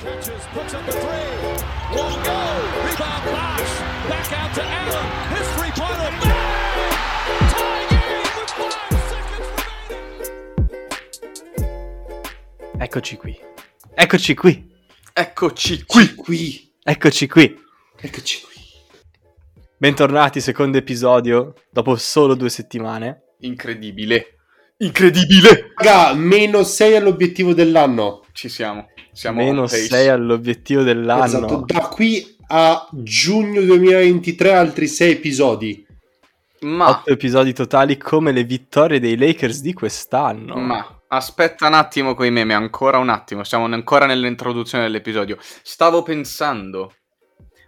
Catches, 0.00 0.44
puts 0.52 0.74
up 0.74 0.86
a 0.88 0.92
three. 0.92 1.28
Won't 1.94 2.24
go. 2.24 2.40
Rebound 2.84 3.24
Bosch. 3.24 3.74
Back 4.08 4.32
out 4.32 4.54
to 4.54 4.62
Allen. 4.62 5.06
His 5.34 5.46
three-pointer. 5.56 6.10
Bang! 6.22 6.92
Tie 7.52 7.86
game 7.90 8.30
with 8.38 8.50
five 8.56 9.02
seconds 9.10 9.48
remaining. 11.42 12.80
Eccoci 12.80 13.16
qui. 13.16 13.38
Eccoci 13.94 14.34
qui. 14.34 14.70
Eccoci 15.12 15.84
qui. 15.84 16.14
qui. 16.14 16.72
Eccoci 16.84 17.26
qui. 17.28 17.56
Eccoci 18.00 18.40
qui. 18.42 18.60
Bentornati, 19.76 20.40
secondo 20.40 20.78
episodio, 20.78 21.54
dopo 21.70 21.96
solo 21.96 22.34
due 22.34 22.48
settimane. 22.48 23.34
Incredibile. 23.40 24.38
Incredibile. 24.78 25.72
Raga, 25.74 26.14
meno 26.14 26.62
6 26.62 26.94
all'obiettivo 26.96 27.52
dell'anno. 27.52 28.24
Ci 28.38 28.48
siamo. 28.48 28.90
Siamo 29.10 29.42
Meno 29.42 29.62
on 29.62 29.66
pace. 29.66 29.88
6 29.88 30.08
all'obiettivo 30.10 30.84
dell'anno. 30.84 31.24
Esatto, 31.24 31.64
da 31.66 31.88
qui 31.88 32.36
a 32.46 32.88
giugno 32.92 33.60
2023 33.62 34.54
altri 34.54 34.86
6 34.86 35.10
episodi. 35.10 35.84
Ma, 36.60 37.00
8 37.00 37.10
episodi 37.10 37.52
totali 37.52 37.96
come 37.96 38.30
le 38.30 38.44
vittorie 38.44 39.00
dei 39.00 39.16
Lakers 39.16 39.60
di 39.60 39.72
quest'anno. 39.72 40.54
ma, 40.54 41.00
aspetta 41.08 41.66
un 41.66 41.74
attimo 41.74 42.14
coi 42.14 42.30
meme, 42.30 42.54
ancora 42.54 42.98
un 42.98 43.08
attimo. 43.08 43.42
Siamo 43.42 43.64
ancora 43.64 44.06
nell'introduzione 44.06 44.84
dell'episodio. 44.84 45.36
Stavo 45.40 46.04
pensando. 46.04 46.92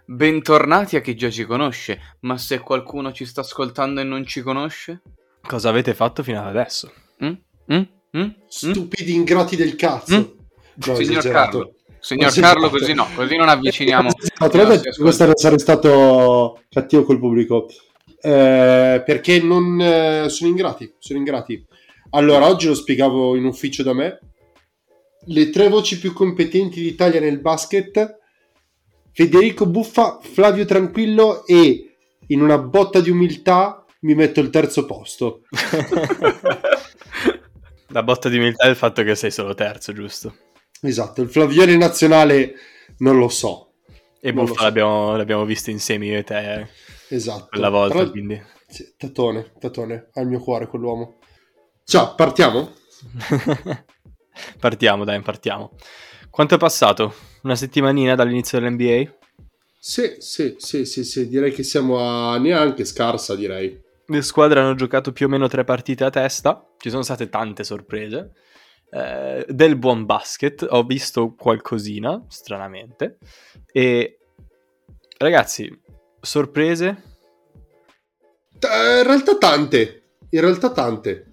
Bentornati 0.05 0.95
a 0.95 1.01
chi 1.01 1.17
già 1.17 1.29
ci 1.29 1.43
conosce, 1.43 2.15
ma 2.21 2.37
se 2.37 2.59
qualcuno 2.59 3.11
ci 3.11 3.25
sta 3.25 3.41
ascoltando 3.41 3.99
e 3.99 4.05
non 4.05 4.25
ci 4.25 4.41
conosce? 4.41 5.01
Cosa 5.45 5.67
avete 5.67 5.93
fatto 5.93 6.23
fino 6.23 6.39
ad 6.39 6.47
adesso? 6.47 6.93
Mm? 7.21 7.33
Mm? 7.73 7.81
Mm? 8.15 8.21
Mm? 8.21 8.29
Stupidi 8.47 9.13
ingrati 9.13 9.57
del 9.57 9.75
cazzo. 9.75 10.39
No, 10.87 10.95
Signor. 10.95 11.29
Carlo. 11.29 11.75
Signor. 11.99 12.33
Carlo, 12.33 12.69
così 12.69 12.93
no, 12.93 13.07
così 13.13 13.35
non 13.35 13.47
avviciniamo. 13.47 14.09
No, 14.39 14.49
tra 14.49 14.63
l'altro, 14.63 14.91
questo 14.97 15.25
non 15.25 15.35
sarei 15.35 15.59
stato 15.59 16.61
cattivo 16.69 17.03
col 17.03 17.19
pubblico. 17.19 17.67
Eh, 18.19 19.03
perché 19.05 19.41
non 19.41 19.79
eh, 19.79 20.29
sono 20.29 20.49
ingrati. 20.49 20.93
Sono 20.97 21.19
ingrati. 21.19 21.63
Allora, 22.11 22.47
oggi 22.47 22.67
lo 22.67 22.73
spiegavo 22.73 23.35
in 23.35 23.45
ufficio 23.45 23.83
da 23.83 23.93
me. 23.93 24.19
Le 25.25 25.49
tre 25.51 25.69
voci 25.69 25.99
più 25.99 26.13
competenti 26.13 26.81
d'Italia 26.81 27.19
nel 27.19 27.39
basket: 27.39 28.17
Federico 29.11 29.67
Buffa, 29.67 30.19
Flavio 30.21 30.65
Tranquillo 30.65 31.45
e 31.45 31.95
in 32.27 32.41
una 32.41 32.57
botta 32.57 32.99
di 32.99 33.11
umiltà 33.11 33.85
mi 34.01 34.15
metto 34.15 34.39
il 34.39 34.49
terzo 34.49 34.85
posto. 34.85 35.41
La 37.93 38.03
botta 38.03 38.29
di 38.29 38.37
umiltà 38.37 38.65
è 38.65 38.69
il 38.69 38.77
fatto 38.77 39.03
che 39.03 39.15
sei 39.15 39.31
solo 39.31 39.53
terzo, 39.53 39.91
giusto? 39.91 40.33
Esatto, 40.81 41.21
il 41.21 41.29
Flavione 41.29 41.77
nazionale 41.77 42.55
non 42.97 43.17
lo 43.17 43.29
so. 43.29 43.73
E 44.19 44.33
Buffa 44.33 44.53
so. 44.53 44.63
l'abbiamo, 44.63 45.15
l'abbiamo 45.15 45.45
visto 45.45 45.69
insieme 45.69 46.07
io 46.07 46.17
e 46.19 46.23
te 46.23 46.67
Esatto. 47.09 47.47
quella 47.49 47.69
volta, 47.69 47.99
Tra- 47.99 48.09
quindi... 48.09 48.41
Sì, 48.67 48.93
tatone, 48.97 49.51
tatone, 49.59 50.09
al 50.13 50.27
mio 50.27 50.39
cuore 50.39 50.67
quell'uomo. 50.67 51.17
Ciao, 51.83 52.15
partiamo? 52.15 52.73
partiamo, 54.59 55.03
dai, 55.03 55.19
partiamo. 55.21 55.75
Quanto 56.29 56.55
è 56.55 56.57
passato? 56.57 57.13
Una 57.43 57.55
settimanina 57.55 58.15
dall'inizio 58.15 58.59
dell'NBA? 58.59 59.11
Sì, 59.77 60.15
sì, 60.19 60.55
sì, 60.57 60.85
sì, 60.85 61.03
sì, 61.03 61.27
direi 61.27 61.51
che 61.51 61.63
siamo 61.63 61.97
a 61.99 62.37
neanche 62.37 62.85
scarsa, 62.85 63.35
direi. 63.35 63.77
Le 64.05 64.21
squadre 64.21 64.59
hanno 64.61 64.75
giocato 64.75 65.11
più 65.11 65.25
o 65.25 65.29
meno 65.29 65.47
tre 65.47 65.63
partite 65.63 66.05
a 66.05 66.09
testa, 66.09 66.65
ci 66.77 66.89
sono 66.89 67.01
state 67.01 67.29
tante 67.29 67.63
sorprese. 67.63 68.31
Eh, 68.93 69.45
del 69.47 69.77
buon 69.77 70.05
basket, 70.05 70.67
ho 70.69 70.83
visto 70.83 71.33
qualcosina, 71.33 72.25
stranamente. 72.27 73.19
E 73.71 74.19
ragazzi, 75.17 75.71
sorprese? 76.19 77.03
T- 78.59 78.65
in 78.65 79.03
realtà 79.03 79.37
tante, 79.37 80.03
in 80.29 80.41
realtà 80.41 80.71
tante. 80.71 81.27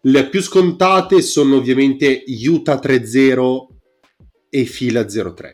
Le 0.00 0.28
più 0.28 0.42
scontate 0.42 1.22
sono 1.22 1.56
ovviamente 1.56 2.24
Utah 2.26 2.80
3-0 2.80 3.66
e 4.50 4.64
Fila 4.64 5.02
0-3. 5.02 5.50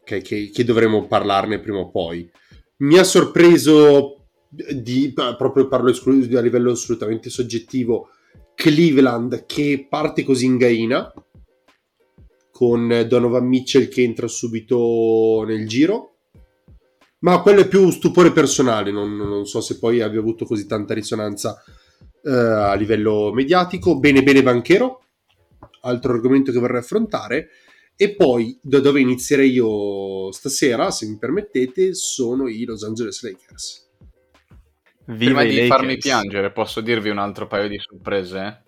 Ok, 0.00 0.20
che, 0.20 0.50
che 0.50 0.64
dovremo 0.64 1.06
parlarne 1.06 1.60
prima 1.60 1.78
o 1.78 1.90
poi. 1.90 2.30
Mi 2.78 2.98
ha 2.98 3.04
sorpreso, 3.04 4.26
di, 4.48 5.14
proprio 5.14 5.66
parlo 5.66 5.88
esclu- 5.88 6.34
a 6.34 6.40
livello 6.40 6.72
assolutamente 6.72 7.30
soggettivo, 7.30 8.10
Cleveland 8.54 9.46
che 9.46 9.86
parte 9.88 10.22
così 10.22 10.46
in 10.46 10.56
gaina, 10.56 11.12
con 12.50 13.04
Donovan 13.08 13.46
Mitchell 13.46 13.88
che 13.88 14.02
entra 14.02 14.28
subito 14.28 15.44
nel 15.46 15.66
giro. 15.66 16.10
Ma 17.20 17.40
quello 17.40 17.60
è 17.60 17.68
più 17.68 17.90
stupore 17.90 18.32
personale, 18.32 18.90
non, 18.90 19.16
non 19.16 19.46
so 19.46 19.60
se 19.60 19.78
poi 19.78 20.00
abbia 20.00 20.20
avuto 20.20 20.44
così 20.44 20.66
tanta 20.66 20.94
risonanza 20.94 21.62
eh, 22.22 22.30
a 22.30 22.74
livello 22.74 23.32
mediatico. 23.32 23.98
Bene, 23.98 24.22
bene, 24.22 24.42
Banchero, 24.42 25.00
altro 25.82 26.12
argomento 26.12 26.52
che 26.52 26.58
vorrei 26.58 26.80
affrontare. 26.80 27.48
E 27.96 28.14
poi 28.14 28.58
da 28.60 28.80
dove 28.80 29.00
inizierei 29.00 29.50
io 29.50 30.30
stasera, 30.32 30.90
se 30.90 31.06
mi 31.06 31.16
permettete, 31.16 31.94
sono 31.94 32.48
i 32.48 32.64
Los 32.64 32.82
Angeles 32.82 33.22
Lakers. 33.22 33.83
Viva 35.06 35.40
Prima 35.40 35.42
di 35.42 35.48
Lakers. 35.50 35.68
farmi 35.68 35.96
piangere, 35.98 36.50
posso 36.50 36.80
dirvi 36.80 37.10
un 37.10 37.18
altro 37.18 37.46
paio 37.46 37.68
di 37.68 37.78
sorprese? 37.78 38.64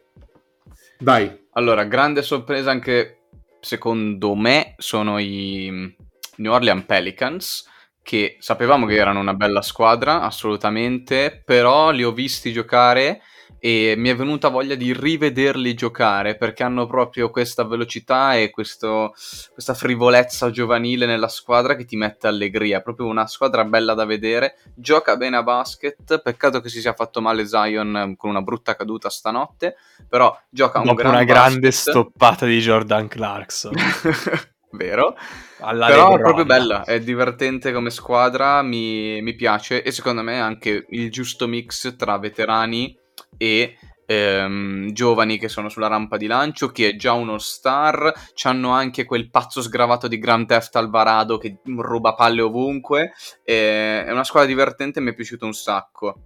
Vai, 1.01 1.45
Allora, 1.53 1.85
grande 1.85 2.23
sorpresa 2.23 2.71
anche 2.71 3.23
secondo 3.61 4.35
me 4.35 4.75
sono 4.77 5.19
i 5.19 5.95
New 6.37 6.53
Orleans 6.53 6.85
Pelicans, 6.85 7.67
che 8.03 8.37
sapevamo 8.39 8.87
che 8.87 8.97
erano 8.97 9.21
una 9.21 9.35
bella 9.35 9.63
squadra, 9.63 10.21
assolutamente, 10.21 11.43
però 11.45 11.91
li 11.91 12.05
ho 12.05 12.13
visti 12.13 12.53
giocare 12.53 13.23
e 13.67 13.95
mi 13.97 14.11
è 14.11 14.15
venuta 14.15 14.47
voglia 14.49 14.77
di 14.77 14.93
rivederli 14.93 15.75
giocare 15.75 16.37
perché 16.37 16.63
hanno 16.63 16.87
proprio 16.87 17.31
questa 17.31 17.65
velocità 17.65 18.37
e 18.37 18.51
questo- 18.51 19.13
questa 19.53 19.75
frivolezza 19.75 20.51
giovanile 20.53 21.05
nella 21.05 21.27
squadra 21.27 21.75
che 21.75 21.85
ti 21.85 21.97
mette 21.97 22.29
allegria. 22.29 22.81
Proprio 22.81 23.07
una 23.09 23.27
squadra 23.27 23.65
bella 23.65 23.95
da 23.95 24.05
vedere, 24.05 24.57
gioca 24.73 25.17
bene 25.17 25.37
a 25.39 25.43
basket. 25.43 26.21
Peccato 26.23 26.61
che 26.61 26.69
si 26.69 26.81
sia 26.81 26.93
fatto 26.95 27.21
male 27.21 27.45
Zion 27.49 27.97
eh, 27.97 28.15
con 28.17 28.31
una 28.31 28.41
brutta 28.43 28.77
caduta 28.77 29.11
stanotte, 29.11 29.75
però 30.09 30.33
gioca 30.49 30.79
un 30.81 30.95
gran 30.95 31.15
una 31.15 31.25
grande 31.25 31.71
basket. 31.71 31.73
stoppata 31.73 32.47
di 32.47 32.61
Jordan 32.61 33.09
Clarkson. 33.09 33.73
Vero? 34.71 35.17
Alla 35.59 35.87
Però 35.87 36.15
è 36.15 36.19
LeBron. 36.19 36.21
proprio 36.21 36.45
bella, 36.45 36.85
è 36.85 37.01
divertente 37.01 37.73
come 37.73 37.91
squadra, 37.91 38.63
mi, 38.63 39.21
mi 39.23 39.35
piace 39.35 39.83
e 39.83 39.91
secondo 39.91 40.23
me 40.23 40.39
anche 40.39 40.87
il 40.91 41.11
giusto 41.11 41.47
mix 41.49 41.97
tra 41.97 42.19
veterani 42.19 42.97
e 43.37 43.77
ehm, 44.07 44.93
giovani 44.93 45.37
che 45.39 45.49
sono 45.49 45.69
sulla 45.69 45.89
rampa 45.89 46.17
di 46.17 46.27
lancio, 46.27 46.69
che 46.69 46.91
è 46.91 46.97
già 46.97 47.13
uno 47.13 47.39
star, 47.39 48.13
hanno 48.45 48.71
anche 48.71 49.05
quel 49.05 49.29
pazzo 49.31 49.61
sgravato 49.61 50.09
di 50.09 50.19
Grand 50.19 50.47
Theft 50.47 50.77
Alvarado 50.77 51.39
che 51.39 51.59
ruba 51.65 52.15
palle 52.15 52.41
ovunque, 52.41 53.13
e- 53.45 54.05
è 54.05 54.11
una 54.13 54.25
squadra 54.25 54.49
divertente 54.49 55.01
e 55.01 55.03
mi 55.03 55.11
è 55.11 55.15
piaciuto 55.15 55.45
un 55.45 55.55
sacco. 55.55 56.21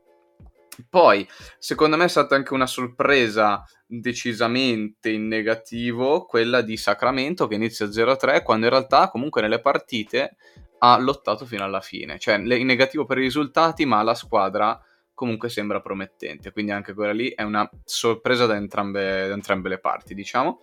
Poi, 0.88 1.26
secondo 1.58 1.96
me 1.96 2.04
è 2.04 2.08
stata 2.08 2.36
anche 2.36 2.54
una 2.54 2.66
sorpresa 2.66 3.64
decisamente 3.86 5.10
in 5.10 5.26
negativo 5.26 6.24
quella 6.24 6.62
di 6.62 6.76
Sacramento 6.76 7.46
che 7.48 7.56
inizia 7.56 7.90
0-3 7.90 8.42
quando 8.42 8.66
in 8.66 8.72
realtà 8.72 9.10
comunque 9.10 9.42
nelle 9.42 9.60
partite 9.60 10.36
ha 10.78 10.96
lottato 10.98 11.44
fino 11.44 11.64
alla 11.64 11.80
fine. 11.80 12.18
Cioè, 12.18 12.36
in 12.36 12.66
negativo 12.66 13.04
per 13.04 13.18
i 13.18 13.22
risultati, 13.22 13.84
ma 13.84 14.02
la 14.02 14.14
squadra 14.14 14.80
comunque 15.20 15.50
sembra 15.50 15.82
promettente. 15.82 16.50
Quindi 16.50 16.72
anche 16.72 16.94
quella 16.94 17.12
lì 17.12 17.28
è 17.28 17.42
una 17.42 17.68
sorpresa 17.84 18.46
da 18.46 18.56
entrambe, 18.56 19.28
da 19.28 19.34
entrambe 19.34 19.68
le 19.68 19.78
parti, 19.78 20.14
diciamo. 20.14 20.60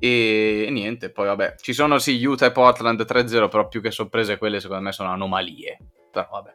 E, 0.00 0.64
e 0.66 0.70
niente, 0.72 1.12
poi 1.12 1.26
vabbè, 1.26 1.54
ci 1.60 1.72
sono 1.72 2.00
sì 2.00 2.20
Utah 2.24 2.46
e 2.46 2.50
Portland 2.50 3.00
3-0, 3.00 3.48
però 3.48 3.68
più 3.68 3.80
che 3.80 3.92
sorprese 3.92 4.36
quelle 4.36 4.58
secondo 4.58 4.82
me 4.82 4.90
sono 4.90 5.10
anomalie. 5.10 5.78
Però 6.10 6.28
vabbè. 6.28 6.54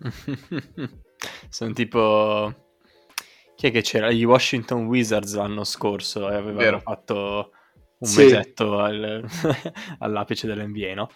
Sono 1.48 1.72
tipo... 1.74 2.66
Chi 3.54 3.66
è 3.68 3.70
che 3.70 3.82
c'era? 3.82 4.10
Gli 4.10 4.24
Washington 4.24 4.86
Wizards 4.86 5.36
l'anno 5.36 5.62
scorso 5.62 6.28
e 6.28 6.34
avevano 6.34 6.56
Vero. 6.56 6.80
fatto 6.80 7.52
un 7.98 8.08
Sì. 8.08 8.22
mesetto 8.24 8.78
al- 8.80 9.24
all'apice 10.00 10.48
dell'NBA, 10.48 10.94
no? 10.94 11.08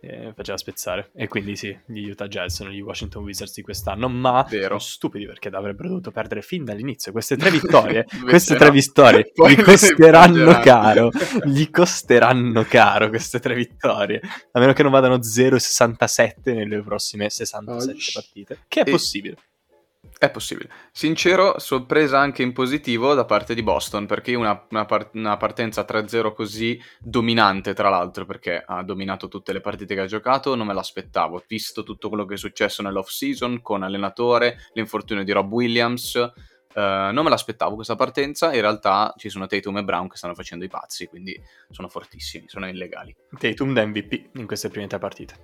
Eh, 0.00 0.32
faceva 0.34 0.56
spezzare. 0.56 1.10
E 1.14 1.28
quindi 1.28 1.56
sì, 1.56 1.76
gli 1.86 2.08
Utah 2.08 2.28
Jazz 2.28 2.54
sono 2.54 2.70
gli 2.70 2.80
Washington 2.80 3.22
Wizards 3.24 3.54
di 3.54 3.62
quest'anno, 3.62 4.08
ma 4.08 4.46
Vero. 4.48 4.78
sono 4.78 4.78
stupidi 4.78 5.26
perché 5.26 5.48
avrebbero 5.48 5.88
dovuto 5.88 6.10
perdere 6.10 6.42
fin 6.42 6.64
dall'inizio. 6.64 7.12
Queste 7.12 7.36
tre 7.36 7.50
vittorie, 7.50 8.06
queste 8.28 8.56
tre 8.56 8.70
vittorie 8.70 9.30
Poi 9.34 9.54
gli 9.54 9.62
costeranno 9.62 10.58
caro. 10.60 11.10
Gli 11.44 11.70
costeranno 11.70 12.64
caro 12.64 13.08
queste 13.08 13.38
tre 13.40 13.54
vittorie. 13.54 14.20
A 14.52 14.60
meno 14.60 14.72
che 14.72 14.82
non 14.82 14.92
vadano 14.92 15.16
0-67 15.18 16.54
nelle 16.54 16.80
prossime 16.82 17.28
67 17.30 17.90
Ah, 17.92 17.94
partite. 18.12 18.58
Che 18.68 18.80
è 18.82 18.88
E- 18.88 18.90
possibile. 18.90 19.36
È 20.16 20.30
possibile. 20.30 20.68
Sincero, 20.90 21.60
sorpresa 21.60 22.18
anche 22.18 22.42
in 22.42 22.52
positivo 22.52 23.14
da 23.14 23.24
parte 23.24 23.54
di 23.54 23.62
Boston, 23.62 24.06
perché 24.06 24.34
una, 24.34 24.66
una, 24.70 24.84
par- 24.84 25.10
una 25.14 25.36
partenza 25.36 25.84
3-0 25.84 26.34
così 26.34 26.80
dominante, 26.98 27.72
tra 27.72 27.88
l'altro, 27.88 28.24
perché 28.24 28.62
ha 28.64 28.82
dominato 28.82 29.28
tutte 29.28 29.52
le 29.52 29.60
partite 29.60 29.94
che 29.94 30.00
ha 30.00 30.06
giocato, 30.06 30.56
non 30.56 30.66
me 30.66 30.74
l'aspettavo. 30.74 31.42
Visto 31.46 31.84
tutto 31.84 32.08
quello 32.08 32.24
che 32.24 32.34
è 32.34 32.36
successo 32.38 32.82
nell'off 32.82 33.08
season 33.08 33.62
con 33.62 33.84
allenatore, 33.84 34.58
l'infortunio 34.72 35.22
di 35.22 35.32
Rob 35.32 35.52
Williams, 35.52 36.32
Uh, 36.74 37.10
non 37.12 37.24
me 37.24 37.30
l'aspettavo 37.30 37.74
questa 37.74 37.96
partenza. 37.96 38.54
In 38.54 38.60
realtà 38.60 39.12
ci 39.16 39.30
sono 39.30 39.46
Tatum 39.46 39.78
e 39.78 39.84
Brown 39.84 40.06
che 40.06 40.16
stanno 40.16 40.34
facendo 40.34 40.64
i 40.64 40.68
pazzi, 40.68 41.06
quindi 41.06 41.36
sono 41.70 41.88
fortissimi, 41.88 42.44
sono 42.46 42.68
illegali. 42.68 43.16
Tatum 43.36 43.72
da 43.72 43.84
MVP 43.84 44.36
in 44.36 44.46
queste 44.46 44.68
prime 44.68 44.86
tre 44.86 44.98
partite. 44.98 45.34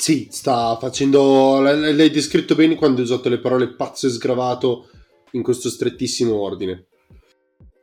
Sì, 0.00 0.28
sta 0.30 0.76
facendo. 0.76 1.58
L'hai 1.60 2.10
descritto 2.10 2.54
bene 2.54 2.76
quando 2.76 2.98
hai 2.98 3.02
usato 3.02 3.28
le 3.28 3.40
parole 3.40 3.74
pazzo 3.74 4.06
e 4.06 4.10
sgravato 4.10 4.88
in 5.32 5.42
questo 5.42 5.68
strettissimo 5.68 6.40
ordine. 6.40 6.86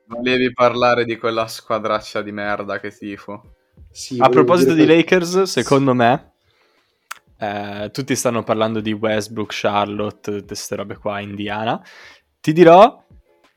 Volevi 0.07 0.53
parlare 0.53 1.03
di 1.03 1.17
quella 1.17 1.45
squadraccia 1.45 2.21
di 2.21 2.31
merda 2.31 2.79
che 2.79 2.89
tifo. 2.91 3.55
Sì, 3.91 4.15
A 4.19 4.29
proposito 4.29 4.73
di 4.73 4.85
che... 4.85 4.95
Lakers, 4.95 5.41
secondo 5.41 5.93
me. 5.93 6.35
Eh, 7.37 7.89
tutti 7.91 8.15
stanno 8.15 8.43
parlando 8.43 8.79
di 8.79 8.93
Westbrook, 8.93 9.51
Charlotte, 9.53 10.45
queste 10.45 10.77
robe 10.77 10.95
qua, 10.95 11.19
Indiana. 11.19 11.85
Ti 12.39 12.53
dirò, 12.53 13.05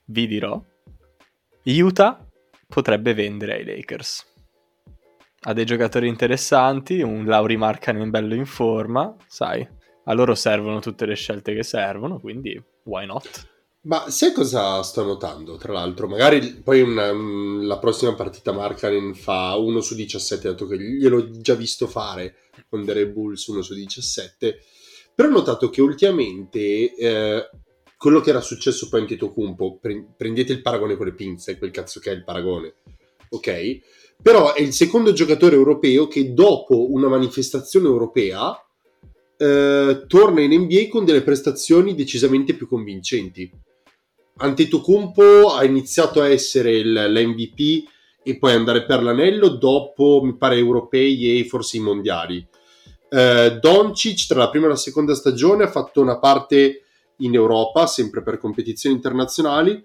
vi 0.06 0.26
dirò, 0.26 0.60
Utah 1.62 2.26
potrebbe 2.66 3.14
vendere 3.14 3.54
ai 3.54 3.64
Lakers. 3.64 4.27
Ha 5.40 5.52
dei 5.52 5.64
giocatori 5.64 6.08
interessanti, 6.08 7.00
un 7.00 7.24
Lauri 7.24 7.56
Markkanen 7.56 8.10
bello 8.10 8.34
in 8.34 8.46
forma, 8.46 9.14
sai, 9.26 9.66
a 10.04 10.12
loro 10.12 10.34
servono 10.34 10.80
tutte 10.80 11.06
le 11.06 11.14
scelte 11.14 11.54
che 11.54 11.62
servono, 11.62 12.18
quindi 12.18 12.60
why 12.84 13.06
not? 13.06 13.48
Ma 13.82 14.10
sai 14.10 14.32
cosa 14.32 14.82
sto 14.82 15.04
notando, 15.04 15.56
tra 15.56 15.72
l'altro? 15.72 16.08
Magari 16.08 16.60
poi 16.62 16.80
una, 16.82 17.12
la 17.12 17.78
prossima 17.78 18.14
partita 18.14 18.52
Markkanen 18.52 19.14
fa 19.14 19.54
1 19.54 19.80
su 19.80 19.94
17, 19.94 20.48
dato 20.48 20.66
che 20.66 20.78
gliel'ho 20.78 21.30
già 21.40 21.54
visto 21.54 21.86
fare 21.86 22.34
con 22.68 22.84
The 22.84 22.92
Red 22.92 23.12
Bulls 23.12 23.46
1 23.46 23.62
su 23.62 23.74
17, 23.74 24.58
però 25.14 25.28
ho 25.28 25.32
notato 25.32 25.70
che 25.70 25.80
ultimamente... 25.80 26.94
Eh, 26.94 27.50
quello 27.98 28.20
che 28.20 28.30
era 28.30 28.40
successo 28.40 28.88
poi 28.88 29.00
in 29.00 29.06
Tetokumpo, 29.08 29.80
prendete 30.16 30.52
il 30.52 30.62
paragone 30.62 30.94
con 30.94 31.06
le 31.06 31.14
pinze, 31.14 31.58
quel 31.58 31.72
cazzo 31.72 31.98
che 31.98 32.12
è 32.12 32.14
il 32.14 32.22
paragone, 32.22 32.74
ok? 33.30 33.80
Però 34.20 34.52
è 34.52 34.60
il 34.60 34.72
secondo 34.72 35.12
giocatore 35.12 35.54
europeo 35.54 36.08
che 36.08 36.34
dopo 36.34 36.92
una 36.92 37.08
manifestazione 37.08 37.86
europea 37.86 38.60
eh, 39.36 40.04
torna 40.06 40.40
in 40.40 40.52
NBA 40.62 40.88
con 40.90 41.04
delle 41.04 41.22
prestazioni 41.22 41.94
decisamente 41.94 42.54
più 42.54 42.68
convincenti. 42.68 43.50
Antetokounmpo 44.38 45.52
ha 45.54 45.64
iniziato 45.64 46.20
a 46.20 46.28
essere 46.28 46.76
il, 46.76 46.92
l'MVP 46.92 47.88
e 48.22 48.38
poi 48.38 48.52
andare 48.52 48.84
per 48.84 49.02
l'anello 49.02 49.48
dopo, 49.48 50.20
mi 50.22 50.36
pare, 50.36 50.56
europei 50.56 51.38
e 51.38 51.44
forse 51.44 51.76
i 51.76 51.80
mondiali. 51.80 52.46
Eh, 53.10 53.58
Doncic 53.60 54.26
tra 54.26 54.40
la 54.40 54.50
prima 54.50 54.66
e 54.66 54.70
la 54.70 54.76
seconda 54.76 55.14
stagione 55.14 55.64
ha 55.64 55.70
fatto 55.70 56.00
una 56.00 56.18
parte 56.18 56.82
in 57.18 57.34
Europa, 57.34 57.86
sempre 57.86 58.22
per 58.22 58.38
competizioni 58.38 58.96
internazionali, 58.96 59.82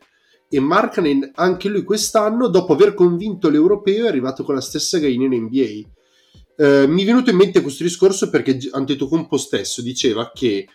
e 0.55 0.59
Markkanen 0.59 1.31
anche 1.33 1.67
lui 1.67 1.83
quest'anno, 1.83 2.47
dopo 2.47 2.73
aver 2.73 2.93
convinto 2.93 3.49
l'europeo, 3.49 4.05
è 4.05 4.07
arrivato 4.07 4.43
con 4.43 4.53
la 4.53 4.61
stessa 4.61 4.99
gaina 4.99 5.25
in 5.25 5.45
NBA. 5.45 5.89
Eh, 6.55 6.85
mi 6.85 7.01
è 7.01 7.05
venuto 7.05 7.31
in 7.31 7.37
mente 7.37 7.61
questo 7.61 7.81
discorso 7.81 8.29
perché 8.29 8.59
Antetokounmpo 8.69 9.35
stesso 9.37 9.81
diceva 9.81 10.31
che 10.31 10.67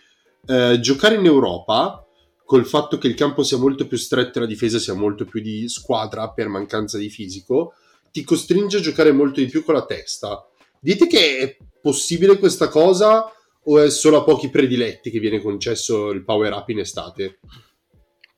eh, 0.45 0.79
giocare 0.81 1.15
in 1.15 1.25
Europa, 1.25 2.05
col 2.43 2.65
fatto 2.65 2.97
che 2.97 3.07
il 3.07 3.13
campo 3.13 3.41
sia 3.43 3.57
molto 3.57 3.87
più 3.87 3.95
stretto 3.95 4.37
e 4.37 4.41
la 4.41 4.47
difesa 4.47 4.79
sia 4.79 4.95
molto 4.95 5.23
più 5.23 5.39
di 5.39 5.69
squadra 5.69 6.29
per 6.29 6.49
mancanza 6.49 6.97
di 6.97 7.09
fisico, 7.09 7.71
ti 8.11 8.25
costringe 8.25 8.79
a 8.79 8.81
giocare 8.81 9.13
molto 9.13 9.39
di 9.39 9.45
più 9.45 9.63
con 9.63 9.75
la 9.75 9.85
testa. 9.85 10.45
Dite 10.77 11.07
che 11.07 11.37
è 11.37 11.57
possibile 11.81 12.37
questa 12.37 12.67
cosa 12.67 13.31
o 13.63 13.79
è 13.79 13.89
solo 13.89 14.17
a 14.17 14.23
pochi 14.25 14.49
prediletti 14.49 15.09
che 15.09 15.19
viene 15.19 15.41
concesso 15.41 16.09
il 16.09 16.25
power 16.25 16.51
up 16.51 16.67
in 16.67 16.79
estate? 16.79 17.39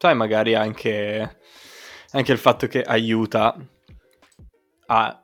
Sai, 0.02 0.16
magari 0.16 0.56
anche, 0.56 1.38
anche 2.14 2.32
il 2.32 2.40
fatto 2.40 2.66
che 2.66 2.82
aiuta 2.82 3.56
a 4.88 5.24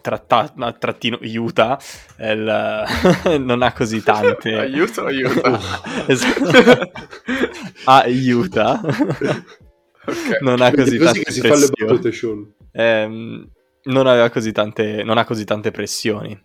tratta- 0.00 0.54
a 0.56 0.72
trattino 0.74 1.18
aiuta 1.20 1.76
il, 2.20 2.84
non 3.42 3.62
ha 3.62 3.72
così 3.72 4.04
tante. 4.04 4.54
Aiuto 4.56 5.06
aiuta. 5.06 5.58
Aiuta. 7.86 8.80
Okay. 8.80 10.38
non 10.40 10.60
ha 10.60 10.70
così, 10.70 10.98
tante 10.98 11.22
pressioni. 11.40 12.54
eh, 12.70 13.48
non 13.82 14.06
aveva 14.06 14.30
così 14.30 14.52
tante 14.52 15.02
non 15.02 15.18
ha 15.18 15.24
così 15.24 15.44
tante 15.44 15.72
pressioni. 15.72 16.40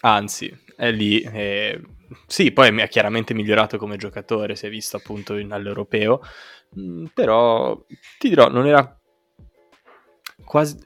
Anzi 0.00 0.52
è 0.76 0.90
lì. 0.90 1.20
E... 1.20 1.80
Sì, 2.26 2.52
poi 2.52 2.72
mi 2.72 2.82
ha 2.82 2.86
chiaramente 2.86 3.34
migliorato 3.34 3.76
come 3.76 3.96
giocatore, 3.96 4.56
si 4.56 4.66
è 4.66 4.70
visto 4.70 4.96
appunto 4.96 5.36
in, 5.36 5.52
all'europeo, 5.52 6.20
mm, 6.78 7.06
però 7.14 7.78
ti 8.18 8.28
dirò, 8.28 8.48
non 8.48 8.66
era 8.66 8.98
quasi, 10.44 10.76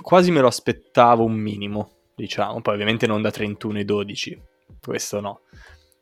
quasi 0.00 0.30
me 0.30 0.40
lo 0.40 0.46
aspettavo 0.46 1.24
un 1.24 1.34
minimo, 1.34 1.90
diciamo, 2.14 2.60
poi 2.60 2.74
ovviamente 2.74 3.06
non 3.06 3.20
da 3.20 3.30
31 3.30 3.80
e 3.80 3.84
12, 3.84 4.42
questo 4.80 5.20
no, 5.20 5.40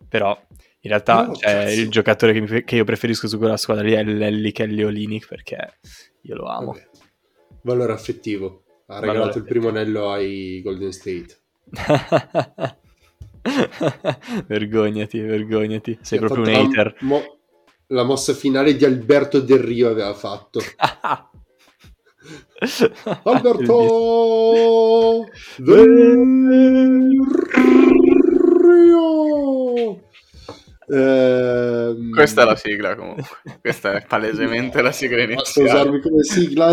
però 0.08 0.38
in 0.82 0.90
realtà 0.90 1.26
no, 1.26 1.34
cioè, 1.34 1.70
il 1.70 1.90
giocatore 1.90 2.32
che, 2.32 2.40
mi, 2.40 2.64
che, 2.64 2.76
io 2.76 2.84
preferisco 2.84 3.28
su 3.28 3.38
quella 3.38 3.56
squadra 3.56 3.84
lì 3.84 3.92
è 3.92 4.04
Lelli 4.04 4.52
Kelly 4.52 4.82
Olinic 4.82 5.26
perché 5.26 5.78
io 6.22 6.34
lo 6.36 6.46
amo. 6.46 6.72
Vabbè. 6.72 6.88
Valore 7.62 7.92
affettivo, 7.92 8.62
ha 8.86 9.00
regalato 9.00 9.18
Valore 9.20 9.38
il 9.38 9.44
primo 9.44 9.68
anello 9.68 10.10
ai 10.10 10.62
Golden 10.62 10.92
State. 10.92 11.38
vergognati, 14.46 15.18
vergognati. 15.20 15.98
Sei 16.00 16.18
e 16.18 16.20
proprio 16.20 16.44
un 16.44 16.50
hater. 16.50 16.94
La, 17.00 17.06
mo- 17.06 17.38
la 17.88 18.04
mossa 18.04 18.34
finale 18.34 18.76
di 18.76 18.84
Alberto 18.84 19.40
Del 19.40 19.58
Rio 19.58 19.88
aveva 19.88 20.14
fatto. 20.14 20.60
Alberto 23.24 25.26
Del 25.56 27.08
Rio. 28.62 30.08
Ehm... 30.92 32.10
Questa 32.10 32.42
è 32.42 32.44
la 32.44 32.56
sigla 32.56 32.96
comunque. 32.96 33.24
Questa 33.60 33.92
è 33.92 34.04
palesemente 34.06 34.82
la 34.82 34.92
sigla 34.92 35.22
iniziale. 35.22 35.36
Basta 35.36 35.62
usarmi 35.62 36.00
come 36.00 36.22
sigla. 36.22 36.70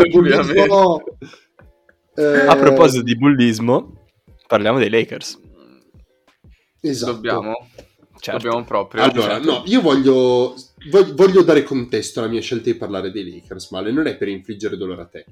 Eh... 2.15 2.47
A 2.47 2.55
proposito 2.55 3.03
di 3.03 3.15
bullismo, 3.15 4.07
parliamo 4.47 4.79
dei 4.79 4.89
Lakers. 4.89 5.39
Esatto. 6.81 7.13
Dobbiamo, 7.13 7.69
certo. 8.19 8.41
dobbiamo 8.41 8.63
proprio. 8.65 9.03
Allora, 9.03 9.35
certo. 9.35 9.51
no, 9.51 9.63
io 9.65 9.81
voglio, 9.81 10.55
voglio, 11.15 11.43
dare 11.43 11.63
contesto 11.63 12.19
alla 12.19 12.29
mia 12.29 12.41
scelta 12.41 12.71
di 12.71 12.77
parlare 12.77 13.11
dei 13.11 13.29
Lakers, 13.29 13.71
Male, 13.71 13.91
non 13.91 14.07
è 14.07 14.17
per 14.17 14.27
infliggere 14.27 14.77
dolore 14.77 15.01
a 15.01 15.07
te. 15.07 15.25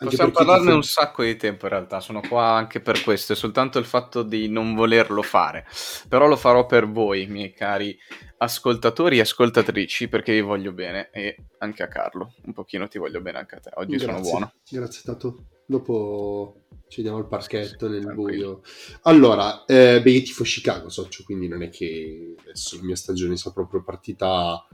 Anche 0.00 0.14
Possiamo 0.14 0.30
parlarne 0.30 0.70
fa... 0.70 0.74
un 0.76 0.84
sacco 0.84 1.24
di 1.24 1.34
tempo 1.34 1.64
in 1.64 1.72
realtà, 1.72 1.98
sono 1.98 2.20
qua 2.20 2.52
anche 2.52 2.80
per 2.80 3.02
questo, 3.02 3.32
è 3.32 3.36
soltanto 3.36 3.80
il 3.80 3.84
fatto 3.84 4.22
di 4.22 4.48
non 4.48 4.74
volerlo 4.76 5.22
fare. 5.22 5.66
Però 6.08 6.28
lo 6.28 6.36
farò 6.36 6.66
per 6.66 6.88
voi, 6.88 7.26
miei 7.26 7.52
cari 7.52 7.98
ascoltatori 8.36 9.18
e 9.18 9.22
ascoltatrici, 9.22 10.06
perché 10.06 10.32
vi 10.32 10.40
voglio 10.40 10.72
bene 10.72 11.10
e 11.10 11.46
anche 11.58 11.82
a 11.82 11.88
Carlo, 11.88 12.34
un 12.44 12.52
pochino 12.52 12.86
ti 12.86 12.98
voglio 12.98 13.20
bene 13.20 13.38
anche 13.38 13.56
a 13.56 13.58
te, 13.58 13.70
oggi 13.74 13.96
Grazie. 13.96 14.06
sono 14.06 14.20
buono. 14.20 14.52
Grazie 14.70 15.02
Tato, 15.04 15.44
dopo 15.68 16.62
ci 16.88 17.02
diamo 17.02 17.18
il 17.18 17.26
parchetto 17.26 17.88
nel 17.88 18.14
buio. 18.14 18.62
Allora, 19.02 19.64
eh, 19.66 20.00
beh, 20.02 20.10
io 20.10 20.22
tifo 20.22 20.42
Chicago, 20.42 20.88
socio, 20.88 21.22
quindi 21.24 21.46
non 21.46 21.62
è 21.62 21.68
che 21.68 22.34
adesso 22.40 22.76
la 22.76 22.84
mia 22.84 22.96
stagione 22.96 23.36
sia 23.36 23.50
proprio 23.50 23.82
partita 23.82 24.66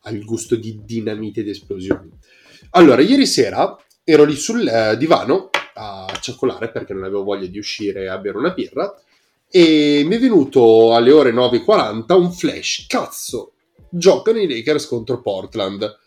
al 0.00 0.18
gusto 0.24 0.56
di 0.56 0.80
dinamite 0.84 1.40
ed 1.40 1.48
esplosioni. 1.48 2.10
Allora, 2.70 3.00
ieri 3.00 3.26
sera 3.26 3.76
ero 4.02 4.24
lì 4.24 4.34
sul 4.34 4.66
eh, 4.66 4.96
divano 4.96 5.50
a 5.74 6.12
cioccolare 6.20 6.70
perché 6.70 6.92
non 6.92 7.04
avevo 7.04 7.22
voglia 7.22 7.46
di 7.46 7.58
uscire 7.58 8.08
a 8.08 8.18
bere 8.18 8.36
una 8.36 8.50
birra 8.50 8.92
e 9.48 10.02
mi 10.04 10.16
è 10.16 10.18
venuto 10.18 10.94
alle 10.94 11.12
ore 11.12 11.32
9.40 11.32 12.14
un 12.14 12.32
flash. 12.32 12.86
Cazzo, 12.88 13.52
giocano 13.88 14.40
i 14.40 14.48
Lakers 14.48 14.86
contro 14.86 15.20
Portland. 15.20 15.98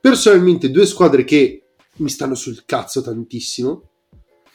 Personalmente 0.00 0.70
due 0.70 0.86
squadre 0.86 1.24
che 1.24 1.65
mi 1.96 2.08
stanno 2.08 2.34
sul 2.34 2.64
cazzo 2.64 3.02
tantissimo 3.02 3.90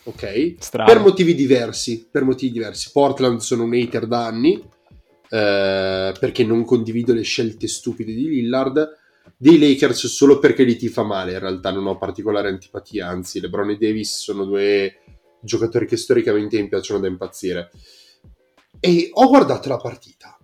ok? 0.03 0.55
Strano. 0.59 0.91
Per 0.91 1.01
motivi 1.01 1.35
diversi, 1.35 2.07
per 2.09 2.23
motivi 2.23 2.51
diversi. 2.51 2.89
Portland 2.91 3.39
sono 3.39 3.63
un 3.63 3.73
hater 3.73 4.07
da 4.07 4.25
anni, 4.25 4.61
eh, 5.29 6.13
perché 6.19 6.43
non 6.43 6.65
condivido 6.65 7.13
le 7.13 7.21
scelte 7.21 7.67
stupide 7.67 8.13
di 8.13 8.27
Lillard. 8.27 8.99
Dei 9.37 9.59
Lakers 9.59 10.07
solo 10.07 10.39
perché 10.39 10.63
li 10.63 10.75
ti 10.75 10.89
fa 10.89 11.03
male, 11.03 11.33
in 11.33 11.39
realtà 11.39 11.71
non 11.71 11.85
ho 11.87 11.97
particolare 11.97 12.49
antipatia, 12.49 13.07
anzi 13.07 13.39
LeBron 13.39 13.69
e 13.69 13.77
Davis 13.77 14.17
sono 14.17 14.45
due 14.45 14.99
giocatori 15.41 15.85
che 15.85 15.97
storicamente 15.97 16.59
mi 16.59 16.67
piacciono 16.67 16.99
da 16.99 17.07
impazzire. 17.07 17.71
E 18.79 19.09
ho 19.13 19.27
guardato 19.27 19.69
la 19.69 19.77
partita, 19.77 20.37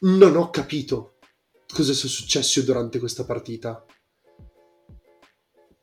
non 0.00 0.36
ho 0.36 0.50
capito 0.50 1.14
cosa 1.72 1.92
sia 1.92 2.08
successo 2.08 2.60
durante 2.62 2.98
questa 2.98 3.24
partita. 3.24 3.84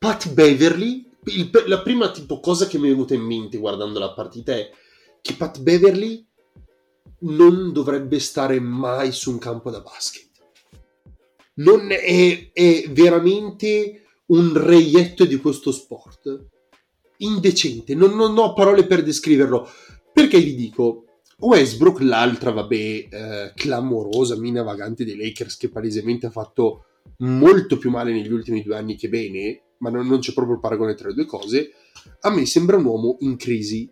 Pat 0.04 0.34
Beverly, 0.34 1.10
il- 1.28 1.50
la 1.68 1.82
prima 1.82 2.12
tipo 2.12 2.42
cosa 2.42 2.68
che 2.68 2.78
mi 2.78 2.88
è 2.88 2.92
venuta 2.92 3.14
in 3.14 3.22
mente 3.22 3.58
guardando 3.58 4.00
la 4.00 4.12
partita 4.12 4.54
è 4.54 4.70
che 5.22 5.34
Pat 5.36 5.62
Beverly 5.62 6.28
non 7.20 7.72
dovrebbe 7.72 8.20
stare 8.20 8.60
mai 8.60 9.14
su 9.14 9.32
un 9.32 9.38
campo 9.38 9.72
da 9.72 9.80
basket. 9.80 10.28
Non 11.54 11.90
è, 11.90 12.52
è 12.52 12.84
veramente 12.90 14.04
un 14.26 14.52
reietto 14.62 15.24
di 15.24 15.38
questo 15.38 15.72
sport. 15.72 16.48
Indecente, 17.20 17.96
non, 17.96 18.14
non 18.14 18.38
ho 18.38 18.52
parole 18.52 18.86
per 18.86 19.04
descriverlo. 19.04 19.66
Perché 20.12 20.38
vi 20.42 20.54
dico, 20.54 21.06
Westbrook, 21.38 22.02
l'altra, 22.02 22.52
vabbè, 22.52 22.76
eh, 22.76 23.54
clamorosa 23.56 24.38
mina 24.38 24.64
vagante 24.64 25.06
dei 25.06 25.16
Lakers 25.16 25.56
che 25.56 25.70
palesemente 25.70 26.26
ha 26.26 26.30
fatto 26.30 26.88
molto 27.20 27.78
più 27.78 27.90
male 27.90 28.12
negli 28.12 28.34
ultimi 28.34 28.62
due 28.62 28.76
anni 28.76 28.98
che 28.98 29.08
bene, 29.08 29.62
ma 29.84 29.90
non, 29.90 30.08
non 30.08 30.20
c'è 30.20 30.32
proprio 30.32 30.56
il 30.56 30.62
paragone 30.62 30.96
tra 30.96 31.10
le 31.10 31.14
due 31.14 31.26
cose, 31.26 31.74
a 32.22 32.30
me 32.30 32.46
sembra 32.46 32.78
un 32.78 32.86
uomo 32.86 33.18
in 33.20 33.36
crisi. 33.36 33.92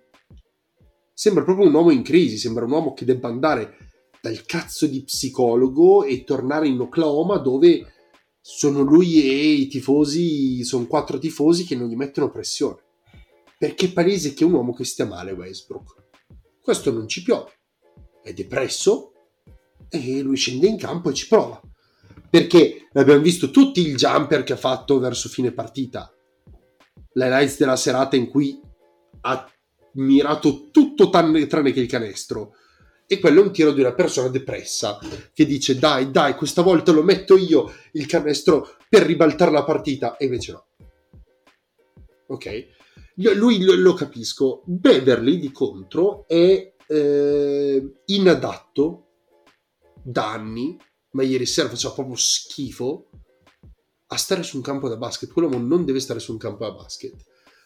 Sembra 1.13 1.43
proprio 1.43 1.67
un 1.67 1.73
uomo 1.73 1.91
in 1.91 2.01
crisi, 2.01 2.37
sembra 2.37 2.63
un 2.63 2.71
uomo 2.71 2.93
che 2.93 3.03
debba 3.03 3.27
andare 3.27 3.77
dal 4.21 4.43
cazzo 4.45 4.87
di 4.87 5.03
psicologo 5.03 6.05
e 6.05 6.23
tornare 6.23 6.67
in 6.67 6.79
Oklahoma 6.79 7.37
dove 7.37 7.85
sono 8.39 8.81
lui 8.81 9.21
e 9.21 9.51
i 9.51 9.67
tifosi, 9.67 10.63
sono 10.63 10.87
quattro 10.87 11.19
tifosi 11.19 11.65
che 11.65 11.75
non 11.75 11.89
gli 11.89 11.95
mettono 11.95 12.31
pressione. 12.31 12.79
Perché 13.57 13.87
è 13.87 13.91
palese 13.91 14.33
che 14.33 14.43
è 14.43 14.47
un 14.47 14.53
uomo 14.53 14.73
che 14.73 14.85
stia 14.85 15.05
male 15.05 15.33
Westbrook. 15.33 15.95
Questo 16.61 16.91
non 16.91 17.07
ci 17.07 17.21
piove. 17.21 17.51
È 18.23 18.31
depresso 18.31 19.11
e 19.89 20.21
lui 20.21 20.37
scende 20.37 20.67
in 20.67 20.77
campo 20.77 21.09
e 21.09 21.13
ci 21.13 21.27
prova. 21.27 21.61
Perché 22.31 22.87
abbiamo 22.93 23.19
visto 23.19 23.51
tutti 23.51 23.85
il 23.85 23.97
jumper 23.97 24.43
che 24.43 24.53
ha 24.53 24.57
fatto 24.57 24.99
verso 24.99 25.27
fine 25.27 25.51
partita. 25.51 26.11
L'highlights 27.13 27.57
della 27.57 27.75
serata 27.75 28.15
in 28.15 28.29
cui 28.29 28.57
ha 29.21 29.51
mirato 29.95 30.69
tutto 30.71 31.09
tranne, 31.09 31.45
tranne 31.47 31.73
che 31.73 31.81
il 31.81 31.87
canestro. 31.87 32.53
E 33.05 33.19
quello 33.19 33.41
è 33.41 33.45
un 33.45 33.51
tiro 33.51 33.73
di 33.73 33.81
una 33.81 33.93
persona 33.93 34.29
depressa 34.29 34.97
che 35.33 35.45
dice 35.45 35.77
dai, 35.77 36.09
dai, 36.09 36.35
questa 36.35 36.61
volta 36.61 36.93
lo 36.93 37.03
metto 37.03 37.35
io 37.35 37.69
il 37.91 38.05
canestro 38.05 38.77
per 38.87 39.03
ribaltare 39.03 39.51
la 39.51 39.65
partita. 39.65 40.15
E 40.15 40.25
invece 40.25 40.51
no. 40.53 40.65
Ok? 42.27 42.67
Io- 43.15 43.33
lui 43.33 43.61
lo, 43.61 43.75
lo 43.75 43.93
capisco. 43.93 44.61
Beverly, 44.63 45.37
di 45.37 45.51
contro, 45.51 46.25
è 46.25 46.73
eh, 46.87 47.91
inadatto 48.05 49.07
da 50.01 50.31
anni, 50.31 50.77
ma 51.11 51.23
ieri 51.23 51.45
sera 51.45 51.69
faceva 51.69 51.93
proprio 51.93 52.15
schifo 52.15 53.09
a 54.07 54.17
stare 54.17 54.43
su 54.43 54.57
un 54.57 54.61
campo 54.61 54.89
da 54.89 54.97
basket. 54.97 55.31
Quell'uomo 55.31 55.57
non 55.57 55.85
deve 55.85 55.99
stare 55.99 56.19
su 56.19 56.31
un 56.31 56.37
campo 56.37 56.65
da 56.65 56.71
basket. 56.71 57.15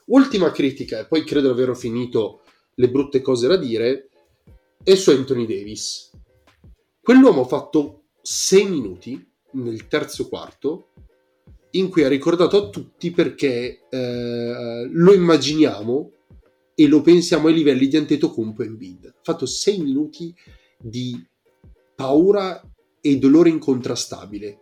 Ultima 0.06 0.52
critica, 0.52 1.00
e 1.00 1.08
poi 1.08 1.24
credo 1.24 1.54
di 1.54 1.62
aver 1.62 1.76
finito 1.76 2.42
le 2.76 2.90
brutte 2.90 3.22
cose 3.22 3.48
da 3.48 3.58
dire, 3.58 4.10
è 4.84 4.96
su 4.96 5.10
Anthony 5.10 5.48
Davis. 5.48 6.12
Quell'uomo 7.02 7.42
ha 7.42 7.48
fatto 7.48 8.04
6 8.22 8.70
minuti 8.70 9.32
nel 9.52 9.88
terzo 9.88 10.28
quarto 10.28 10.90
in 11.72 11.90
cui 11.90 12.04
ha 12.04 12.08
ricordato 12.08 12.58
a 12.58 12.70
tutti 12.70 13.12
perché 13.12 13.86
eh, 13.90 14.88
lo 14.90 15.14
immaginiamo 15.14 16.12
e 16.74 16.88
lo 16.88 17.02
pensiamo 17.02 17.48
ai 17.48 17.54
livelli 17.54 17.88
di 17.88 17.98
Antetokounmpo 17.98 18.62
e 18.62 18.66
Embiid. 18.66 19.06
Ha 19.06 19.20
fatto 19.22 19.46
6 19.46 19.82
minuti 19.82 20.34
di 20.78 21.26
paura 21.96 22.62
e 23.06 23.18
dolore 23.20 23.50
incontrastabile 23.50 24.62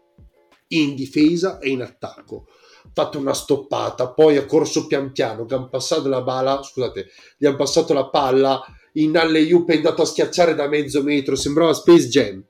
in 0.68 0.96
difesa 0.96 1.60
e 1.60 1.70
in 1.70 1.82
attacco. 1.82 2.48
Fatto 2.92 3.18
una 3.18 3.34
stoppata, 3.34 4.12
poi 4.12 4.36
ha 4.36 4.46
corso 4.46 4.86
pian 4.86 5.14
piano, 5.14 5.46
che 5.46 5.56
hanno 5.56 5.70
passato 5.70 6.10
la 6.10 6.22
bala, 6.22 6.62
scusate, 6.62 7.08
gli 7.38 7.46
hanno 7.46 7.56
passato 7.56 7.94
la 7.94 8.10
palla 8.10 8.62
in 8.96 9.18
alley-oop 9.18 9.72
è 9.72 9.78
andato 9.78 10.02
a 10.02 10.06
schiacciare 10.06 10.56
da 10.56 10.68
mezzo 10.68 11.02
metro, 11.02 11.36
sembrava 11.36 11.74
Space 11.74 12.10
Jam. 12.10 12.46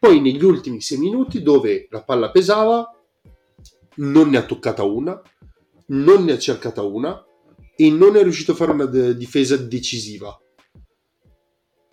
Poi 0.00 0.20
negli 0.20 0.44
ultimi 0.44 0.80
6 0.80 0.98
minuti 0.98 1.42
dove 1.42 1.86
la 1.90 2.02
palla 2.02 2.32
pesava, 2.32 2.92
non 3.96 4.30
ne 4.30 4.38
ha 4.38 4.42
toccata 4.42 4.82
una, 4.82 5.20
non 5.86 6.24
ne 6.24 6.32
ha 6.32 6.38
cercata 6.38 6.82
una 6.82 7.24
e 7.76 7.90
non 7.90 8.16
è 8.16 8.22
riuscito 8.22 8.52
a 8.52 8.56
fare 8.56 8.72
una 8.72 8.86
de- 8.86 9.16
difesa 9.16 9.56
decisiva. 9.56 10.36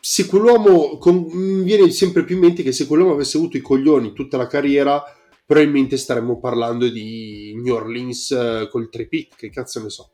Se 0.09 0.25
quell'uomo, 0.25 0.97
con- 0.99 1.27
mi 1.33 1.63
viene 1.63 1.91
sempre 1.91 2.23
più 2.23 2.35
in 2.35 2.41
mente 2.41 2.63
che 2.63 2.71
se 2.71 2.87
quell'uomo 2.87 3.11
avesse 3.11 3.35
avuto 3.35 3.57
i 3.57 3.61
coglioni 3.61 4.13
tutta 4.13 4.37
la 4.37 4.47
carriera, 4.47 5.03
probabilmente 5.45 5.97
staremmo 5.97 6.39
parlando 6.39 6.87
di 6.87 7.53
New 7.61 7.75
Orleans 7.75 8.31
eh, 8.31 8.69
col 8.71 8.87
3 8.87 9.07
pick, 9.09 9.35
che 9.35 9.49
cazzo 9.49 9.83
ne 9.83 9.89
so. 9.89 10.11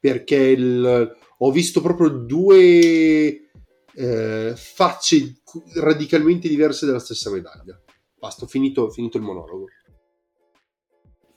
Perché 0.00 0.34
il- 0.34 1.16
ho 1.38 1.50
visto 1.52 1.80
proprio 1.80 2.08
due 2.08 3.50
eh, 3.94 4.52
facce 4.56 5.40
radicalmente 5.74 6.48
diverse 6.48 6.84
della 6.84 6.98
stessa 6.98 7.30
medaglia. 7.30 7.80
Basta, 8.18 8.46
ho 8.46 8.48
finito, 8.48 8.90
finito 8.90 9.16
il 9.16 9.22
monologo. 9.22 9.66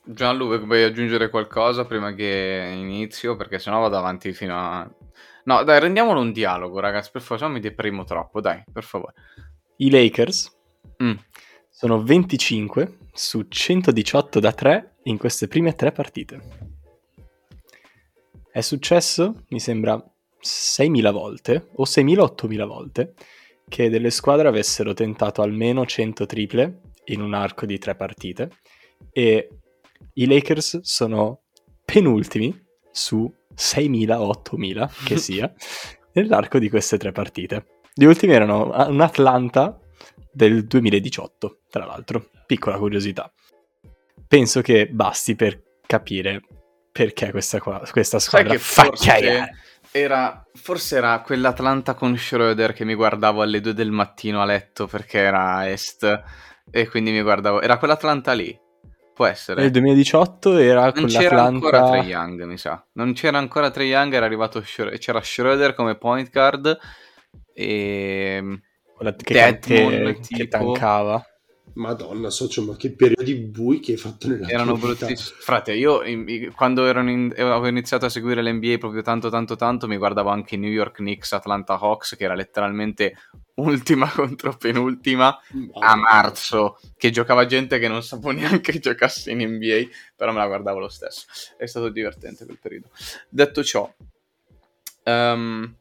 Gianlu, 0.04 0.66
vuoi 0.66 0.82
aggiungere 0.82 1.30
qualcosa 1.30 1.86
prima 1.86 2.12
che 2.16 2.74
inizio? 2.76 3.36
Perché 3.36 3.60
sennò 3.60 3.82
vado 3.82 3.98
avanti 3.98 4.34
fino 4.34 4.58
a... 4.58 4.92
No, 5.46 5.64
dai, 5.64 5.80
rendiamolo 5.80 6.20
un 6.22 6.32
dialogo, 6.32 6.80
ragazzi, 6.80 7.10
per 7.12 7.22
favore, 7.22 7.40
se 7.40 7.48
no 7.48 7.54
mi 7.54 7.60
deprimo 7.60 8.04
troppo, 8.06 8.40
dai, 8.40 8.64
per 8.72 8.84
favore. 8.84 9.14
I 9.78 9.90
Lakers 9.90 10.52
Mm. 11.04 11.16
sono 11.70 12.04
25 12.04 12.98
su 13.14 13.46
118 13.48 14.40
da 14.40 14.52
3 14.54 14.98
in 15.04 15.18
queste 15.18 15.48
prime 15.48 15.74
tre 15.76 15.92
partite. 15.92 16.42
È 18.52 18.62
successo, 18.62 19.44
mi 19.50 19.60
sembra, 19.60 20.02
6.000 20.40 21.12
volte 21.12 21.70
o 21.76 21.84
6.000 21.86 22.20
o 22.20 22.36
8.000 22.36 22.66
volte 22.66 23.14
che 23.68 23.90
delle 23.90 24.12
squadre 24.12 24.48
avessero 24.50 24.94
tentato 24.94 25.42
almeno 25.42 25.86
100 25.86 26.26
triple 26.26 26.82
in 27.06 27.22
un 27.22 27.34
arco 27.34 27.66
di 27.66 27.78
tre 27.80 27.96
partite 27.96 28.50
e 29.12 29.50
i 30.14 30.26
Lakers 30.28 30.82
sono 30.82 31.42
penultimi 31.84 32.62
su 32.92 33.32
6.000 33.56 34.14
o 34.14 34.30
8.000 34.30 34.90
che 35.06 35.18
sia 35.18 35.52
nell'arco 36.14 36.60
di 36.60 36.70
queste 36.70 36.98
tre 36.98 37.12
partite. 37.12 37.66
Gli 37.94 38.06
ultimi 38.06 38.34
erano 38.34 38.72
un 38.88 39.02
Atlanta 39.02 39.80
del 40.32 40.66
2018, 40.66 41.60
tra 41.70 41.86
l'altro. 41.86 42.30
Piccola 42.46 42.78
curiosità. 42.78 43.32
Penso 44.28 44.62
che 44.62 44.88
basti 44.88 45.36
per 45.36 45.62
capire 45.86 46.42
perché 46.92 47.32
questa, 47.32 47.60
qua- 47.60 47.82
questa 47.92 48.20
squadra 48.20 48.58
fa 48.58 48.92
era, 49.92 50.44
forse 50.54 50.98
era 50.98 51.22
quell'Atlanta 51.22 51.94
con 51.94 52.18
Schroeder 52.18 52.74
che 52.74 52.84
mi 52.84 52.96
guardavo 52.96 53.42
alle 53.42 53.62
2 53.62 53.74
del 53.74 53.92
mattino 53.92 54.42
a 54.42 54.46
letto 54.46 54.88
perché 54.88 55.20
era 55.20 55.70
est 55.70 56.24
e 56.72 56.88
quindi 56.88 57.12
mi 57.12 57.22
guardavo... 57.22 57.62
Era 57.62 57.78
quell'Atlanta 57.78 58.34
lì? 58.34 58.60
Può 59.14 59.26
essere. 59.26 59.62
Nel 59.62 59.72
2018 59.72 60.58
era 60.58 60.84
Non 60.84 60.92
con 60.94 61.06
c'era 61.06 61.44
ancora 61.44 61.80
l'Atlanta... 61.80 62.02
Trae 62.02 62.12
Young, 62.12 62.44
mi 62.46 62.58
sa. 62.58 62.84
Non 62.94 63.14
c'era 63.14 63.38
ancora 63.38 63.70
Trae 63.70 63.86
Young, 63.86 64.14
era 64.14 64.26
arrivato 64.26 64.62
Schro- 64.64 64.90
c'era 64.98 65.22
Schroeder 65.22 65.76
come 65.76 65.96
point 65.96 66.32
guard 66.32 66.78
e 67.54 68.62
quella 68.96 69.14
che, 69.16 69.34
Deadmon, 69.34 69.92
che, 70.06 70.20
tipo. 70.20 70.38
che 70.38 70.48
tankava. 70.48 71.24
Madonna, 71.76 72.30
socio, 72.30 72.64
ma 72.64 72.76
che 72.76 72.92
periodi 72.92 73.36
bui 73.36 73.80
che 73.80 73.94
hai 73.94 73.98
fatto 73.98 74.28
nella 74.28 74.48
erano 74.48 74.78
bruttissimi. 74.78 75.38
Frate, 75.40 75.74
io 75.74 76.04
in- 76.04 76.52
quando 76.56 76.88
in- 76.88 77.34
avevo 77.36 77.68
iniziato 77.68 78.06
a 78.06 78.10
seguire 78.10 78.44
l'NBA 78.44 78.78
proprio 78.78 79.02
tanto 79.02 79.30
tanto 79.30 79.56
tanto, 79.56 79.88
mi 79.88 79.98
guardavo 79.98 80.30
anche 80.30 80.56
New 80.56 80.70
York 80.70 80.98
Knicks, 80.98 81.34
Atlanta 81.34 81.74
Hawks, 81.80 82.16
che 82.16 82.24
era 82.26 82.36
letteralmente 82.36 83.16
ultima 83.56 84.08
contro 84.14 84.56
penultima 84.56 85.38
a 85.80 85.96
marzo, 85.96 86.80
che 86.96 87.10
giocava 87.10 87.46
gente 87.46 87.80
che 87.80 87.88
non 87.88 88.04
sapevo 88.04 88.32
neanche 88.38 88.72
che 88.72 88.80
giocasse 88.80 89.32
in 89.32 89.40
NBA, 89.40 89.88
però 90.16 90.32
me 90.32 90.38
la 90.40 90.48
guardavo 90.48 90.80
lo 90.80 90.90
stesso. 90.90 91.26
È 91.58 91.66
stato 91.66 91.90
divertente 91.90 92.46
quel 92.46 92.60
periodo. 92.60 92.90
Detto 93.30 93.64
ciò, 93.64 93.92
ehm, 95.04 95.76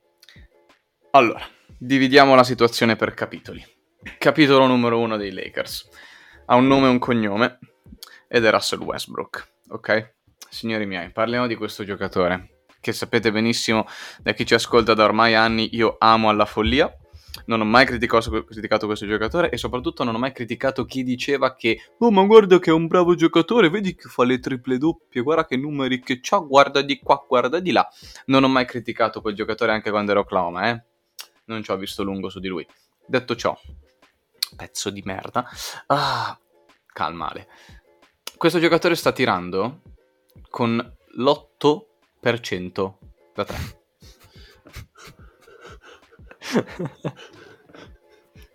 allora, 1.10 1.46
dividiamo 1.76 2.34
la 2.34 2.44
situazione 2.44 2.96
per 2.96 3.12
capitoli. 3.12 3.62
Capitolo 4.18 4.66
numero 4.66 4.98
uno 4.98 5.16
dei 5.16 5.32
Lakers. 5.32 5.88
Ha 6.46 6.56
un 6.56 6.66
nome 6.66 6.86
e 6.86 6.90
un 6.90 6.98
cognome 6.98 7.58
ed 8.26 8.44
è 8.44 8.50
Russell 8.50 8.80
Westbrook, 8.80 9.48
ok? 9.68 10.14
Signori 10.48 10.86
miei, 10.86 11.10
parliamo 11.10 11.46
di 11.46 11.54
questo 11.54 11.84
giocatore 11.84 12.64
che 12.80 12.92
sapete 12.92 13.30
benissimo 13.30 13.86
da 14.20 14.32
chi 14.32 14.44
ci 14.44 14.54
ascolta 14.54 14.92
da 14.92 15.04
ormai 15.04 15.36
anni 15.36 15.76
io 15.76 15.96
amo 16.00 16.28
alla 16.28 16.46
follia. 16.46 16.92
Non 17.46 17.60
ho 17.60 17.64
mai 17.64 17.86
criticato, 17.86 18.44
questo 18.84 19.06
giocatore 19.06 19.50
e 19.50 19.56
soprattutto 19.56 20.02
non 20.02 20.16
ho 20.16 20.18
mai 20.18 20.32
criticato 20.32 20.84
chi 20.84 21.04
diceva 21.04 21.54
che 21.54 21.92
Oh 21.98 22.10
ma 22.10 22.24
guarda 22.24 22.58
che 22.58 22.70
è 22.70 22.72
un 22.72 22.88
bravo 22.88 23.14
giocatore, 23.14 23.70
vedi 23.70 23.94
che 23.94 24.08
fa 24.08 24.24
le 24.24 24.40
triple 24.40 24.78
doppie, 24.78 25.22
guarda 25.22 25.46
che 25.46 25.56
numeri 25.56 26.00
che 26.00 26.18
c'ha, 26.20 26.38
guarda 26.38 26.82
di 26.82 26.98
qua, 26.98 27.24
guarda 27.26 27.60
di 27.60 27.70
là. 27.70 27.88
Non 28.26 28.42
ho 28.42 28.48
mai 28.48 28.66
criticato 28.66 29.20
quel 29.20 29.36
giocatore 29.36 29.70
anche 29.70 29.90
quando 29.90 30.10
ero 30.10 30.20
Oklahoma, 30.20 30.70
eh. 30.70 30.82
Non 31.44 31.62
ci 31.62 31.70
ho 31.70 31.76
visto 31.76 32.02
lungo 32.02 32.28
su 32.28 32.40
di 32.40 32.48
lui. 32.48 32.66
Detto 33.06 33.34
ciò, 33.34 33.58
Pezzo 34.56 34.90
di 34.90 35.02
merda. 35.04 35.48
Ah, 35.86 36.38
calmale. 36.86 37.48
Questo 38.36 38.58
giocatore 38.58 38.94
sta 38.96 39.12
tirando 39.12 39.80
con 40.50 40.76
l'8% 41.16 42.92
da 43.34 43.44
3. 43.44 43.80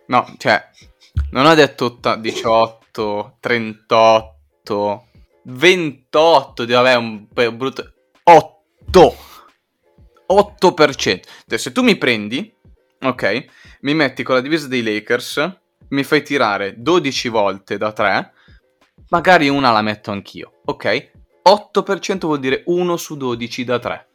No, 0.08 0.34
cioè, 0.38 0.70
non 1.32 1.44
ho 1.44 1.52
detto 1.54 1.84
otta- 1.84 2.16
18, 2.16 3.36
38, 3.40 5.06
28, 5.42 6.64
di- 6.64 6.72
vabbè, 6.72 6.94
un 6.94 7.28
po' 7.28 7.52
brutto. 7.52 7.92
8. 8.22 9.16
8%. 10.26 11.20
Cioè, 11.46 11.58
se 11.58 11.72
tu 11.72 11.82
mi 11.82 11.96
prendi, 11.98 12.50
ok, 13.02 13.44
mi 13.80 13.92
metti 13.92 14.22
con 14.22 14.36
la 14.36 14.40
divisa 14.40 14.66
dei 14.66 14.82
Lakers, 14.82 15.58
mi 15.90 16.02
fai 16.04 16.22
tirare 16.22 16.74
12 16.76 17.28
volte 17.28 17.76
da 17.76 17.92
3, 17.92 18.32
magari 19.10 19.48
una 19.48 19.70
la 19.70 19.82
metto 19.82 20.10
anch'io, 20.10 20.60
ok? 20.64 21.10
8% 21.48 22.18
vuol 22.20 22.40
dire 22.40 22.62
1 22.66 22.96
su 22.96 23.16
12 23.16 23.64
da 23.64 23.78
3. 23.78 24.08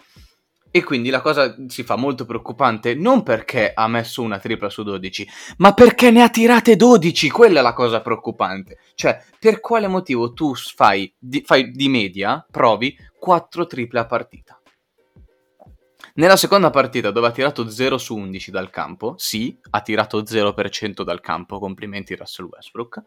E 0.76 0.84
quindi 0.84 1.12
la 1.12 1.22
cosa 1.22 1.56
si 1.68 1.84
fa 1.84 1.96
molto 1.96 2.26
preoccupante 2.26 2.96
non 2.96 3.22
perché 3.22 3.74
ha 3.76 3.88
messo 3.88 4.24
una 4.24 4.40
tripla 4.40 4.72
su 4.72 4.82
12, 4.82 5.28
ma 5.58 5.74
perché 5.74 6.10
ne 6.10 6.24
ha 6.24 6.30
tirate 6.30 6.76
12, 6.76 7.30
quella 7.30 7.60
è 7.60 7.62
la 7.62 7.74
cosa 7.74 8.02
preoccupante. 8.02 8.80
Cioè, 8.96 9.24
per 9.38 9.60
quale 9.60 9.88
motivo 9.88 10.34
tu 10.34 10.56
fai 10.56 11.14
di, 11.20 11.44
fai 11.46 11.70
di 11.70 11.90
media, 11.90 12.44
provi 12.50 12.98
4 13.20 13.68
triple 13.68 14.00
a 14.00 14.06
partita? 14.08 14.60
Nella 16.16 16.38
seconda 16.38 16.70
partita 16.70 17.10
dove 17.10 17.28
ha 17.28 17.32
tirato 17.32 17.68
0 17.68 17.98
su 17.98 18.16
11 18.16 18.52
dal 18.52 18.70
campo, 18.70 19.16
sì, 19.18 19.58
ha 19.72 19.82
tirato 19.82 20.22
0% 20.22 21.02
dal 21.02 21.20
campo, 21.22 21.58
complimenti 21.58 22.16
Russell 22.16 22.46
Westbrook, 22.46 23.02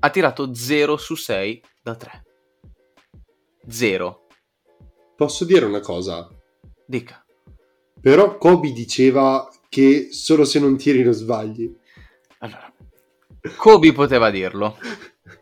ha 0.00 0.10
tirato 0.10 0.54
0 0.54 0.96
su 0.98 1.14
6 1.14 1.62
da 1.82 1.94
3. 1.96 2.24
0. 3.66 4.26
Posso 5.16 5.44
dire 5.46 5.64
una 5.64 5.80
cosa? 5.80 6.28
Dica. 6.84 7.24
Però 7.98 8.36
Kobe 8.36 8.72
diceva 8.72 9.48
che 9.70 10.12
solo 10.12 10.44
se 10.44 10.60
non 10.60 10.76
tiri 10.76 11.02
non 11.02 11.14
sbagli. 11.14 11.74
Allora, 12.40 12.70
Kobe 13.56 13.92
poteva 13.92 14.28
dirlo, 14.30 14.76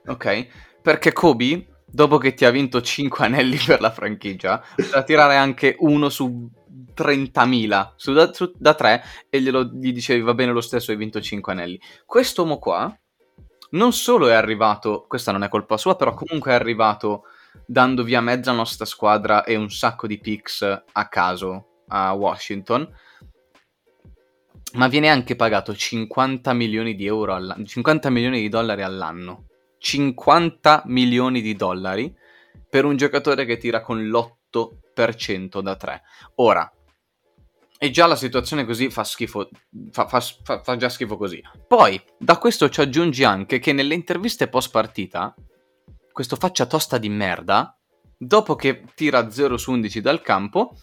ok? 0.07 0.81
Perché 0.81 1.13
Kobe, 1.13 1.72
dopo 1.93 2.19
che 2.19 2.35
ti 2.35 2.45
ha 2.45 2.51
vinto 2.51 2.81
5 2.81 3.25
anelli 3.25 3.59
per 3.65 3.81
la 3.81 3.91
franchigia, 3.91 4.63
poteva 4.75 5.03
tirare 5.03 5.37
anche 5.37 5.77
uno 5.81 6.09
su 6.09 6.51
30.000 6.95 7.93
su 7.97 8.13
da, 8.13 8.33
su- 8.33 8.53
da 8.57 8.75
3 8.75 9.03
e 9.29 9.41
glielo, 9.41 9.65
gli 9.65 9.93
dicevi 9.93 10.23
va 10.23 10.35
bene 10.35 10.53
lo 10.53 10.61
stesso, 10.61 10.91
hai 10.91 10.97
vinto 10.97 11.21
5 11.21 11.53
anelli. 11.53 11.81
Quest'uomo 12.05 12.59
qua 12.59 12.95
non 13.71 13.93
solo 13.93 14.29
è 14.29 14.33
arrivato, 14.33 15.05
questa 15.07 15.33
non 15.33 15.45
è 15.45 15.49
colpa 15.49 15.77
sua, 15.77 15.97
però 15.97 16.15
comunque 16.15 16.53
è 16.53 16.55
arrivato 16.55 17.25
dando 17.67 18.03
via 18.03 18.21
mezza 18.21 18.53
nostra 18.53 18.85
squadra 18.85 19.45
e 19.45 19.57
un 19.57 19.71
sacco 19.71 20.07
di 20.07 20.19
picks 20.19 20.63
a 20.93 21.09
caso 21.09 21.85
a 21.89 22.13
Washington, 22.13 22.89
ma 24.75 24.89
viene 24.89 25.09
anche 25.09 25.37
pagato 25.37 25.75
50 25.75 26.53
milioni 26.55 26.95
di 26.95 27.07
euro 27.07 27.35
all'anno, 27.35 27.65
50 27.65 28.11
milioni 28.11 28.41
di 28.41 28.49
dollari 28.49 28.83
all'anno. 28.83 29.47
50 29.83 30.85
milioni 30.87 31.41
di 31.41 31.57
dollari 31.57 32.15
per 32.71 32.85
un 32.85 32.97
giocatore 32.97 33.45
che 33.45 33.57
tira 33.57 33.83
con 33.83 34.01
l'8% 34.01 35.61
da 35.61 35.75
3. 35.75 36.03
Ora, 36.37 36.73
e 37.79 37.91
già 37.91 38.07
la 38.07 38.15
situazione 38.15 38.65
così 38.65 38.91
fa 38.91 39.03
schifo, 39.03 39.49
fa, 39.91 40.07
fa- 40.07 40.61
fa- 40.63 40.77
già 40.77 40.89
schifo 40.89 41.17
così. 41.17 41.43
Poi, 41.67 42.01
da 42.17 42.39
questo 42.39 42.69
ci 42.69 42.81
aggiungi 42.81 43.25
anche 43.25 43.59
che 43.59 43.73
nelle 43.73 43.95
interviste 43.95 44.47
post 44.47 44.71
partita, 44.71 45.35
questo 46.13 46.37
faccia 46.37 46.67
tosta 46.67 46.97
di 46.97 47.09
merda, 47.09 47.77
dopo 48.17 48.55
che 48.55 48.85
tira 48.95 49.31
0 49.31 49.57
su 49.57 49.73
11 49.73 50.01
dal 50.01 50.23
campo, 50.23 50.77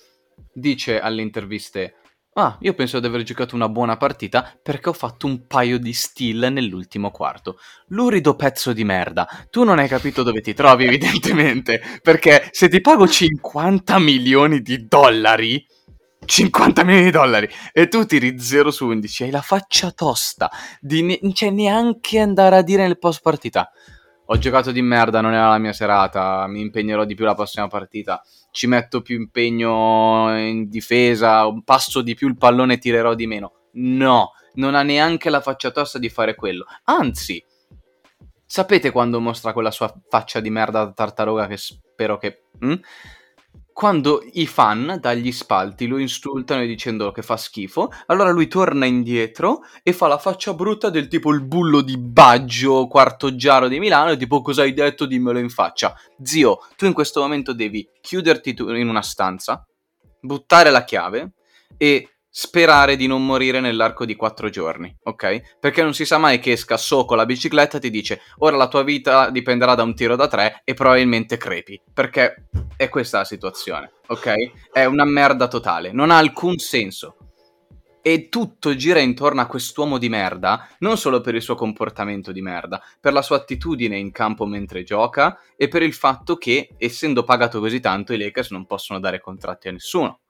dice 0.51 0.99
alle 0.99 1.21
interviste: 1.21 1.95
Ah, 2.33 2.57
io 2.61 2.73
penso 2.73 2.99
di 2.99 3.07
aver 3.07 3.23
giocato 3.23 3.55
una 3.55 3.67
buona 3.67 3.97
partita 3.97 4.57
perché 4.61 4.89
ho 4.89 4.93
fatto 4.93 5.25
un 5.25 5.47
paio 5.47 5.79
di 5.79 5.91
steal 5.93 6.51
nell'ultimo 6.51 7.11
quarto. 7.11 7.57
Lurido 7.87 8.35
pezzo 8.35 8.71
di 8.71 8.83
merda. 8.83 9.27
Tu 9.49 9.63
non 9.63 9.79
hai 9.79 9.87
capito 9.87 10.23
dove 10.23 10.39
ti 10.41 10.53
trovi, 10.53 10.85
evidentemente. 10.87 11.81
Perché 12.01 12.47
se 12.51 12.69
ti 12.69 12.81
pago 12.81 13.07
50 13.07 13.99
milioni 13.99 14.61
di 14.61 14.87
dollari. 14.87 15.65
50 16.23 16.83
milioni 16.83 17.05
di 17.05 17.11
dollari 17.11 17.49
e 17.71 17.87
tu 17.87 18.05
tiri 18.05 18.39
0 18.39 18.69
su 18.69 18.85
11 18.85 19.23
hai 19.23 19.31
la 19.31 19.41
faccia 19.41 19.89
tosta 19.89 20.51
di 20.79 21.01
ne- 21.01 21.33
cioè 21.33 21.49
neanche 21.49 22.19
andare 22.19 22.57
a 22.57 22.61
dire 22.61 22.83
nel 22.83 22.99
post 22.99 23.21
partita 23.23 23.71
ho 24.31 24.37
giocato 24.37 24.71
di 24.71 24.81
merda, 24.83 25.21
non 25.21 25.33
era 25.33 25.49
la 25.49 25.57
mia 25.57 25.73
serata, 25.73 26.45
mi 26.45 26.61
impegnerò 26.61 27.03
di 27.03 27.15
più 27.15 27.25
la 27.25 27.33
prossima 27.33 27.67
partita, 27.67 28.21
ci 28.59 28.67
metto 28.67 29.01
più 29.01 29.15
impegno 29.15 30.37
in 30.37 30.67
difesa, 30.67 31.47
passo 31.63 32.01
di 32.01 32.13
più 32.13 32.27
il 32.27 32.35
pallone 32.35 32.77
tirerò 32.77 33.13
di 33.13 33.25
meno. 33.25 33.53
No, 33.75 34.31
non 34.55 34.75
ha 34.75 34.83
neanche 34.83 35.29
la 35.29 35.39
faccia 35.39 35.71
tosta 35.71 35.97
di 35.97 36.09
fare 36.09 36.35
quello. 36.35 36.65
Anzi, 36.83 37.41
sapete 38.45 38.91
quando 38.91 39.21
mostra 39.21 39.53
quella 39.53 39.71
sua 39.71 39.93
faccia 40.09 40.41
di 40.41 40.49
merda 40.49 40.83
da 40.83 40.91
tartaruga 40.91 41.47
che 41.47 41.55
spero 41.55 42.17
che... 42.17 42.47
hm? 42.59 42.73
Quando 43.79 44.21
i 44.33 44.45
fan 44.45 44.97
dagli 44.99 45.31
spalti 45.31 45.87
lo 45.87 45.99
insultano 45.99 46.65
dicendo 46.65 47.13
che 47.13 47.21
fa 47.21 47.37
schifo, 47.37 47.89
allora 48.07 48.29
lui 48.29 48.49
torna 48.49 48.85
indietro 48.85 49.61
e 49.83 49.93
fa 49.93 50.07
la 50.07 50.17
faccia 50.17 50.53
brutta 50.53 50.89
del 50.89 51.07
tipo 51.07 51.31
il 51.31 51.45
bullo 51.45 51.79
di 51.79 51.97
Baggio, 51.97 52.87
quarto 52.87 53.33
giaro 53.35 53.69
di 53.69 53.79
Milano, 53.79 54.11
e 54.11 54.17
tipo 54.17 54.41
cosa 54.41 54.63
hai 54.63 54.73
detto 54.73 55.05
dimmelo 55.05 55.39
in 55.39 55.47
faccia. 55.47 55.95
Zio, 56.21 56.57
tu 56.75 56.87
in 56.87 56.91
questo 56.91 57.21
momento 57.21 57.53
devi 57.53 57.87
chiuderti 58.01 58.53
in 58.57 58.89
una 58.89 59.01
stanza, 59.01 59.65
buttare 60.19 60.71
la 60.71 60.83
chiave 60.83 61.35
e 61.77 62.15
sperare 62.29 62.95
di 62.95 63.07
non 63.07 63.25
morire 63.25 63.59
nell'arco 63.59 64.05
di 64.05 64.15
quattro 64.15 64.49
giorni, 64.49 64.95
ok? 65.03 65.57
Perché 65.59 65.81
non 65.81 65.93
si 65.93 66.05
sa 66.05 66.17
mai 66.17 66.39
che 66.39 66.51
esca 66.51 66.77
So 66.77 67.05
con 67.05 67.17
la 67.17 67.25
bicicletta 67.25 67.77
e 67.77 67.79
ti 67.79 67.89
dice 67.89 68.21
ora 68.37 68.55
la 68.55 68.67
tua 68.67 68.83
vita 68.83 69.29
dipenderà 69.29 69.75
da 69.75 69.83
un 69.83 69.95
tiro 69.95 70.15
da 70.15 70.27
tre 70.27 70.61
e 70.63 70.73
probabilmente 70.73 71.37
crepi, 71.37 71.81
perché 71.91 72.47
è 72.77 72.87
questa 72.89 73.19
la 73.19 73.25
situazione, 73.25 73.91
ok? 74.07 74.69
È 74.71 74.85
una 74.85 75.05
merda 75.05 75.47
totale, 75.47 75.91
non 75.91 76.11
ha 76.11 76.17
alcun 76.17 76.57
senso. 76.57 77.15
E 78.01 78.29
tutto 78.29 78.75
gira 78.75 78.99
intorno 78.99 79.41
a 79.41 79.45
quest'uomo 79.45 79.97
di 79.97 80.07
merda, 80.07 80.69
non 80.79 80.97
solo 80.97 81.19
per 81.19 81.35
il 81.35 81.41
suo 81.41 81.55
comportamento 81.55 82.31
di 82.31 82.41
merda, 82.41 82.81
per 82.99 83.11
la 83.11 83.21
sua 83.21 83.35
attitudine 83.35 83.97
in 83.97 84.11
campo 84.11 84.45
mentre 84.45 84.83
gioca 84.83 85.37
e 85.57 85.67
per 85.67 85.83
il 85.83 85.93
fatto 85.93 86.37
che, 86.37 86.69
essendo 86.77 87.23
pagato 87.25 87.59
così 87.59 87.81
tanto, 87.81 88.13
i 88.13 88.17
Lakers 88.17 88.51
non 88.51 88.65
possono 88.65 88.99
dare 88.99 89.19
contratti 89.19 89.67
a 89.67 89.73
nessuno. 89.73 90.21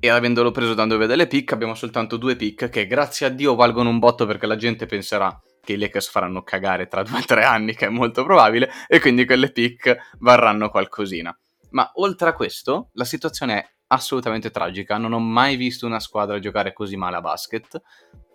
E 0.00 0.08
avendolo 0.08 0.50
preso 0.50 0.74
dando 0.74 0.98
via 0.98 1.06
delle 1.06 1.26
pick, 1.26 1.52
abbiamo 1.52 1.74
soltanto 1.74 2.16
due 2.16 2.36
pick 2.36 2.68
che 2.68 2.86
grazie 2.86 3.26
a 3.26 3.28
Dio 3.28 3.54
valgono 3.54 3.88
un 3.88 3.98
botto 3.98 4.26
perché 4.26 4.46
la 4.46 4.56
gente 4.56 4.86
penserà 4.86 5.40
che 5.62 5.74
i 5.74 5.78
Lakers 5.78 6.08
faranno 6.08 6.42
cagare 6.42 6.88
tra 6.88 7.02
due 7.04 7.20
o 7.20 7.24
tre 7.24 7.44
anni, 7.44 7.74
che 7.74 7.86
è 7.86 7.88
molto 7.88 8.24
probabile, 8.24 8.70
e 8.88 9.00
quindi 9.00 9.24
quelle 9.24 9.52
pick 9.52 9.96
varranno 10.18 10.70
qualcosina. 10.70 11.36
Ma 11.70 11.90
oltre 11.94 12.30
a 12.30 12.34
questo, 12.34 12.90
la 12.94 13.04
situazione 13.04 13.58
è 13.58 13.68
assolutamente 13.88 14.50
tragica. 14.50 14.98
Non 14.98 15.12
ho 15.12 15.20
mai 15.20 15.56
visto 15.56 15.86
una 15.86 16.00
squadra 16.00 16.38
giocare 16.38 16.72
così 16.72 16.96
male 16.96 17.16
a 17.16 17.20
basket. 17.20 17.80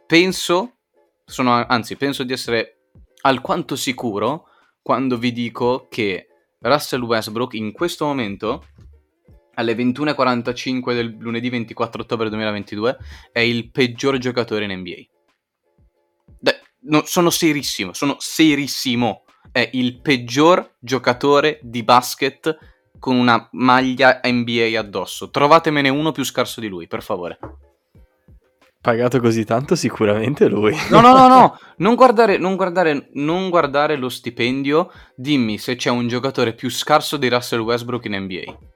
Penso, 0.06 0.78
sono, 1.26 1.66
anzi, 1.68 1.98
penso 1.98 2.24
di 2.24 2.34
essere 2.34 2.90
alquanto 3.22 3.76
sicuro 3.76 4.48
quando 4.82 5.18
vi 5.18 5.34
dico 5.34 5.88
che 5.90 6.28
Russell 6.60 7.02
Westbrook 7.02 7.54
in 7.54 7.72
questo 7.72 8.06
momento, 8.06 8.68
alle 9.58 9.74
21.45 9.74 10.94
del 10.94 11.16
lunedì 11.20 11.50
24 11.50 12.02
ottobre 12.02 12.30
2022, 12.30 12.98
è 13.32 13.40
il 13.40 13.70
peggior 13.72 14.18
giocatore 14.18 14.66
in 14.66 14.80
NBA. 14.80 14.96
Dai, 16.40 16.54
no, 16.82 17.04
sono 17.06 17.30
serissimo, 17.30 17.94
sono 17.94 18.16
serissimo. 18.20 19.24
È 19.52 19.68
il 19.74 20.02
peggior 20.02 20.76
giocatore 20.80 21.60
di 21.62 21.84
basket 21.84 22.58
con 23.00 23.16
una 23.16 23.48
maglia 23.54 24.20
NBA 24.24 24.78
addosso. 24.78 25.30
Trovatemene 25.30 25.90
uno 25.90 26.12
più 26.12 26.24
scarso 26.24 26.60
di 26.60 26.68
lui, 26.68 26.88
per 26.88 27.02
favore. 27.02 27.40
Pagato 28.80 29.20
così 29.20 29.44
tanto 29.44 29.76
sicuramente 29.76 30.48
lui. 30.48 30.76
No, 30.92 31.02
no, 31.02 31.14
no, 31.14 31.28
no, 31.28 31.58
non 31.78 31.96
guardare, 31.96 32.38
non 32.38 32.56
guardare, 32.56 33.10
non 33.14 33.50
guardare 33.50 33.96
lo 33.96 34.10
stipendio. 34.10 34.92
Dimmi 35.16 35.58
se 35.58 35.76
c'è 35.76 35.90
un 35.90 36.08
giocatore 36.08 36.54
più 36.54 36.70
scarso 36.70 37.18
di 37.18 37.28
Russell 37.28 37.62
Westbrook 37.62 38.06
in 38.06 38.16
NBA. 38.20 38.76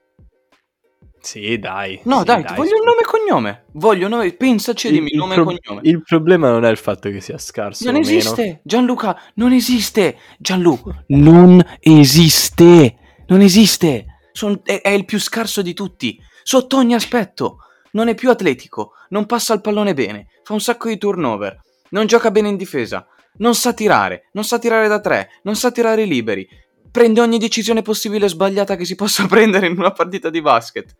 Sì, 1.21 1.59
dai. 1.59 1.99
No, 2.05 2.19
sì, 2.19 2.25
dai, 2.25 2.43
ti 2.45 2.53
voglio 2.55 2.75
il 2.77 2.83
nome 2.83 3.01
e 3.01 3.05
cognome. 3.05 3.63
Voglio 3.73 4.07
nome, 4.07 4.31
pensaci, 4.33 4.87
Il- 4.87 4.93
dimmi 4.93 5.11
il 5.11 5.17
nome 5.17 5.35
pro- 5.35 5.49
e 5.51 5.59
cognome. 5.61 5.81
Il 5.87 6.01
problema 6.03 6.49
non 6.49 6.65
è 6.65 6.69
il 6.69 6.77
fatto 6.77 7.09
che 7.09 7.21
sia 7.21 7.37
scarso 7.37 7.85
Non 7.85 7.95
o 7.95 7.99
meno. 7.99 8.17
esiste, 8.17 8.61
Gianluca, 8.63 9.19
non 9.35 9.51
esiste. 9.53 10.17
Gianluca, 10.39 11.03
non 11.09 11.63
esiste. 11.79 12.95
Non 13.27 13.41
esiste. 13.41 14.05
Son- 14.33 14.59
è, 14.63 14.81
è 14.81 14.89
il 14.89 15.05
più 15.05 15.19
scarso 15.19 15.61
di 15.61 15.73
tutti. 15.73 16.19
Sotto 16.43 16.77
ogni 16.77 16.93
aspetto. 16.95 17.57
Non 17.93 18.07
è 18.07 18.15
più 18.15 18.29
atletico, 18.29 18.93
non 19.09 19.25
passa 19.25 19.53
il 19.53 19.59
pallone 19.59 19.93
bene, 19.93 20.27
fa 20.43 20.53
un 20.53 20.61
sacco 20.61 20.87
di 20.87 20.97
turnover, 20.97 21.59
non 21.89 22.05
gioca 22.05 22.31
bene 22.31 22.47
in 22.47 22.55
difesa, 22.55 23.05
Non 23.39 23.53
sa 23.53 23.73
tirare, 23.73 24.29
non 24.31 24.45
sa 24.45 24.59
tirare 24.59 24.87
da 24.87 25.01
tre, 25.01 25.29
non 25.43 25.55
sa 25.57 25.71
tirare 25.71 26.05
liberi. 26.05 26.47
Prende 26.91 27.21
ogni 27.21 27.37
decisione 27.37 27.81
possibile 27.81 28.27
sbagliata 28.27 28.75
che 28.75 28.85
si 28.85 28.95
possa 28.95 29.25
prendere 29.27 29.67
in 29.67 29.77
una 29.77 29.91
partita 29.91 30.29
di 30.29 30.41
basket. 30.41 30.95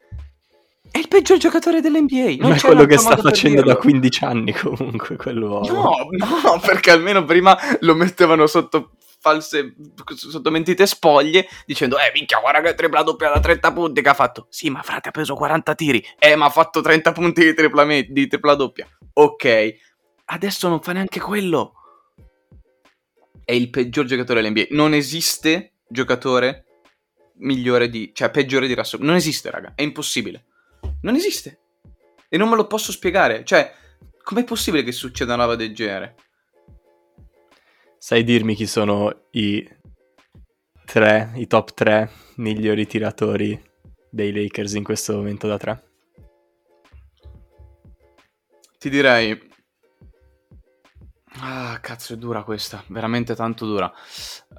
È 0.89 0.97
il 0.97 1.07
peggior 1.07 1.37
giocatore 1.37 1.79
dell'NBA. 1.79 2.35
Non 2.39 2.49
Ma 2.49 2.55
è 2.55 2.59
quello 2.59 2.85
che 2.85 2.97
sta 2.97 3.15
facendo 3.15 3.61
da 3.61 3.73
dirlo. 3.73 3.79
15 3.79 4.23
anni 4.25 4.53
comunque, 4.53 5.15
quell'uomo. 5.15 5.67
No, 5.67 6.09
no, 6.11 6.59
perché 6.63 6.91
almeno 6.91 7.23
prima 7.23 7.57
lo 7.79 7.95
mettevano 7.95 8.45
sotto 8.45 8.91
false, 9.21 9.75
sotto 10.15 10.49
mentite 10.49 10.85
spoglie 10.87 11.47
dicendo 11.65 11.97
eh 11.97 12.11
minchia 12.11 12.39
guarda 12.39 12.61
che 12.61 12.73
tripla 12.73 13.03
doppia 13.03 13.29
da 13.29 13.39
30 13.39 13.71
punti 13.71 14.01
che 14.01 14.09
ha 14.09 14.15
fatto 14.15 14.47
sì 14.49 14.71
ma 14.71 14.81
frate 14.81 15.09
ha 15.09 15.11
preso 15.11 15.35
40 15.35 15.75
tiri 15.75 16.03
eh 16.17 16.35
ma 16.35 16.45
ha 16.45 16.49
fatto 16.49 16.81
30 16.81 17.11
punti 17.11 17.45
di 17.45 17.53
tripla, 17.53 17.85
me- 17.85 18.07
di 18.09 18.27
tripla 18.27 18.55
doppia 18.55 18.87
ok 19.13 19.75
adesso 20.25 20.67
non 20.69 20.81
fa 20.81 20.93
neanche 20.93 21.19
quello 21.19 21.73
è 23.45 23.53
il 23.53 23.69
peggior 23.69 24.05
giocatore 24.05 24.41
dell'NBA 24.41 24.65
non 24.71 24.95
esiste 24.95 25.70
giocatore 25.91 26.65
migliore 27.35 27.89
di 27.89 28.11
cioè 28.13 28.31
peggiore 28.31 28.67
di 28.67 28.73
Russell 28.73 29.01
non 29.01 29.15
esiste 29.15 29.49
raga 29.49 29.73
è 29.75 29.81
impossibile 29.81 30.45
non 31.01 31.15
esiste 31.15 31.59
e 32.29 32.37
non 32.37 32.49
me 32.49 32.55
lo 32.55 32.67
posso 32.67 32.91
spiegare 32.91 33.43
cioè 33.43 33.73
com'è 34.23 34.43
possibile 34.43 34.83
che 34.83 34.91
succeda 34.91 35.33
una 35.33 35.43
roba 35.43 35.55
del 35.55 35.73
genere 35.73 36.15
Sai 38.03 38.23
dirmi 38.23 38.55
chi 38.55 38.65
sono 38.65 39.27
i 39.29 39.63
tre, 40.85 41.33
i 41.35 41.45
top 41.45 41.71
3 41.75 42.09
migliori 42.37 42.87
tiratori 42.87 43.63
dei 44.09 44.33
Lakers 44.33 44.73
in 44.73 44.83
questo 44.83 45.13
momento 45.13 45.45
da 45.47 45.57
3? 45.57 45.83
Ti 48.79 48.89
direi. 48.89 49.39
Ah, 51.41 51.77
cazzo, 51.79 52.13
è 52.13 52.17
dura 52.17 52.41
questa. 52.41 52.83
Veramente 52.87 53.35
tanto 53.35 53.67
dura. 53.67 53.93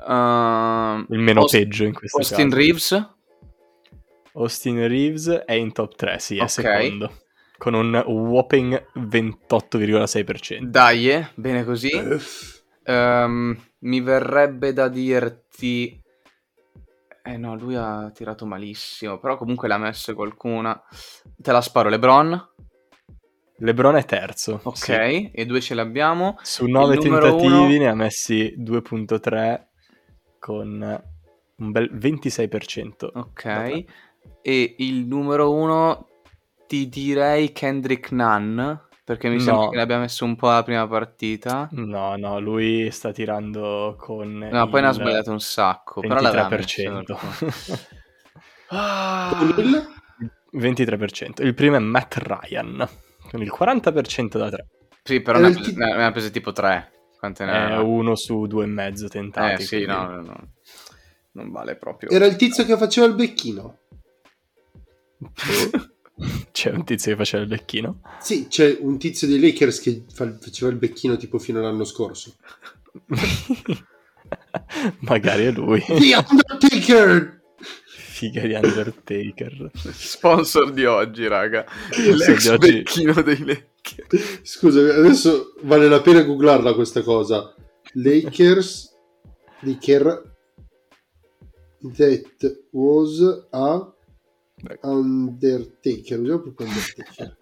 Ehm, 0.09 1.07
Il 1.11 1.19
meno 1.19 1.41
Aust- 1.41 1.57
peggio 1.57 1.85
in 1.85 1.93
questo 1.93 2.19
Austin 2.19 2.49
caso. 2.49 2.57
Reeves. 2.57 3.11
Austin 4.35 4.89
Reeves 4.89 5.29
è 5.29 5.53
in 5.53 5.73
top 5.73 5.95
3, 5.95 6.19
sì, 6.19 6.39
è 6.39 6.43
Ok. 6.43 6.49
secondo. 6.51 7.13
Con 7.59 7.75
un 7.75 7.95
whopping 8.07 8.87
28,6%. 8.95 10.65
Dai, 10.69 11.11
eh, 11.11 11.29
bene 11.35 11.65
così. 11.65 11.91
Ehm, 12.85 13.57
mi 13.81 14.01
verrebbe 14.01 14.73
da 14.73 14.89
dirti. 14.89 16.01
Eh 17.25 17.37
no, 17.37 17.55
lui 17.57 17.77
ha 17.77 18.11
tirato 18.13 18.47
malissimo. 18.47 19.19
Però 19.21 19.37
comunque 19.37 19.69
l'ha 19.69 19.79
messo 19.79 20.13
qualcuna. 20.15 20.83
Te 21.37 21.53
la 21.53 21.61
sparo, 21.61 21.89
LeBron. 21.89 22.49
LeBron 23.59 23.95
è 23.95 24.05
terzo. 24.07 24.59
Ok, 24.65 24.77
sì. 24.77 25.31
e 25.33 25.47
due 25.47 25.61
ce 25.61 25.75
l'abbiamo. 25.75 26.37
Su 26.43 26.67
9 26.67 26.95
Il 26.95 27.05
numero 27.05 27.37
tentativi 27.37 27.77
uno- 27.77 27.85
ne 27.85 27.89
ha 27.89 27.95
messi 27.95 28.55
2.3 28.57 29.69
con 30.43 31.03
un 31.57 31.71
bel 31.71 31.89
26%. 31.95 33.11
Ok. 33.15 33.85
E 34.43 34.75
il 34.79 35.07
numero 35.07 35.53
uno 35.53 36.09
ti 36.67 36.89
direi 36.89 37.53
Kendrick 37.53 38.11
Nunn. 38.11 38.61
Perché 39.05 39.29
mi 39.29 39.37
No. 39.37 39.41
sembra 39.43 39.69
che 39.69 39.77
l'abbia 39.77 39.99
messo 39.99 40.25
un 40.25 40.35
po' 40.37 40.49
alla 40.51 40.63
prima 40.65 40.87
partita. 40.89 41.69
No, 41.73 42.17
no, 42.17 42.41
lui 42.41 42.91
sta 42.91 43.13
tirando 43.13 43.95
con 43.99 44.39
No, 44.51 44.69
poi 44.69 44.81
ne 44.81 44.87
ha 44.89 44.93
sbagliato 44.93 45.31
un 45.31 45.41
sacco. 45.41 46.01
Però 46.01 46.21
l'aveva 46.21 46.49
messo. 46.49 46.83
23%. 46.83 47.19
Ah, 48.69 49.39
il 49.59 49.89
23%. 50.53 51.43
Il 51.45 51.55
primo 51.55 51.77
è 51.77 51.81
Matt 51.81 52.15
Ryan, 52.17 52.89
con 53.31 53.43
il 53.43 53.53
40% 53.57 54.39
da 54.39 54.49
3. 54.51 54.67
sì, 55.03 55.21
però 55.21 55.39
ne 55.39 55.47
ha, 55.49 55.51
ti- 55.51 55.75
ne 55.75 56.05
ha 56.05 56.11
prese 56.13 56.31
tipo 56.31 56.53
tre. 56.53 56.91
Quante 57.23 57.45
ne 57.45 57.53
È 57.53 57.73
ha? 57.75 57.81
uno 57.83 58.17
su 58.17 58.49
due 58.49 58.65
e 58.65 58.67
mezzo 58.67 59.07
Eh 59.07 59.09
tentati. 59.11 59.63
sì, 59.63 59.77
quindi- 59.77 59.87
no, 59.87 60.07
no, 60.09 60.21
no. 60.23 60.49
Non 61.35 61.53
vale 61.53 61.77
proprio. 61.77 62.11
Era 62.11 62.27
il 62.27 62.35
tizio 62.35 62.65
che 62.65 62.77
faceva 62.77 63.07
il 63.07 63.15
becchino. 63.15 63.79
C'è 66.51 66.71
un 66.73 66.85
tizio 66.85 67.13
che 67.13 67.17
faceva 67.17 67.45
il 67.45 67.49
becchino. 67.49 68.01
Sì, 68.21 68.49
c'è 68.49 68.77
un 68.81 68.99
tizio 68.99 69.29
dei 69.29 69.39
Lakers 69.41 69.81
che 69.81 70.05
fa- 70.13 70.37
faceva 70.41 70.69
il 70.71 70.77
becchino 70.79 71.17
tipo 71.17 71.39
fino 71.39 71.61
all'anno 71.61 71.85
scorso. 71.85 72.35
Magari 75.01 75.45
è 75.45 75.53
lui. 75.53 75.81
The 75.87 76.25
Undertaker! 76.29 77.41
Figa 77.87 78.43
di 78.43 78.53
Undertaker. 78.55 79.71
Sponsor 79.75 80.73
di 80.73 80.85
oggi, 80.85 81.27
raga. 81.29 81.65
L'ex 81.97 82.49
oggi. 82.49 82.73
becchino 82.83 83.13
dei 83.23 83.39
Lakers. 83.39 83.71
Scusa, 84.43 84.81
adesso 84.81 85.55
vale 85.63 85.89
la 85.89 86.01
pena 86.01 86.23
googlarla 86.23 86.75
questa 86.75 87.03
cosa. 87.03 87.55
Lakers 87.95 88.91
Laker 89.61 90.31
that 91.97 92.59
was 92.71 93.21
a 93.51 93.93
Undertaker. 94.83 96.21
Usiamo 96.21 96.41
proprio 96.41 96.69
Undertaker. 96.69 97.37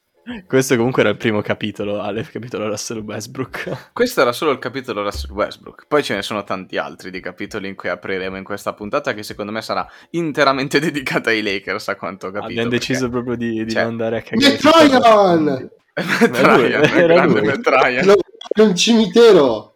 Questo 0.46 0.76
comunque 0.76 1.02
era 1.02 1.10
il 1.10 1.16
primo 1.16 1.40
capitolo, 1.40 2.00
Ale, 2.00 2.20
il 2.20 2.30
capitolo 2.30 2.68
Russell 2.68 2.98
Westbrook. 2.98 3.90
Questo 3.92 4.20
era 4.20 4.32
solo 4.32 4.52
il 4.52 4.58
capitolo 4.58 5.02
Russell 5.02 5.30
Westbrook. 5.32 5.86
Poi 5.88 6.02
ce 6.02 6.14
ne 6.14 6.22
sono 6.22 6.44
tanti 6.44 6.76
altri 6.76 7.10
di 7.10 7.20
capitoli 7.20 7.68
in 7.68 7.74
cui 7.74 7.88
apriremo 7.88 8.36
in 8.36 8.44
questa 8.44 8.72
puntata 8.72 9.12
che 9.14 9.22
secondo 9.22 9.52
me 9.52 9.62
sarà 9.62 9.86
interamente 10.10 10.78
dedicata 10.80 11.30
ai 11.30 11.42
Lakers, 11.42 11.88
a 11.88 11.96
quanto 11.96 12.28
ho 12.28 12.30
capito. 12.30 12.50
Abbiamo 12.50 12.70
deciso 12.70 13.08
proprio 13.08 13.36
di, 13.36 13.64
di 13.64 13.70
Cioè, 13.70 13.82
non 13.82 13.92
andare 13.92 14.18
a 14.18 14.22
cagare. 14.22 14.56
Perché- 14.56 15.68
Matt 15.94 16.34
Era 16.34 16.56
lui, 16.56 16.72
era 16.72 18.12
È 18.48 18.60
un 18.60 18.76
cimitero! 18.76 19.74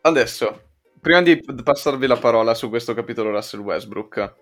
Adesso, 0.00 0.60
prima 1.00 1.22
di 1.22 1.40
passarvi 1.62 2.06
la 2.06 2.16
parola 2.16 2.54
su 2.54 2.68
questo 2.68 2.92
capitolo 2.92 3.30
Russell 3.30 3.60
Westbrook, 3.60 4.34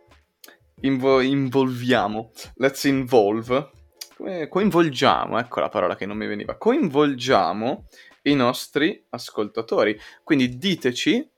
invo- 0.82 1.20
involviamo, 1.20 2.30
let's 2.56 2.84
involve, 2.84 3.70
come- 4.16 4.48
coinvolgiamo, 4.48 5.38
ecco 5.38 5.60
la 5.60 5.68
parola 5.68 5.96
che 5.96 6.06
non 6.06 6.16
mi 6.16 6.26
veniva, 6.26 6.56
coinvolgiamo 6.56 7.86
i 8.22 8.34
nostri 8.34 9.04
ascoltatori. 9.10 9.98
Quindi 10.22 10.56
diteci 10.56 11.28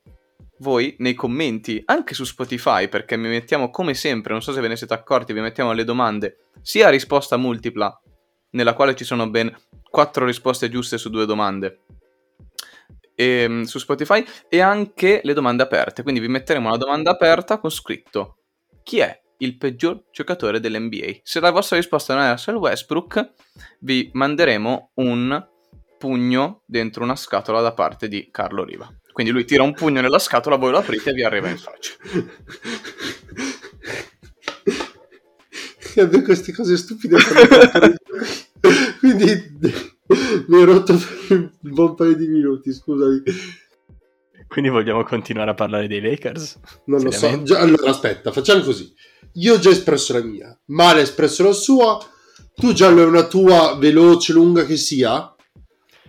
voi 0.59 0.95
nei 0.99 1.15
commenti, 1.15 1.83
anche 1.87 2.15
su 2.15 2.25
Spotify, 2.25 2.89
perché 2.89 3.17
mi 3.17 3.29
mettiamo 3.29 3.71
come 3.71 3.95
sempre, 3.95 4.33
non 4.33 4.43
so 4.43 4.53
se 4.53 4.61
ve 4.61 4.69
ne 4.69 4.77
siete 4.77 4.95
accorti, 4.95 5.33
vi 5.33 5.41
mettiamo 5.41 5.73
le 5.73 5.85
domande 5.85 6.49
sia 6.63 6.87
a 6.87 6.91
risposta 6.91 7.37
multipla, 7.37 8.01
nella 8.51 8.75
quale 8.75 8.95
ci 8.95 9.05
sono 9.05 9.29
ben 9.29 9.55
quattro 9.91 10.27
risposte 10.27 10.69
giuste 10.69 10.99
su 10.99 11.11
due 11.11 11.27
domande 11.27 11.81
ehm, 13.15 13.63
su 13.63 13.79
Spotify 13.79 14.25
e 14.49 14.61
anche 14.61 15.21
le 15.23 15.35
domande 15.35 15.63
aperte. 15.63 16.03
Quindi 16.03 16.21
vi 16.21 16.29
metteremo 16.29 16.69
una 16.69 16.77
domanda 16.77 17.11
aperta 17.11 17.59
con 17.59 17.71
scritto 17.71 18.39
chi 18.83 18.99
è 18.99 19.23
il 19.39 19.57
peggior 19.57 20.05
giocatore 20.13 20.61
dell'NBA. 20.61 21.21
Se 21.23 21.41
la 21.41 21.51
vostra 21.51 21.77
risposta 21.77 22.15
non 22.15 22.25
è 22.25 22.31
Russell 22.31 22.57
Westbrook, 22.57 23.33
vi 23.81 24.11
manderemo 24.13 24.91
un 24.95 25.49
pugno 25.99 26.63
dentro 26.67 27.03
una 27.03 27.17
scatola 27.17 27.61
da 27.61 27.73
parte 27.73 28.09
di 28.09 28.29
Carlo 28.31 28.65
Riva. 28.65 28.89
Quindi 29.13 29.33
lui 29.33 29.45
tira 29.45 29.63
un 29.63 29.75
pugno 29.75 30.01
nella 30.01 30.19
scatola, 30.19 30.57
voi 30.57 30.73
lo 30.73 30.79
aprite 30.79 31.11
e 31.11 31.13
vi 31.13 31.23
arriva 31.23 31.49
in 31.49 31.57
faccia. 31.57 31.93
E 35.97 36.01
a 36.01 36.07
me 36.07 36.23
queste 36.23 36.53
cose 36.53 36.77
stupide. 36.77 37.17
Quindi 38.99 39.59
mi 40.49 40.57
hai 40.57 40.65
rotto 40.65 40.97
per 41.29 41.39
un 41.39 41.51
buon 41.61 41.95
paio 41.95 42.17
di 42.17 42.27
minuti, 42.27 42.73
scusami. 42.73 43.23
Quindi 44.49 44.71
vogliamo 44.71 45.05
continuare 45.05 45.51
a 45.51 45.55
parlare 45.55 45.87
dei 45.87 46.01
Lakers? 46.01 46.59
Non 46.87 47.03
lo 47.03 47.11
so. 47.11 47.43
Già- 47.43 47.61
allora, 47.61 47.91
aspetta, 47.91 48.33
facciamo 48.33 48.63
così. 48.63 48.93
Io 49.35 49.55
ho 49.55 49.59
già 49.59 49.71
espresso 49.71 50.13
la 50.13 50.23
mia, 50.23 50.57
Male 50.67 51.01
ha 51.01 51.03
espresso 51.03 51.43
la 51.43 51.53
sua. 51.53 51.99
Tu, 52.55 52.73
Giallo, 52.73 53.03
è 53.03 53.05
una 53.05 53.27
tua 53.27 53.77
veloce, 53.79 54.33
lunga 54.33 54.65
che 54.65 54.77
sia? 54.77 55.35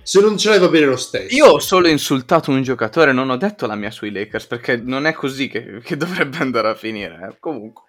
Se 0.03 0.21
non 0.21 0.37
ce 0.37 0.49
l'hai 0.49 0.59
va 0.59 0.67
bene 0.67 0.85
lo 0.85 0.97
stesso. 0.97 1.35
Io 1.35 1.47
ho 1.47 1.59
solo 1.59 1.87
insultato 1.87 2.51
un 2.51 2.61
giocatore, 2.61 3.11
non 3.11 3.31
ho 3.31 3.37
detto 3.37 3.65
la 3.65 3.73
mia 3.75 3.89
sui 3.89 4.11
Lakers, 4.11 4.45
perché 4.45 4.77
non 4.77 5.07
è 5.07 5.13
così 5.13 5.47
che, 5.47 5.79
che 5.83 5.97
dovrebbe 5.97 6.37
andare 6.37 6.69
a 6.69 6.75
finire. 6.75 7.29
eh. 7.31 7.37
Comunque. 7.39 7.81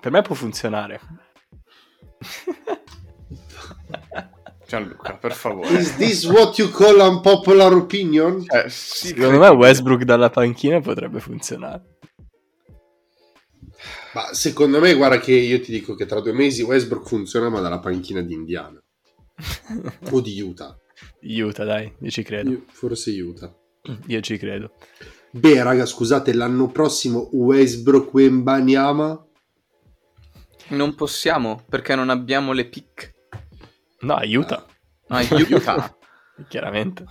Per 0.00 0.10
me 0.10 0.22
può 0.22 0.34
funzionare. 0.34 1.00
Gianluca, 4.66 5.16
per 5.16 5.32
favore. 5.34 5.68
Is 5.78 5.96
this 5.96 6.24
what 6.24 6.56
you 6.56 6.70
call 6.70 6.98
unpopular 6.98 7.72
opinion? 7.74 8.42
Eh, 8.48 8.70
sì, 8.70 9.08
Secondo 9.08 9.38
me 9.38 9.48
Westbrook 9.48 10.04
dalla 10.04 10.30
panchina 10.30 10.80
potrebbe 10.80 11.20
funzionare. 11.20 11.98
Ma 14.14 14.32
secondo 14.32 14.78
me, 14.78 14.94
guarda 14.94 15.18
che 15.18 15.32
io 15.32 15.60
ti 15.60 15.72
dico 15.72 15.94
che 15.94 16.06
tra 16.06 16.20
due 16.20 16.32
mesi 16.32 16.62
Westbrook 16.62 17.06
funziona, 17.06 17.48
ma 17.48 17.60
dalla 17.60 17.80
panchina 17.80 18.20
di 18.20 18.32
Indiana 18.32 18.80
o 20.10 20.20
di 20.20 20.40
Utah. 20.40 20.76
Utah, 21.22 21.64
dai, 21.64 21.92
io 21.98 22.10
ci 22.10 22.22
credo. 22.22 22.50
Io- 22.50 22.64
forse 22.68 23.10
Utah. 23.20 23.52
Io 24.06 24.20
ci 24.20 24.38
credo. 24.38 24.72
Beh, 25.32 25.62
raga, 25.64 25.84
scusate, 25.84 26.32
l'anno 26.32 26.68
prossimo 26.68 27.28
Westbrook 27.32 28.14
Wembanyama 28.14 29.26
Non 30.68 30.94
possiamo 30.94 31.64
perché 31.68 31.96
non 31.96 32.08
abbiamo 32.08 32.52
le 32.52 32.66
pick. 32.66 33.12
No, 34.00 34.20
Utah. 34.22 34.64
Ah, 35.08 35.22
Utah. 35.50 35.96
Chiaramente. 36.46 37.04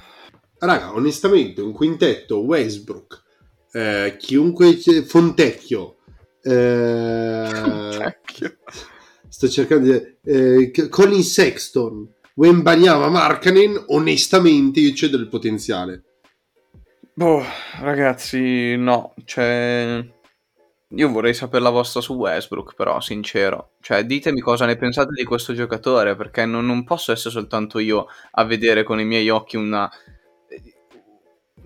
Raga, 0.58 0.94
onestamente, 0.94 1.62
un 1.62 1.74
quintetto 1.74 2.39
Westbrook, 2.39 3.24
eh, 3.74 4.16
chiunque 4.18 4.74
Fontecchio, 5.06 5.98
eh, 6.43 8.17
sto 9.29 9.47
cercando 9.47 9.91
di 9.91 10.17
eh, 10.25 10.71
C- 10.71 10.89
Colin 10.89 11.23
Sexton, 11.23 12.08
Wembanyama, 12.36 13.10
Markkanen, 13.10 13.86
onestamente 13.88 14.79
io 14.82 14.93
c'è 14.93 15.08
del 15.08 15.27
potenziale. 15.29 16.03
Boh, 17.15 17.43
ragazzi, 17.79 18.75
no, 18.75 19.13
cioè... 19.25 20.03
Io 20.95 21.10
vorrei 21.10 21.34
sapere 21.34 21.63
la 21.63 21.71
vostra 21.71 22.01
su 22.01 22.13
Westbrook, 22.13 22.75
però, 22.75 22.99
sincero. 22.99 23.71
Cioè, 23.82 24.06
ditemi 24.06 24.41
cosa 24.41 24.67
ne 24.67 24.75
pensate 24.75 25.10
di 25.15 25.23
questo 25.23 25.53
giocatore, 25.53 26.15
perché 26.15 26.45
non, 26.45 26.67
non 26.67 26.84
posso 26.84 27.12
essere 27.12 27.32
soltanto 27.32 27.79
io 27.79 28.06
a 28.32 28.43
vedere 28.43 28.84
con 28.84 28.99
i 28.99 29.06
miei 29.06 29.29
occhi 29.29 29.58
una... 29.58 29.89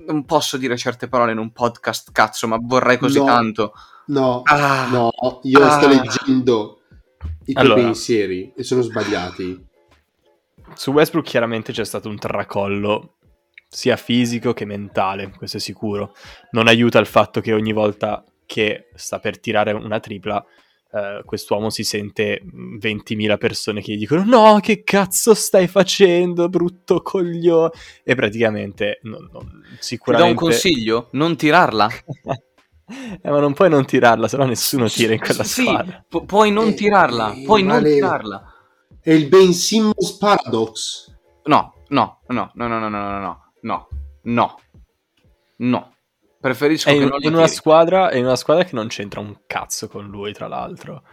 Non 0.08 0.26
posso 0.26 0.58
dire 0.58 0.78
certe 0.78 1.08
parole 1.08 1.32
in 1.34 1.38
un 1.38 1.52
podcast, 1.52 2.12
cazzo, 2.12 2.48
ma 2.48 2.58
vorrei 2.62 2.98
così 2.98 3.20
No. 3.20 3.26
tanto. 3.26 3.74
No, 4.08 4.41
Ah, 4.46 4.88
no, 4.89 5.12
io 5.43 5.60
Ah. 5.63 5.70
sto 5.72 5.88
leggendo 5.88 6.82
i 7.46 7.54
tuoi 7.54 7.65
Allora. 7.65 7.82
pensieri 7.84 8.54
e 8.56 8.63
sono 8.63 8.82
sbagliati. 8.82 9.65
Su 10.76 10.91
Westbrook 10.91 11.26
chiaramente 11.26 11.72
c'è 11.74 11.84
stato 11.86 12.08
un 12.08 12.17
tracollo 12.17 13.15
sia 13.70 13.98
fisico 13.98 14.54
che 14.54 14.63
mentale, 14.65 15.32
questo 15.36 15.58
è 15.58 15.60
sicuro. 15.60 16.13
Non 16.52 16.67
aiuta 16.67 17.00
il 17.00 17.06
fatto 17.06 17.41
che 17.41 17.52
ogni 17.54 17.74
volta 17.74 18.24
che 18.46 18.89
sta 18.96 19.20
per 19.20 19.39
tirare 19.39 19.74
una 19.74 20.00
tripla, 20.00 20.43
eh, 20.91 21.21
quest'uomo 21.26 21.69
si 21.69 21.84
sente 21.84 22.41
mh, 22.43 22.78
20.000 22.78 23.38
persone 23.38 23.82
che 23.82 23.93
gli 23.93 23.97
dicono 24.00 24.23
no, 24.23 24.60
che 24.62 24.84
cazzo 24.84 25.34
stai 25.34 25.67
facendo, 25.67 26.50
brutto 26.50 27.02
coglione. 27.02 27.71
E 28.04 28.15
praticamente 28.15 29.00
non, 29.04 29.30
non- 29.32 29.41
ti 29.41 29.67
do 29.67 29.73
un 29.73 29.78
sicuramente... 29.80 30.36
consiglio? 30.36 31.10
Non 31.12 31.36
tirarla. 31.36 31.88
Eh, 32.89 33.30
ma 33.30 33.41
non 33.41 33.52
puoi 33.52 33.69
non 33.69 33.86
tirarla, 33.86 34.30
se 34.30 34.38
no 34.38 34.45
nessuno 34.45 34.88
tira 34.88 35.12
in 35.12 35.19
quella 35.19 35.43
Sì, 35.43 35.63
squadra. 35.63 36.06
pu- 36.08 36.26
puoi 36.26 36.52
non 36.52 36.67
Eh, 36.69 36.73
tirarla, 36.73 37.34
eh, 37.34 37.43
puoi 37.43 37.62
non 37.62 37.82
vale- 37.82 37.91
tirarla. 37.93 38.54
È 39.02 39.12
il 39.12 39.28
Ben 39.28 39.52
Simmons 39.52 40.13
Paradox. 40.17 41.13
No, 41.43 41.73
no, 41.89 42.21
no, 42.28 42.52
no, 42.56 42.67
no, 42.67 42.80
no, 42.80 42.88
no, 42.88 43.00
no, 43.19 43.19
no, 43.19 43.50
no, 43.62 43.88
no, 44.23 44.60
no. 45.58 45.95
Preferisco 46.39 46.89
È 46.89 46.93
che 46.93 47.00
in, 47.00 47.10
in 47.19 47.34
una 47.34 47.47
squadra, 47.47 48.10
è 48.10 48.17
in 48.17 48.26
una 48.26 48.36
squadra 48.36 48.63
che 48.63 48.76
non 48.76 48.88
c'entra 48.88 49.19
un 49.19 49.36
cazzo 49.47 49.88
con 49.88 50.08
lui, 50.08 50.34
tra 50.34 50.47
l'altro. 50.47 51.04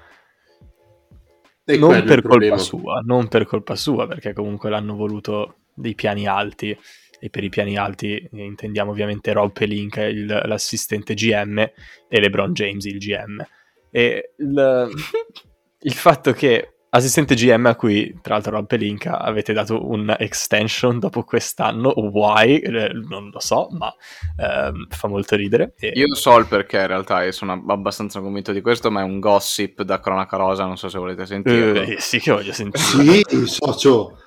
È 1.65 1.77
non 1.77 2.03
per 2.05 2.19
il 2.19 2.23
problema. 2.23 2.57
colpa 2.57 2.59
sua, 2.59 3.01
non 3.05 3.29
per 3.29 3.47
colpa 3.47 3.75
sua, 3.75 4.07
perché 4.07 4.35
comunque 4.35 4.69
l'hanno 4.69 4.95
voluto 4.95 5.57
dei 5.75 5.95
piani 5.95 6.27
alti. 6.27 6.79
E 7.19 7.31
per 7.31 7.43
i 7.43 7.49
piani 7.49 7.79
alti 7.79 8.17
eh, 8.17 8.29
intendiamo 8.45 8.91
ovviamente 8.91 9.33
Rob 9.33 9.53
Pelinka, 9.53 10.05
il- 10.05 10.43
l'assistente 10.45 11.15
GM, 11.15 11.59
e 11.59 12.21
LeBron 12.21 12.53
James, 12.53 12.85
il 12.85 12.99
GM. 12.99 13.43
E 13.91 14.35
il, 14.37 14.91
il 15.81 15.93
fatto 15.95 16.33
che 16.33 16.74
assistente 16.97 17.35
GM 17.35 17.67
a 17.67 17.75
cui, 17.75 18.19
tra 18.23 18.35
l'altro, 18.35 18.53
Rob 18.53 18.67
Pelinka 18.67 19.19
avete 19.21 19.53
dato 19.53 19.89
un 19.89 20.15
extension 20.19 20.99
dopo 20.99 21.23
quest'anno, 21.25 21.93
why? 21.97 22.57
Eh, 22.59 22.91
Non 23.09 23.31
lo 23.31 23.41
so, 23.41 23.69
ma 23.73 23.93
ehm, 24.37 24.87
fa 24.89 25.09
molto 25.09 25.37
ridere. 25.37 25.75
E- 25.79 25.93
Io 25.95 26.15
so 26.15 26.37
il 26.39 26.47
perché 26.47 26.79
in 26.81 26.87
realtà 26.87 27.25
e 27.25 27.33
sono 27.33 27.63
abbastanza 27.69 28.21
convinto 28.21 28.53
di 28.53 28.61
questo, 28.61 28.91
ma 28.91 29.01
è 29.01 29.05
un 29.05 29.19
gossip 29.21 29.83
da 29.83 30.01
cronaca 30.01 30.37
rosa, 30.37 30.65
non 30.65 30.77
so 30.77 30.89
se 30.89 30.99
volete 30.99 31.27
sentirlo. 31.27 31.83
Eh, 31.83 31.97
sì 31.99 32.19
che 32.21 32.31
voglio 32.33 32.53
sentire. 32.53 33.21
Sì, 33.29 33.47
socio. 33.47 34.19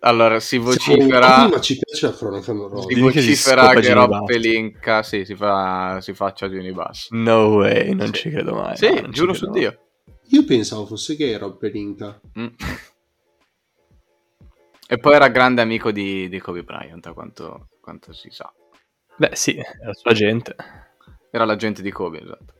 Allora, 0.00 0.38
si 0.38 0.58
vocifera... 0.58 1.48
ma 1.48 1.60
ci 1.60 1.78
piace 1.78 2.06
la 2.06 2.12
cronaca 2.14 2.52
rosa. 2.52 2.88
Si 2.88 2.94
Dimmi 2.94 3.10
che 3.10 3.20
si 3.22 3.28
vocifera 3.30 3.68
che 3.74 3.92
Rob. 3.94 4.24
Pelinka 4.26 5.02
sì, 5.02 5.24
si, 5.24 5.34
fa, 5.34 5.98
si 6.02 6.12
faccia 6.12 6.46
di 6.46 6.58
Unibus. 6.58 7.08
No 7.12 7.46
way, 7.48 7.94
non 7.94 8.08
Sì. 8.08 8.12
ci 8.12 8.30
credo 8.30 8.54
mai. 8.54 8.76
Sì, 8.76 9.02
giuro 9.10 9.32
su 9.32 9.46
mai. 9.48 9.60
Dio. 9.60 9.78
Io 10.28 10.44
pensavo 10.44 10.86
fosse 10.86 11.16
gay 11.16 11.36
Rob 11.36 11.56
Pelinka. 11.58 12.20
Mm. 12.38 12.46
E 14.86 14.98
poi 14.98 15.14
era 15.14 15.28
grande 15.28 15.62
amico 15.62 15.90
di, 15.90 16.28
di 16.28 16.38
Kobe 16.38 16.62
Bryant, 16.62 17.04
a 17.06 17.14
quanto, 17.14 17.68
quanto 17.80 18.12
si 18.12 18.28
sa. 18.30 18.52
Beh, 19.16 19.30
sì, 19.32 19.54
è 19.56 19.64
la 19.82 19.94
sua 19.94 20.12
gente. 20.12 20.54
Era 21.30 21.46
l'agente 21.46 21.80
di 21.80 21.90
Kobe, 21.90 22.20
esatto. 22.20 22.54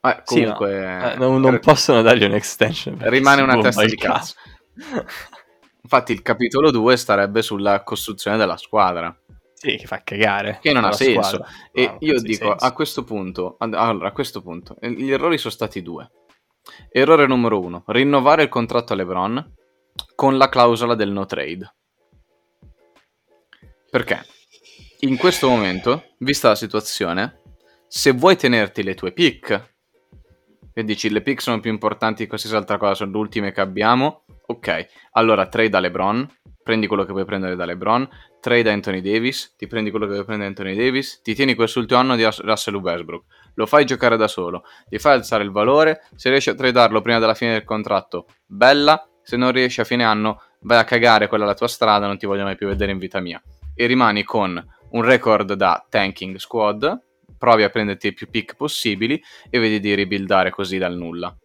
Eh, 0.00 0.22
Sì, 0.24 0.40
comunque... 0.42 0.96
no, 0.98 1.10
eh, 1.12 1.16
non, 1.16 1.40
non 1.40 1.54
r- 1.54 1.58
possono 1.60 2.02
dargli 2.02 2.24
un 2.24 2.34
extension. 2.34 2.96
perché 2.96 3.14
rimane 3.14 3.40
una 3.42 3.56
testa 3.60 3.84
di 3.84 3.94
cazzo. 3.94 4.34
Infatti 5.82 6.10
il 6.12 6.22
capitolo 6.22 6.72
2 6.72 6.96
starebbe 6.96 7.40
sulla 7.40 7.84
costruzione 7.84 8.36
della 8.36 8.56
squadra, 8.56 9.16
Sì, 9.54 9.76
che 9.76 9.86
fa 9.86 10.02
cagare. 10.02 10.58
che 10.60 10.72
non 10.72 10.84
ha 10.84 10.90
senso. 10.92 11.22
squadra. 11.22 11.46
E 11.70 11.82
No, 11.82 11.88
non 11.92 11.98
io 12.00 12.20
dico, 12.20 12.48
senso. 12.48 12.64
a 12.66 12.72
questo 12.72 13.04
punto, 13.04 13.54
allora, 13.60 14.08
a 14.08 14.12
questo 14.12 14.42
punto, 14.42 14.76
eh, 14.80 14.90
gli 14.90 15.12
errori 15.12 15.38
sono 15.38 15.52
stati 15.54 15.80
due. 15.82 16.10
Errore 16.90 17.26
numero 17.26 17.60
uno, 17.60 17.84
rinnovare 17.86 18.42
il 18.44 18.48
contratto 18.48 18.92
a 18.92 18.96
LeBron 18.96 19.54
con 20.14 20.36
la 20.36 20.48
clausola 20.48 20.94
del 20.94 21.10
no 21.10 21.26
trade. 21.26 21.74
Perché? 23.90 24.24
In 25.00 25.16
questo 25.16 25.48
momento, 25.48 26.14
vista 26.18 26.48
la 26.48 26.54
situazione, 26.54 27.40
se 27.86 28.12
vuoi 28.12 28.36
tenerti 28.36 28.82
le 28.82 28.94
tue 28.94 29.12
pick, 29.12 29.74
e 30.72 30.84
dici 30.84 31.08
le 31.08 31.22
pick 31.22 31.40
sono 31.40 31.60
più 31.60 31.70
importanti 31.70 32.22
di 32.22 32.28
qualsiasi 32.28 32.56
altra 32.56 32.76
cosa, 32.76 32.94
sono 32.94 33.12
le 33.12 33.18
ultime 33.18 33.52
che 33.52 33.60
abbiamo, 33.60 34.24
ok, 34.46 34.86
allora 35.12 35.48
trade 35.48 35.76
a 35.76 35.80
LeBron, 35.80 36.28
prendi 36.62 36.86
quello 36.86 37.04
che 37.04 37.12
puoi 37.12 37.24
prendere 37.24 37.56
da 37.56 37.64
LeBron, 37.64 38.08
trade 38.40 38.68
a 38.68 38.72
Anthony 38.72 39.00
Davis, 39.00 39.54
ti 39.56 39.66
prendi 39.66 39.90
quello 39.90 40.06
che 40.06 40.12
vuoi 40.12 40.24
prendere 40.24 40.52
da 40.52 40.60
Anthony 40.60 40.76
Davis, 40.76 41.20
ti 41.22 41.34
tieni 41.34 41.54
quest'ultimo 41.54 42.00
anno 42.00 42.16
di 42.16 42.24
Rus- 42.24 42.40
Russell 42.40 42.74
Westbrook, 42.74 43.24
lo 43.56 43.66
fai 43.66 43.84
giocare 43.84 44.16
da 44.16 44.28
solo, 44.28 44.62
ti 44.88 44.98
fai 44.98 45.14
alzare 45.14 45.44
il 45.44 45.50
valore, 45.50 46.02
se 46.14 46.30
riesci 46.30 46.50
a 46.50 46.54
tradarlo 46.54 47.00
prima 47.00 47.18
della 47.18 47.34
fine 47.34 47.52
del 47.52 47.64
contratto, 47.64 48.26
bella, 48.46 49.06
se 49.22 49.36
non 49.36 49.50
riesci 49.50 49.80
a 49.80 49.84
fine 49.84 50.04
anno, 50.04 50.40
vai 50.60 50.78
a 50.78 50.84
cagare, 50.84 51.26
quella 51.26 51.44
è 51.44 51.46
la 51.46 51.54
tua 51.54 51.68
strada, 51.68 52.06
non 52.06 52.16
ti 52.16 52.26
voglio 52.26 52.44
mai 52.44 52.56
più 52.56 52.68
vedere 52.68 52.92
in 52.92 52.98
vita 52.98 53.20
mia. 53.20 53.42
E 53.74 53.86
rimani 53.86 54.22
con 54.22 54.64
un 54.90 55.02
record 55.02 55.52
da 55.54 55.84
tanking 55.88 56.36
squad, 56.36 57.02
provi 57.36 57.64
a 57.64 57.68
prenderti 57.68 58.08
i 58.08 58.12
più 58.14 58.30
pick 58.30 58.56
possibili 58.56 59.20
e 59.50 59.58
vedi 59.58 59.80
di 59.80 59.94
ribuildare 59.94 60.50
così 60.50 60.78
dal 60.78 60.96
nulla. 60.96 61.36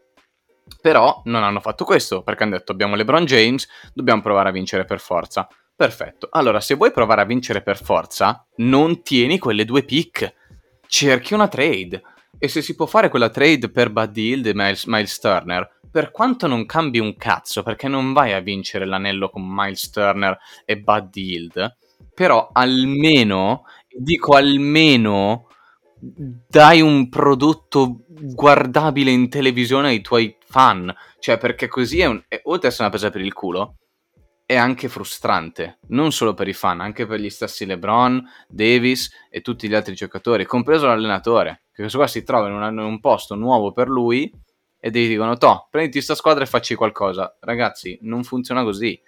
Però 0.82 1.22
non 1.26 1.44
hanno 1.44 1.60
fatto 1.60 1.84
questo, 1.84 2.24
perché 2.24 2.44
hanno 2.44 2.58
detto 2.58 2.72
abbiamo 2.72 2.96
LeBron 2.96 3.26
James, 3.26 3.68
dobbiamo 3.94 4.22
provare 4.22 4.50
a 4.50 4.54
vincere 4.54 4.86
per 4.86 5.00
forza. 5.00 5.48
Perfetto. 5.76 6.28
Allora, 6.32 6.60
se 6.60 6.76
vuoi 6.76 6.92
provare 6.92 7.22
a 7.22 7.26
vincere 7.26 7.62
per 7.62 7.82
forza, 7.82 8.46
non 8.58 9.02
tieni 9.02 9.40
quelle 9.40 9.66
due 9.66 9.84
pick. 9.84 10.32
Cerchi 10.94 11.34
una 11.34 11.48
trade. 11.48 12.04
E 12.38 12.50
se 12.50 12.62
si 12.62 12.76
può 12.76 12.86
fare 12.86 13.08
quella 13.08 13.30
trade 13.30 13.72
per 13.72 13.92
Bud 13.92 14.18
Hield 14.18 14.46
e 14.48 14.54
Miles, 14.54 14.84
Miles 14.88 15.20
Turner, 15.20 15.80
per 15.90 16.12
quanto 16.12 16.48
non 16.48 16.66
cambi 16.66 17.00
un 17.00 17.16
cazzo, 17.16 17.64
perché 17.64 17.88
non 17.88 18.12
vai 18.12 18.34
a 18.34 18.42
vincere 18.42 18.86
l'anello 18.86 19.30
con 19.30 19.42
Miles 19.48 19.90
Turner 19.90 20.38
e 20.66 20.78
Bud 20.80 21.16
Hield, 21.16 21.78
però 22.14 22.50
almeno, 22.52 23.64
dico 23.88 24.36
almeno, 24.36 25.48
dai 25.98 26.82
un 26.82 27.08
prodotto 27.08 28.04
guardabile 28.10 29.12
in 29.12 29.30
televisione 29.30 29.88
ai 29.88 30.02
tuoi 30.02 30.36
fan. 30.46 30.94
Cioè, 31.20 31.38
perché 31.38 31.70
così 31.70 32.02
è, 32.02 32.06
un, 32.06 32.22
oltre 32.44 32.68
ad 32.68 32.74
essere 32.74 32.84
una 32.84 32.90
presa 32.90 33.10
per 33.10 33.22
il 33.22 33.32
culo, 33.32 33.78
è 34.52 34.58
anche 34.58 34.90
frustrante. 34.90 35.80
Non 35.88 36.12
solo 36.12 36.34
per 36.34 36.50
i 36.50 36.54
fan, 36.54 36.82
anche 36.82 37.06
per 37.06 37.22
gli 37.22 37.30
stessi 37.30 37.66
LeBron, 37.66 38.22
Davis 38.50 39.10
e 39.30 39.40
tutti 39.40 39.70
gli 39.70 39.74
altri 39.74 39.96
giocatori, 39.96 40.44
compreso 40.46 40.88
l'allenatore. 40.88 41.64
Che 41.72 41.82
questo 41.82 41.98
qua 41.98 42.08
si 42.08 42.24
trova 42.24 42.50
in, 42.50 42.56
una- 42.56 42.68
in 42.68 42.78
un 42.80 43.00
posto 43.00 43.36
nuovo 43.36 43.72
per 43.72 43.88
lui 43.88 44.30
e 44.78 44.90
gli 44.90 45.08
dicono: 45.08 45.38
Toh, 45.38 45.68
prenditi 45.72 46.02
sta 46.02 46.16
squadra 46.16 46.44
e 46.44 46.48
facci 46.48 46.76
qualcosa. 46.76 47.38
Ragazzi, 47.40 47.98
non 48.02 48.26
funziona 48.26 48.64
così. 48.64 49.02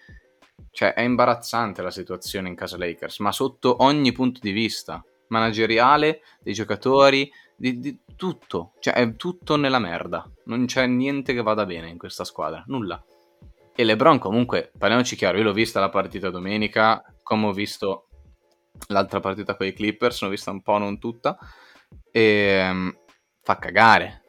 Cioè, 0.72 0.94
è 0.94 1.02
imbarazzante 1.02 1.82
la 1.82 1.92
situazione 1.92 2.48
in 2.48 2.56
casa 2.56 2.78
Lakers, 2.78 3.20
ma 3.20 3.34
sotto 3.34 3.84
ogni 3.84 4.14
punto 4.14 4.40
di 4.42 4.52
vista. 4.52 5.04
Manageriale, 5.28 6.22
dei 6.40 6.54
giocatori, 6.54 7.30
di, 7.58 7.80
di 7.80 8.00
tutto. 8.16 8.76
Cioè, 8.80 8.94
è 8.94 9.16
tutto 9.18 9.58
nella 9.58 9.80
merda. 9.80 10.26
Non 10.46 10.66
c'è 10.68 10.88
niente 10.88 11.34
che 11.34 11.42
vada 11.42 11.66
bene 11.66 11.90
in 11.90 11.98
questa 11.98 12.24
squadra. 12.24 12.64
Nulla. 12.68 13.04
E 13.76 13.84
LeBron 13.84 14.20
comunque, 14.20 14.72
parliamoci 14.78 15.16
chiaro, 15.16 15.38
io 15.38 15.44
l'ho 15.44 15.54
vista 15.54 15.80
la 15.80 15.90
partita 15.90 16.30
domenica, 16.30 17.04
come 17.24 17.48
ho 17.48 17.54
visto 17.54 18.08
l'altra 18.88 19.20
partita 19.20 19.56
con 19.56 19.66
i 19.66 19.74
Clippers, 19.74 20.22
l'ho 20.22 20.30
vista 20.30 20.52
un 20.52 20.62
po' 20.62 20.78
non 20.78 21.00
tutta, 21.00 21.38
e 22.12 22.22
ehm, 22.22 22.98
fa 23.42 23.58
cagare. 23.58 24.23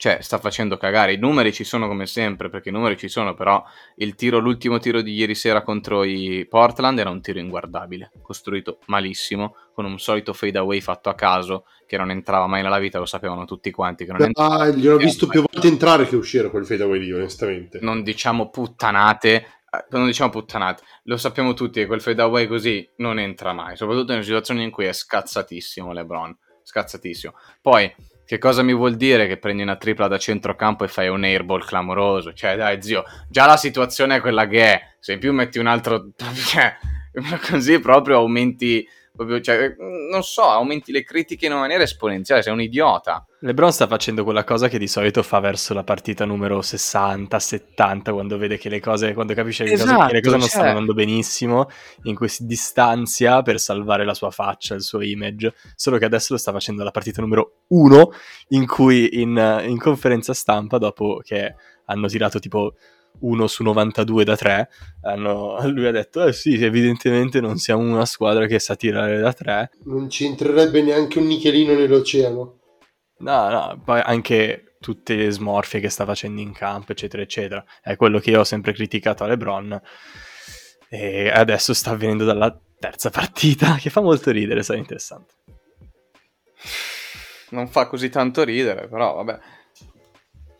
Cioè, 0.00 0.22
sta 0.22 0.38
facendo 0.38 0.78
cagare. 0.78 1.12
I 1.12 1.18
numeri 1.18 1.52
ci 1.52 1.62
sono 1.62 1.86
come 1.86 2.06
sempre, 2.06 2.48
perché 2.48 2.70
i 2.70 2.72
numeri 2.72 2.96
ci 2.96 3.08
sono, 3.08 3.34
però 3.34 3.62
il 3.96 4.14
tiro, 4.14 4.38
l'ultimo 4.38 4.78
tiro 4.78 5.02
di 5.02 5.12
ieri 5.12 5.34
sera 5.34 5.60
contro 5.60 6.04
i 6.04 6.46
Portland 6.48 6.98
era 6.98 7.10
un 7.10 7.20
tiro 7.20 7.38
inguardabile, 7.38 8.10
costruito 8.22 8.78
malissimo, 8.86 9.56
con 9.74 9.84
un 9.84 9.98
solito 9.98 10.32
fade 10.32 10.56
away 10.56 10.80
fatto 10.80 11.10
a 11.10 11.14
caso, 11.14 11.66
che 11.86 11.98
non 11.98 12.10
entrava 12.10 12.46
mai 12.46 12.62
nella 12.62 12.78
vita, 12.78 12.98
lo 12.98 13.04
sapevano 13.04 13.44
tutti 13.44 13.70
quanti, 13.70 14.06
che 14.06 14.12
non 14.12 14.22
entrava 14.22 14.54
Ah, 14.54 14.68
gliel'ho 14.70 14.96
visto 14.96 15.26
più 15.26 15.44
volte 15.46 15.68
entrare 15.68 16.06
che 16.06 16.16
uscire 16.16 16.48
quel 16.48 16.64
fadeaway 16.64 16.98
lì, 16.98 17.12
onestamente. 17.12 17.78
non 17.82 18.02
diciamo 18.02 18.48
puttanate, 18.48 19.34
eh, 19.34 19.84
non 19.90 20.06
diciamo 20.06 20.30
puttanate, 20.30 20.82
lo 21.02 21.18
sappiamo 21.18 21.52
tutti 21.52 21.78
che 21.78 21.86
quel 21.86 22.00
fade 22.00 22.22
away 22.22 22.46
così 22.46 22.88
non 22.96 23.18
entra 23.18 23.52
mai, 23.52 23.76
soprattutto 23.76 24.14
in 24.14 24.22
situazioni 24.22 24.62
in 24.62 24.70
cui 24.70 24.86
è 24.86 24.94
scazzatissimo 24.94 25.92
LeBron, 25.92 26.34
scazzatissimo. 26.62 27.34
Poi, 27.60 27.94
che 28.30 28.38
cosa 28.38 28.62
mi 28.62 28.72
vuol 28.72 28.94
dire 28.94 29.26
che 29.26 29.38
prendi 29.38 29.60
una 29.60 29.74
tripla 29.74 30.06
da 30.06 30.16
centrocampo 30.16 30.84
e 30.84 30.86
fai 30.86 31.08
un 31.08 31.24
airball 31.24 31.64
clamoroso? 31.64 32.32
Cioè, 32.32 32.54
dai, 32.54 32.80
zio, 32.80 33.02
già 33.28 33.44
la 33.44 33.56
situazione 33.56 34.14
è 34.14 34.20
quella 34.20 34.46
che 34.46 34.62
è, 34.62 34.82
se 35.00 35.14
in 35.14 35.18
più 35.18 35.32
metti 35.32 35.58
un 35.58 35.66
altro... 35.66 36.10
Cioè, 36.46 36.76
così 37.50 37.80
proprio 37.80 38.18
aumenti 38.18 38.86
proprio, 39.24 39.40
cioè, 39.42 39.74
non 40.10 40.22
so, 40.22 40.42
aumenti 40.44 40.92
le 40.92 41.04
critiche 41.04 41.44
in 41.44 41.52
una 41.52 41.60
maniera 41.60 41.82
esponenziale, 41.82 42.42
sei 42.42 42.54
un 42.54 42.62
idiota. 42.62 43.26
LeBron 43.40 43.70
sta 43.70 43.86
facendo 43.86 44.24
quella 44.24 44.44
cosa 44.44 44.68
che 44.68 44.78
di 44.78 44.88
solito 44.88 45.22
fa 45.22 45.40
verso 45.40 45.74
la 45.74 45.84
partita 45.84 46.24
numero 46.24 46.62
60, 46.62 47.38
70, 47.38 48.12
quando 48.12 48.38
vede 48.38 48.56
che 48.56 48.70
le 48.70 48.80
cose, 48.80 49.12
quando 49.12 49.34
capisce 49.34 49.64
che, 49.64 49.72
Esatto, 49.72 49.94
cose, 49.94 50.06
che 50.06 50.12
le 50.14 50.20
cose 50.20 50.36
non 50.36 50.40
cioè- 50.40 50.50
stanno 50.50 50.68
andando 50.68 50.94
benissimo, 50.94 51.68
in 52.04 52.14
cui 52.14 52.28
si 52.28 52.46
distanzia 52.46 53.42
per 53.42 53.60
salvare 53.60 54.06
la 54.06 54.14
sua 54.14 54.30
faccia, 54.30 54.74
il 54.74 54.82
suo 54.82 55.02
image, 55.02 55.52
solo 55.74 55.98
che 55.98 56.06
adesso 56.06 56.32
lo 56.32 56.38
sta 56.38 56.52
facendo 56.52 56.80
alla 56.80 56.90
partita 56.90 57.20
numero 57.20 57.64
1, 57.68 58.10
in 58.48 58.66
cui 58.66 59.20
in, 59.20 59.62
in 59.66 59.78
conferenza 59.78 60.32
stampa, 60.32 60.78
dopo 60.78 61.20
che 61.22 61.54
hanno 61.86 62.06
tirato 62.06 62.38
tipo 62.38 62.74
1 63.20 63.46
su 63.46 63.62
92 63.62 64.24
da 64.24 64.36
3, 64.36 64.68
hanno- 65.02 65.58
lui 65.68 65.86
ha 65.86 65.90
detto, 65.90 66.24
eh 66.24 66.32
sì, 66.32 66.62
evidentemente 66.62 67.40
non 67.40 67.58
siamo 67.58 67.82
una 67.82 68.06
squadra 68.06 68.46
che 68.46 68.58
sa 68.58 68.76
tirare 68.76 69.18
da 69.18 69.32
3, 69.32 69.70
Non 69.84 70.08
ci 70.08 70.24
entrerebbe 70.24 70.82
neanche 70.82 71.18
un 71.18 71.26
nichelino 71.26 71.74
nell'oceano. 71.74 72.58
No, 73.18 73.48
no, 73.50 73.82
poi 73.84 74.00
anche 74.02 74.76
tutte 74.80 75.14
le 75.14 75.30
smorfie 75.30 75.78
che 75.78 75.90
sta 75.90 76.06
facendo 76.06 76.40
in 76.40 76.52
campo, 76.52 76.92
eccetera, 76.92 77.22
eccetera. 77.22 77.62
È 77.82 77.94
quello 77.96 78.18
che 78.18 78.30
io 78.30 78.40
ho 78.40 78.44
sempre 78.44 78.72
criticato 78.72 79.24
a 79.24 79.26
LeBron. 79.26 79.80
E 80.88 81.30
adesso 81.30 81.74
sta 81.74 81.90
avvenendo 81.90 82.24
dalla 82.24 82.58
terza 82.78 83.10
partita, 83.12 83.76
che 83.76 83.90
fa 83.90 84.00
molto 84.00 84.30
ridere, 84.30 84.62
sarà 84.62 84.78
interessante. 84.78 85.34
Non 87.50 87.68
fa 87.68 87.86
così 87.86 88.08
tanto 88.08 88.42
ridere, 88.42 88.88
però 88.88 89.16
vabbè. 89.16 89.38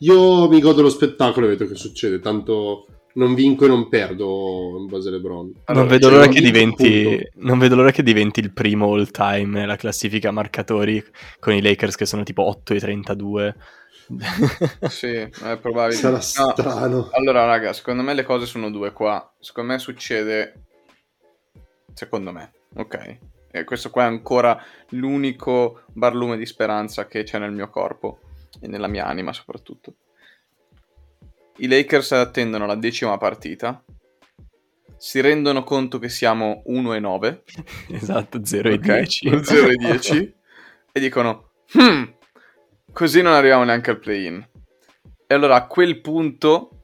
Io 0.01 0.47
mi 0.47 0.59
godo 0.59 0.81
lo 0.81 0.89
spettacolo 0.89 1.45
e 1.45 1.49
vedo 1.49 1.67
che 1.67 1.75
succede, 1.75 2.19
tanto 2.19 2.87
non 3.13 3.33
vinco 3.33 3.65
e 3.65 3.67
non 3.67 3.87
perdo 3.87 4.77
in 4.79 4.87
base 4.87 5.09
a 5.09 5.11
LeBron. 5.11 5.51
Allora, 5.65 5.83
non, 5.83 5.87
vedo 5.87 6.07
cioè, 6.07 6.17
l'ora 6.17 6.31
non 6.31 6.41
diventi, 6.41 7.29
non 7.35 7.59
vedo 7.59 7.75
l'ora 7.75 7.91
che 7.91 8.03
diventi 8.03 8.39
il 8.39 8.53
primo 8.53 8.93
all 8.93 9.11
time 9.11 9.59
nella 9.59 9.75
classifica 9.75 10.31
marcatori 10.31 11.03
con 11.39 11.53
i 11.53 11.61
Lakers 11.61 11.95
che 11.95 12.05
sono 12.05 12.23
tipo 12.23 12.43
8 12.43 12.73
e 12.73 12.79
32. 12.79 13.55
Sì, 14.89 15.07
è 15.07 15.57
probabile. 15.61 15.95
Sarà 15.95 16.15
No, 16.15 16.21
strano. 16.21 17.09
Allora, 17.11 17.45
raga, 17.45 17.71
secondo 17.71 18.01
me 18.01 18.13
le 18.13 18.23
cose 18.23 18.45
sono 18.45 18.69
due 18.69 18.91
qua. 18.91 19.33
Secondo 19.39 19.71
me 19.71 19.79
succede. 19.79 20.65
Secondo 21.93 22.31
me, 22.33 22.51
ok. 22.75 23.17
E 23.51 23.63
questo 23.63 23.89
qua 23.89 24.03
è 24.03 24.07
ancora 24.07 24.61
l'unico 24.89 25.83
barlume 25.93 26.37
di 26.37 26.45
speranza 26.45 27.07
che 27.07 27.23
c'è 27.23 27.37
nel 27.39 27.51
mio 27.51 27.69
corpo 27.69 28.19
e 28.59 28.67
nella 28.67 28.87
mia 28.87 29.05
anima, 29.05 29.33
soprattutto. 29.33 29.95
I 31.57 31.67
Lakers 31.67 32.13
attendono 32.13 32.65
la 32.65 32.75
decima 32.75 33.17
partita. 33.17 33.83
Si 34.97 35.19
rendono 35.19 35.63
conto 35.63 35.99
che 35.99 36.09
siamo 36.09 36.61
1 36.65 36.93
e 36.93 36.99
9. 36.99 37.43
esatto, 37.91 38.43
0 38.43 38.69
e 38.69 38.73
ok? 38.73 38.79
10. 38.81 39.43
0 39.43 39.67
e 39.69 39.75
10. 39.75 40.35
e 40.91 40.99
dicono: 40.99 41.51
"Hmm, 41.77 42.03
così 42.91 43.21
non 43.21 43.33
arriviamo 43.33 43.63
neanche 43.63 43.91
al 43.91 43.99
play-in. 43.99 44.47
E 45.27 45.33
allora 45.33 45.55
a 45.55 45.67
quel 45.67 46.01
punto 46.01 46.83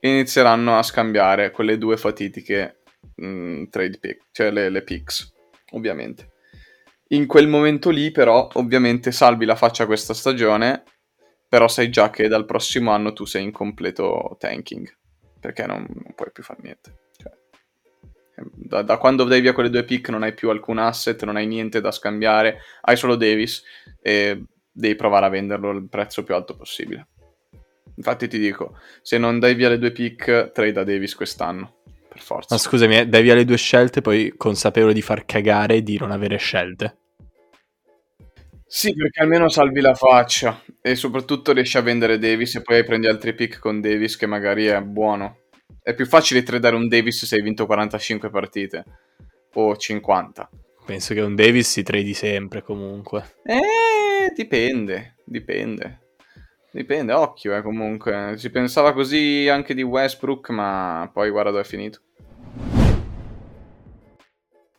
inizieranno 0.00 0.78
a 0.78 0.82
scambiare 0.82 1.50
quelle 1.50 1.78
due 1.78 1.96
fatitiche 1.96 2.82
mh, 3.16 3.64
trade 3.68 3.98
pick, 3.98 4.24
cioè 4.32 4.50
le, 4.50 4.68
le 4.68 4.82
picks, 4.82 5.32
ovviamente. 5.72 6.32
In 7.10 7.26
quel 7.26 7.46
momento 7.46 7.90
lì, 7.90 8.10
però, 8.10 8.48
ovviamente 8.54 9.12
salvi 9.12 9.44
la 9.44 9.54
faccia 9.54 9.86
questa 9.86 10.12
stagione, 10.12 10.82
però 11.48 11.68
sai 11.68 11.90
già 11.90 12.10
che 12.10 12.28
dal 12.28 12.44
prossimo 12.44 12.90
anno 12.90 13.12
tu 13.12 13.24
sei 13.24 13.44
in 13.44 13.52
completo 13.52 14.36
tanking, 14.38 14.88
perché 15.40 15.66
non, 15.66 15.86
non 15.88 16.14
puoi 16.14 16.30
più 16.32 16.42
fare 16.42 16.60
niente. 16.62 16.98
Cioè, 17.16 17.32
da, 18.52 18.82
da 18.82 18.98
quando 18.98 19.24
dai 19.24 19.40
via 19.40 19.52
quelle 19.52 19.70
due 19.70 19.84
pick 19.84 20.08
non 20.10 20.22
hai 20.22 20.34
più 20.34 20.50
alcun 20.50 20.78
asset, 20.78 21.22
non 21.24 21.36
hai 21.36 21.46
niente 21.46 21.80
da 21.80 21.90
scambiare, 21.90 22.58
hai 22.82 22.96
solo 22.96 23.16
Davis 23.16 23.62
e 24.00 24.42
devi 24.70 24.94
provare 24.94 25.26
a 25.26 25.30
venderlo 25.30 25.70
al 25.70 25.88
prezzo 25.88 26.22
più 26.22 26.34
alto 26.34 26.56
possibile. 26.56 27.08
Infatti 27.96 28.28
ti 28.28 28.38
dico, 28.38 28.78
se 29.00 29.16
non 29.16 29.38
dai 29.38 29.54
via 29.54 29.70
le 29.70 29.78
due 29.78 29.90
pick, 29.90 30.52
trade 30.52 30.80
a 30.80 30.84
Davis 30.84 31.14
quest'anno, 31.14 31.76
per 32.08 32.20
forza. 32.20 32.54
Ma 32.54 32.60
scusami, 32.60 32.98
eh, 32.98 33.06
dai 33.06 33.22
via 33.22 33.34
le 33.34 33.46
due 33.46 33.56
scelte, 33.56 34.02
poi 34.02 34.34
consapevole 34.36 34.92
di 34.92 35.00
far 35.00 35.24
cagare 35.24 35.76
e 35.76 35.82
di 35.82 35.96
non 35.96 36.10
avere 36.10 36.36
scelte. 36.36 36.98
Sì, 38.68 38.92
perché 38.94 39.22
almeno 39.22 39.48
salvi 39.48 39.80
la 39.80 39.94
faccia 39.94 40.60
e 40.80 40.96
soprattutto 40.96 41.52
riesci 41.52 41.76
a 41.76 41.82
vendere 41.82 42.18
Davis 42.18 42.56
e 42.56 42.62
poi 42.62 42.82
prendi 42.84 43.06
altri 43.06 43.32
pick 43.34 43.58
con 43.60 43.80
Davis 43.80 44.16
che 44.16 44.26
magari 44.26 44.66
è 44.66 44.80
buono. 44.82 45.42
È 45.80 45.94
più 45.94 46.04
facile 46.04 46.42
tradare 46.42 46.74
un 46.74 46.88
Davis 46.88 47.24
se 47.24 47.36
hai 47.36 47.42
vinto 47.42 47.64
45 47.64 48.28
partite 48.28 48.84
o 49.54 49.76
50. 49.76 50.50
Penso 50.84 51.14
che 51.14 51.20
un 51.20 51.36
Davis 51.36 51.70
si 51.70 51.82
tradi 51.84 52.12
sempre 52.12 52.62
comunque. 52.62 53.36
Eh, 53.44 54.32
dipende, 54.34 55.14
dipende. 55.24 56.00
Dipende, 56.72 57.12
occhio, 57.12 57.56
eh, 57.56 57.62
comunque. 57.62 58.34
Si 58.36 58.50
pensava 58.50 58.92
così 58.92 59.48
anche 59.48 59.74
di 59.74 59.82
Westbrook, 59.82 60.50
ma 60.50 61.08
poi 61.12 61.30
guarda 61.30 61.50
dove 61.50 61.62
è 61.62 61.66
finito. 61.66 62.00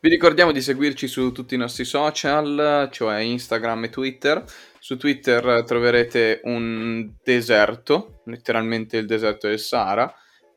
Vi 0.08 0.14
ricordiamo 0.14 0.52
di 0.52 0.62
seguirci 0.62 1.06
su 1.06 1.32
tutti 1.32 1.54
i 1.54 1.58
nostri 1.58 1.84
social, 1.84 2.88
cioè 2.90 3.18
Instagram 3.18 3.84
e 3.84 3.90
Twitter. 3.90 4.42
Su 4.78 4.96
Twitter 4.96 5.64
troverete 5.66 6.40
un 6.44 7.12
deserto, 7.22 8.22
letteralmente 8.24 8.96
il 8.96 9.04
deserto 9.04 9.48
del 9.48 9.58
Sahara, 9.58 10.10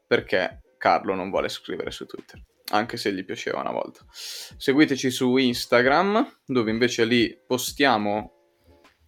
perché 0.08 0.62
Carlo 0.78 1.16
non 1.16 1.30
vuole 1.30 1.50
scrivere 1.50 1.92
su 1.92 2.06
Twitter, 2.06 2.42
anche 2.70 2.96
se 2.96 3.12
gli 3.12 3.26
piaceva 3.26 3.60
una 3.60 3.74
volta. 3.74 4.06
Seguiteci 4.10 5.12
su 5.12 5.36
Instagram, 5.36 6.38
dove 6.46 6.72
invece 6.72 7.04
lì 7.04 7.38
postiamo 7.46 8.32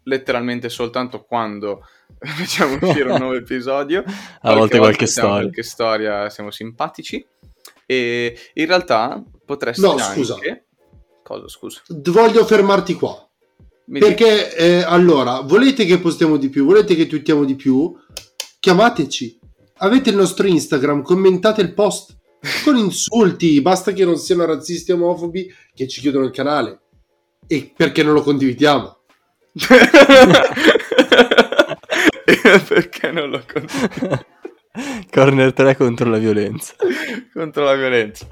letteralmente 0.03 0.67
soltanto 0.67 1.23
quando 1.23 1.87
facciamo 2.19 2.79
uscire 2.81 3.13
un 3.13 3.19
nuovo 3.19 3.35
episodio. 3.35 4.03
A 4.41 4.53
volte 4.53 4.77
qualche 4.77 5.07
storia. 5.07 5.43
Qualche 5.43 5.63
storia, 5.63 6.29
siamo 6.29 6.51
simpatici. 6.51 7.25
E 7.85 8.37
in 8.55 8.65
realtà 8.65 9.23
potresti 9.45 9.81
No, 9.81 9.91
anche... 9.91 10.03
scusa. 10.13 10.37
Cosa, 11.23 11.47
scusa? 11.47 11.81
Voglio 11.87 12.45
fermarti 12.45 12.93
qua. 12.95 13.27
Mi. 13.85 13.99
Perché 13.99 14.55
eh, 14.55 14.81
allora, 14.83 15.41
volete 15.41 15.85
che 15.85 15.99
postiamo 15.99 16.37
di 16.37 16.49
più, 16.49 16.65
volete 16.65 16.95
che 16.95 17.07
twittiamo 17.07 17.43
di 17.43 17.55
più? 17.55 17.93
Chiamateci. 18.59 19.39
Avete 19.77 20.09
il 20.09 20.15
nostro 20.15 20.47
Instagram, 20.47 21.01
commentate 21.01 21.61
il 21.61 21.73
post 21.73 22.17
con 22.63 22.77
insulti, 22.77 23.61
basta 23.61 23.91
che 23.91 24.05
non 24.05 24.17
siano 24.17 24.45
razzisti 24.45 24.91
e 24.91 24.93
omofobi 24.93 25.53
che 25.73 25.87
ci 25.87 26.01
chiudono 26.01 26.25
il 26.25 26.31
canale. 26.31 26.81
E 27.47 27.73
perché 27.75 28.03
non 28.03 28.13
lo 28.13 28.21
condividiamo? 28.21 28.97
Perché 32.67 33.11
non 33.11 33.29
lo 33.29 33.43
conto 33.51 33.73
Corner 35.11 35.53
3 35.53 35.75
contro 35.75 36.09
la 36.09 36.17
violenza. 36.17 36.73
contro 37.31 37.63
la 37.63 37.75
violenza? 37.75 38.27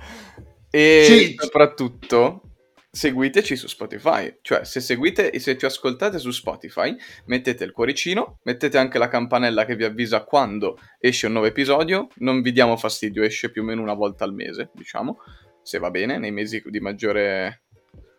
E 0.71 1.03
Sì. 1.05 1.36
soprattutto 1.38 2.41
seguiteci 2.89 3.55
su 3.55 3.67
Spotify. 3.67 4.38
Cioè, 4.41 4.63
se 4.65 4.79
seguite 4.79 5.31
e 5.31 5.39
se 5.39 5.57
ci 5.57 5.65
ascoltate 5.65 6.17
su 6.19 6.31
Spotify, 6.31 6.95
mettete 7.25 7.63
il 7.63 7.71
cuoricino, 7.71 8.39
mettete 8.43 8.77
anche 8.77 8.97
la 8.97 9.07
campanella 9.07 9.65
che 9.65 9.75
vi 9.75 9.84
avvisa 9.84 10.23
quando 10.23 10.77
esce 10.99 11.27
un 11.27 11.34
nuovo 11.34 11.47
episodio. 11.47 12.07
Non 12.17 12.41
vi 12.41 12.51
diamo 12.51 12.75
fastidio, 12.77 13.23
esce 13.23 13.51
più 13.51 13.62
o 13.62 13.65
meno 13.65 13.81
una 13.81 13.93
volta 13.93 14.23
al 14.23 14.34
mese, 14.34 14.71
diciamo. 14.73 15.19
Se 15.62 15.77
va 15.77 15.91
bene, 15.91 16.17
nei 16.17 16.31
mesi 16.31 16.62
di 16.65 16.79
maggiore 16.79 17.62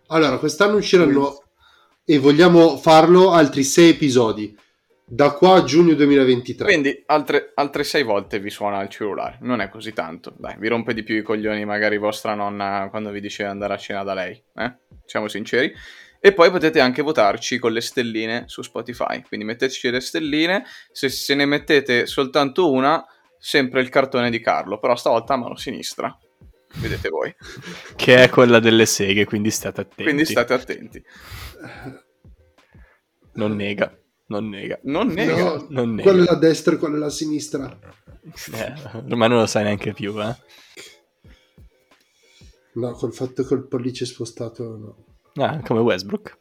Allora, 0.09 0.39
quest'anno 0.39 0.77
usciranno 0.77 1.43
e 2.05 2.19
vogliamo 2.19 2.77
farlo 2.77 3.31
altri 3.31 3.65
sei 3.65 3.91
episodi 3.91 4.57
da 5.13 5.33
qua 5.33 5.57
a 5.57 5.65
giugno 5.65 5.93
2023. 5.93 6.65
Quindi 6.65 7.03
altre, 7.05 7.53
altre 7.55 7.85
sei 7.85 8.03
volte 8.03 8.41
vi 8.41 8.49
suona 8.49 8.81
il 8.81 8.89
cellulare, 8.89 9.37
non 9.43 9.61
è 9.61 9.69
così 9.69 9.93
tanto. 9.93 10.35
Dai, 10.39 10.57
vi 10.59 10.69
rompe 10.69 10.95
di 10.95 11.03
più 11.03 11.17
i 11.17 11.23
coglioni 11.23 11.67
magari 11.67 11.99
vostra 11.99 12.35
nonna 12.35 12.89
quando 12.89 13.11
vi 13.11 13.21
dice 13.21 13.43
di 13.43 13.51
andare 13.51 13.75
a 13.75 13.77
cena 13.77 14.05
da 14.05 14.15
lei, 14.15 14.43
eh? 14.55 14.75
Siamo 15.05 15.29
sinceri. 15.29 15.71
E 16.19 16.33
poi 16.33 16.51
potete 16.51 16.81
anche 16.81 17.03
votarci 17.03 17.59
con 17.59 17.73
le 17.73 17.83
stelline 17.83 18.45
su 18.47 18.63
Spotify. 18.63 19.21
Quindi 19.21 19.45
metteteci 19.45 19.91
le 19.91 20.01
stelline, 20.01 20.65
se, 20.91 21.11
se 21.11 21.35
ne 21.35 21.45
mettete 21.45 22.07
soltanto 22.07 22.73
una, 22.73 23.05
sempre 23.37 23.83
il 23.83 23.91
cartone 23.91 24.31
di 24.31 24.41
Carlo, 24.41 24.79
però 24.79 24.97
stavolta 24.97 25.35
a 25.35 25.37
mano 25.37 25.57
sinistra. 25.57 26.17
Vedete 26.77 27.11
voi. 27.11 27.35
Che 27.97 28.23
è 28.23 28.31
quella 28.31 28.61
delle 28.61 28.87
seghe, 28.87 29.27
quindi 29.27 29.51
state 29.51 29.83
attenti. 29.83 30.05
Quindi 30.05 30.25
state 30.25 30.55
attenti. 30.55 31.05
Non 33.35 33.55
nega. 33.57 33.95
Non 34.33 34.49
nega. 34.49 34.79
Non 34.85 35.09
nega. 35.09 35.37
No, 35.37 35.67
non 35.71 35.95
nega. 35.95 36.03
quella 36.11 36.23
è 36.25 36.27
la 36.33 36.39
destra 36.39 36.75
e 36.75 36.79
quella 36.79 36.97
è 36.97 36.99
la 36.99 37.11
sinistra. 37.11 37.79
Eh, 38.55 38.73
ormai 39.11 39.29
non 39.29 39.39
lo 39.39 39.47
sai 39.47 39.65
neanche 39.65 39.93
più, 39.93 40.21
eh. 40.23 40.37
No, 42.75 42.93
col 42.93 43.13
fatto 43.13 43.45
che 43.45 43.55
il 43.55 43.67
pollice 43.67 44.05
è 44.05 44.07
spostato, 44.07 44.77
no. 44.77 45.45
Ah, 45.45 45.61
come 45.61 45.81
Westbrook. 45.81 46.39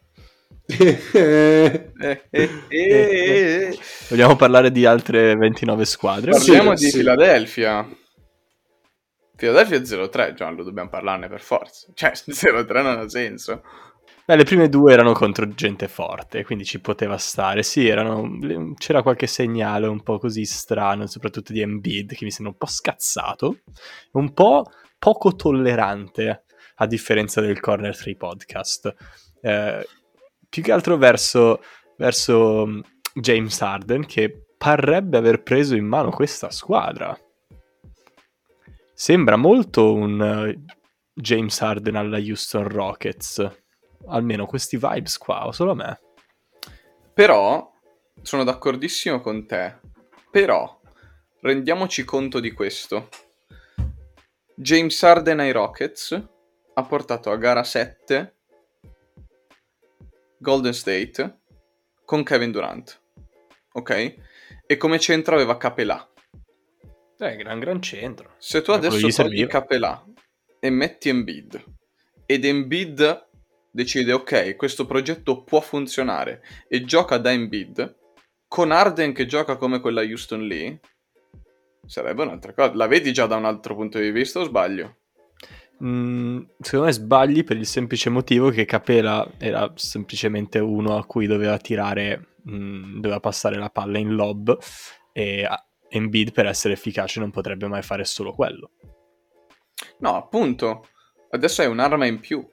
Eh, 0.72 1.92
eh, 2.30 2.50
eh. 2.68 3.78
Vogliamo 4.08 4.36
parlare 4.36 4.70
di 4.70 4.86
altre 4.86 5.34
29 5.36 5.84
squadre? 5.84 6.30
Parliamo 6.30 6.76
Sì, 6.76 6.84
di 6.84 6.90
sì. 6.90 6.98
Philadelphia. 6.98 7.86
Philadelphia 9.36 9.78
0-3, 9.80 10.34
Gianlu, 10.34 10.62
dobbiamo 10.62 10.88
parlarne 10.88 11.28
per 11.28 11.40
forza. 11.40 11.88
Cioè, 11.92 12.12
0-3 12.26 12.82
non 12.82 12.98
ha 12.98 13.08
senso. 13.08 13.62
Beh, 14.32 14.38
le 14.38 14.44
prime 14.44 14.70
due 14.70 14.94
erano 14.94 15.12
contro 15.12 15.46
gente 15.46 15.88
forte, 15.88 16.42
quindi 16.42 16.64
ci 16.64 16.80
poteva 16.80 17.18
stare. 17.18 17.62
Sì, 17.62 17.86
erano... 17.86 18.38
c'era 18.78 19.02
qualche 19.02 19.26
segnale 19.26 19.86
un 19.86 20.02
po' 20.02 20.18
così 20.18 20.46
strano, 20.46 21.06
soprattutto 21.06 21.52
di 21.52 21.60
Embiid, 21.60 22.14
che 22.14 22.24
mi 22.24 22.30
sembra 22.30 22.54
un 22.54 22.58
po' 22.58 22.72
scazzato, 22.72 23.58
un 24.12 24.32
po' 24.32 24.70
poco 24.98 25.34
tollerante, 25.34 26.44
a 26.76 26.86
differenza 26.86 27.42
del 27.42 27.60
Corner 27.60 27.94
3 27.94 28.16
podcast. 28.16 28.94
Eh, 29.42 29.86
più 30.48 30.62
che 30.62 30.72
altro 30.72 30.96
verso, 30.96 31.60
verso 31.98 32.66
mm, 32.66 32.80
James 33.12 33.60
Harden, 33.60 34.06
che 34.06 34.46
parrebbe 34.56 35.18
aver 35.18 35.42
preso 35.42 35.76
in 35.76 35.84
mano 35.84 36.08
questa 36.08 36.50
squadra. 36.50 37.14
Sembra 38.94 39.36
molto 39.36 39.92
un 39.92 40.22
eh, 40.22 40.64
James 41.12 41.60
Harden 41.60 41.96
alla 41.96 42.16
Houston 42.16 42.66
Rockets. 42.66 43.60
Almeno 44.06 44.46
questi 44.46 44.76
vibes 44.76 45.18
qua, 45.18 45.46
o 45.46 45.52
solo 45.52 45.72
a 45.72 45.74
me. 45.74 46.00
Però, 47.14 47.72
sono 48.22 48.44
d'accordissimo 48.44 49.20
con 49.20 49.46
te. 49.46 49.78
Però, 50.30 50.80
rendiamoci 51.40 52.04
conto 52.04 52.40
di 52.40 52.52
questo. 52.52 53.08
James 54.54 55.02
Harden 55.02 55.40
ai 55.40 55.52
Rockets 55.52 56.28
ha 56.74 56.82
portato 56.84 57.30
a 57.30 57.36
gara 57.36 57.64
7 57.64 58.36
Golden 60.38 60.72
State 60.72 61.40
con 62.04 62.22
Kevin 62.22 62.50
Durant. 62.50 63.00
Ok? 63.72 64.14
E 64.66 64.76
come 64.76 64.98
centro 64.98 65.34
aveva 65.34 65.56
Capelà. 65.56 66.06
Eh, 67.18 67.36
gran 67.36 67.60
gran 67.60 67.80
centro. 67.80 68.34
Se 68.38 68.62
tu 68.62 68.72
adesso 68.72 69.06
gli 69.06 69.12
togli. 69.12 69.46
Capelà 69.46 70.04
e 70.58 70.70
metti 70.70 71.08
Embiid 71.08 71.64
ed 72.26 72.44
Embiid 72.44 73.28
decide 73.72 74.12
ok, 74.12 74.54
questo 74.54 74.86
progetto 74.86 75.42
può 75.42 75.60
funzionare 75.60 76.42
e 76.68 76.84
gioca 76.84 77.16
da 77.16 77.32
Embiid 77.32 77.96
con 78.46 78.70
Arden 78.70 79.14
che 79.14 79.24
gioca 79.24 79.56
come 79.56 79.80
quella 79.80 80.02
Houston 80.02 80.46
lì 80.46 80.78
sarebbe 81.86 82.22
un'altra 82.22 82.52
cosa. 82.52 82.74
La 82.74 82.86
vedi 82.86 83.12
già 83.12 83.26
da 83.26 83.36
un 83.36 83.46
altro 83.46 83.74
punto 83.74 83.98
di 83.98 84.10
vista 84.10 84.40
o 84.40 84.44
sbaglio? 84.44 84.96
Mm, 85.82 86.42
secondo 86.60 86.86
me 86.86 86.92
sbagli 86.92 87.44
per 87.44 87.56
il 87.56 87.66
semplice 87.66 88.10
motivo 88.10 88.50
che 88.50 88.66
Capela 88.66 89.28
era 89.38 89.72
semplicemente 89.74 90.58
uno 90.58 90.96
a 90.96 91.04
cui 91.06 91.26
doveva 91.26 91.56
tirare, 91.56 92.34
mm, 92.48 93.00
doveva 93.00 93.20
passare 93.20 93.56
la 93.56 93.70
palla 93.70 93.98
in 93.98 94.14
lob 94.14 94.56
e 95.12 95.48
Embiid 95.88 96.32
per 96.32 96.46
essere 96.46 96.74
efficace 96.74 97.20
non 97.20 97.30
potrebbe 97.30 97.66
mai 97.68 97.82
fare 97.82 98.04
solo 98.04 98.32
quello. 98.32 98.70
No, 99.98 100.16
appunto. 100.16 100.88
Adesso 101.30 101.62
hai 101.62 101.68
un'arma 101.68 102.06
in 102.06 102.20
più. 102.20 102.46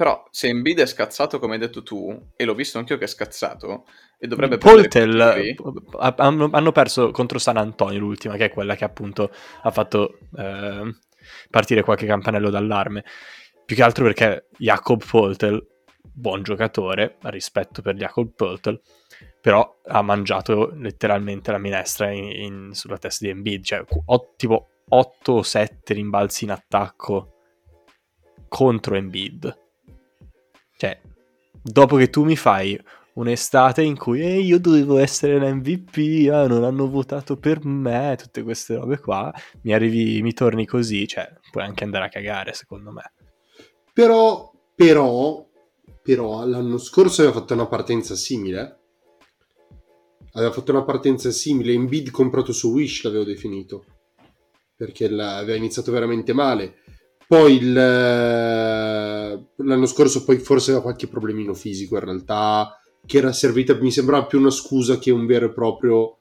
Però 0.00 0.26
se 0.30 0.48
Embiid 0.48 0.80
è 0.80 0.86
scazzato 0.86 1.38
come 1.38 1.52
hai 1.52 1.58
detto 1.58 1.82
tu, 1.82 2.28
e 2.34 2.46
l'ho 2.46 2.54
visto 2.54 2.78
anch'io 2.78 2.96
che 2.96 3.04
è 3.04 3.06
scazzato, 3.06 3.84
e 4.18 4.26
dovrebbe 4.26 4.56
Poltel 4.56 5.20
hanno, 6.16 6.48
hanno 6.50 6.72
perso 6.72 7.10
contro 7.10 7.38
San 7.38 7.58
Antonio 7.58 7.98
l'ultima, 7.98 8.36
che 8.36 8.46
è 8.46 8.50
quella 8.50 8.76
che 8.76 8.84
appunto 8.84 9.30
ha 9.60 9.70
fatto 9.70 10.20
eh, 10.38 10.96
partire 11.50 11.82
qualche 11.82 12.06
campanello 12.06 12.48
d'allarme. 12.48 13.04
Più 13.66 13.76
che 13.76 13.82
altro 13.82 14.04
perché 14.04 14.46
Jacob 14.56 15.04
Poltel, 15.04 15.62
buon 16.00 16.44
giocatore, 16.44 17.18
rispetto 17.24 17.82
per 17.82 17.94
Jacob 17.96 18.32
Poltel, 18.34 18.80
però 19.38 19.80
ha 19.84 20.00
mangiato 20.00 20.72
letteralmente 20.76 21.50
la 21.52 21.58
minestra 21.58 22.10
in- 22.10 22.30
in- 22.30 22.72
sulla 22.72 22.96
testa 22.96 23.26
di 23.26 23.32
Embiid, 23.32 23.62
cioè 23.64 23.84
o- 24.06 24.32
tipo 24.34 24.68
8 24.88 25.32
o 25.32 25.42
7 25.42 25.92
rimbalzi 25.92 26.44
in 26.44 26.52
attacco 26.52 27.34
contro 28.48 28.94
Embiid. 28.94 29.68
Cioè, 30.80 30.98
dopo 31.62 31.96
che 31.96 32.08
tu 32.08 32.24
mi 32.24 32.36
fai 32.36 32.80
un'estate 33.12 33.82
in 33.82 33.98
cui 33.98 34.22
"Eh, 34.22 34.40
io 34.40 34.58
dovevo 34.58 34.96
essere 34.96 35.38
l'MVP, 35.38 36.30
ah, 36.32 36.46
non 36.46 36.64
hanno 36.64 36.88
votato 36.88 37.36
per 37.36 37.62
me, 37.66 38.16
tutte 38.18 38.42
queste 38.42 38.76
robe 38.76 38.98
qua, 38.98 39.30
mi 39.64 39.74
arrivi, 39.74 40.22
mi 40.22 40.32
torni 40.32 40.64
così, 40.64 41.06
cioè, 41.06 41.30
puoi 41.50 41.64
anche 41.64 41.84
andare 41.84 42.06
a 42.06 42.08
cagare, 42.08 42.54
secondo 42.54 42.92
me. 42.92 43.12
Però, 43.92 44.50
però, 44.74 45.46
però, 46.02 46.46
l'anno 46.46 46.78
scorso 46.78 47.20
aveva 47.20 47.38
fatto 47.38 47.52
una 47.52 47.66
partenza 47.66 48.14
simile. 48.14 48.78
Aveva 50.32 50.50
fatto 50.50 50.70
una 50.70 50.84
partenza 50.84 51.30
simile. 51.30 51.74
In 51.74 51.88
bid 51.88 52.10
comprato 52.10 52.52
su 52.52 52.70
Wish 52.70 53.02
l'avevo 53.02 53.24
definito. 53.24 53.84
Perché 54.74 55.10
la- 55.10 55.36
aveva 55.36 55.58
iniziato 55.58 55.92
veramente 55.92 56.32
male. 56.32 56.76
Poi 57.30 57.54
il, 57.54 57.76
eh, 57.78 58.99
l'anno 59.56 59.86
scorso 59.86 60.24
poi 60.24 60.38
forse 60.38 60.70
aveva 60.70 60.84
qualche 60.84 61.08
problemino 61.08 61.54
fisico 61.54 61.96
in 61.96 62.04
realtà. 62.04 62.74
Che 63.04 63.18
era 63.18 63.32
servita, 63.32 63.74
mi 63.74 63.90
sembrava 63.90 64.26
più 64.26 64.38
una 64.38 64.50
scusa 64.50 64.98
che 64.98 65.10
un 65.10 65.26
vero 65.26 65.46
e 65.46 65.52
proprio 65.52 66.16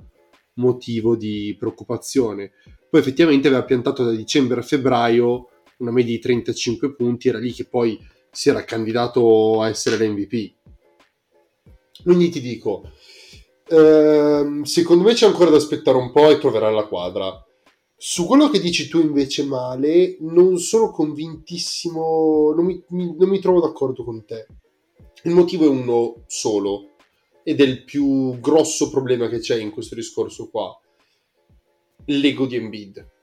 motivo 0.56 1.16
di 1.16 1.56
preoccupazione. 1.58 2.52
Poi 2.90 3.00
effettivamente 3.00 3.48
aveva 3.48 3.64
piantato 3.64 4.04
da 4.04 4.12
dicembre 4.12 4.60
a 4.60 4.64
febbraio 4.64 5.50
una 5.80 5.92
media 5.92 6.16
di 6.16 6.20
35 6.20 6.96
punti, 6.96 7.30
era 7.30 7.38
lì 7.38 7.52
che 7.54 7.66
poi 7.66 8.00
si 8.32 8.50
era 8.50 8.64
candidato 8.64 9.62
a 9.62 9.70
essere 9.70 9.98
l'MVP. 9.98 10.54
Quindi 12.04 12.30
ti 12.30 12.42
dico, 12.42 12.92
ehm, 13.68 14.64
secondo 14.64 15.04
me 15.04 15.14
c'è 15.14 15.26
ancora 15.26 15.50
da 15.50 15.58
aspettare 15.58 15.98
un 15.98 16.12
po' 16.12 16.30
e 16.30 16.38
troverà 16.38 16.70
la 16.70 16.86
quadra. 16.86 17.44
Su 18.02 18.26
quello 18.26 18.50
che 18.50 18.60
dici 18.60 18.88
tu 18.88 19.02
invece 19.02 19.44
male, 19.44 20.16
non 20.22 20.58
sono 20.58 20.90
convintissimo, 20.90 22.54
non 22.56 22.66
mi, 22.66 22.82
mi- 22.90 23.14
non 23.18 23.30
mi 23.30 23.40
trovo 23.40 23.60
d'accordo 23.60 24.04
con 24.04 24.26
te. 24.26 24.48
Il 25.24 25.34
motivo 25.34 25.66
è 25.66 25.68
uno 25.70 26.24
solo 26.28 26.96
ed 27.44 27.60
è 27.60 27.64
il 27.66 27.84
più 27.84 28.40
grosso 28.40 28.90
problema 28.90 29.28
che 29.28 29.40
c'è 29.40 29.58
in 29.58 29.72
questo 29.72 29.96
discorso 29.96 30.50
qua. 30.50 30.80
L'ego 32.06 32.46
di 32.46 32.56
Embiid 32.56 33.18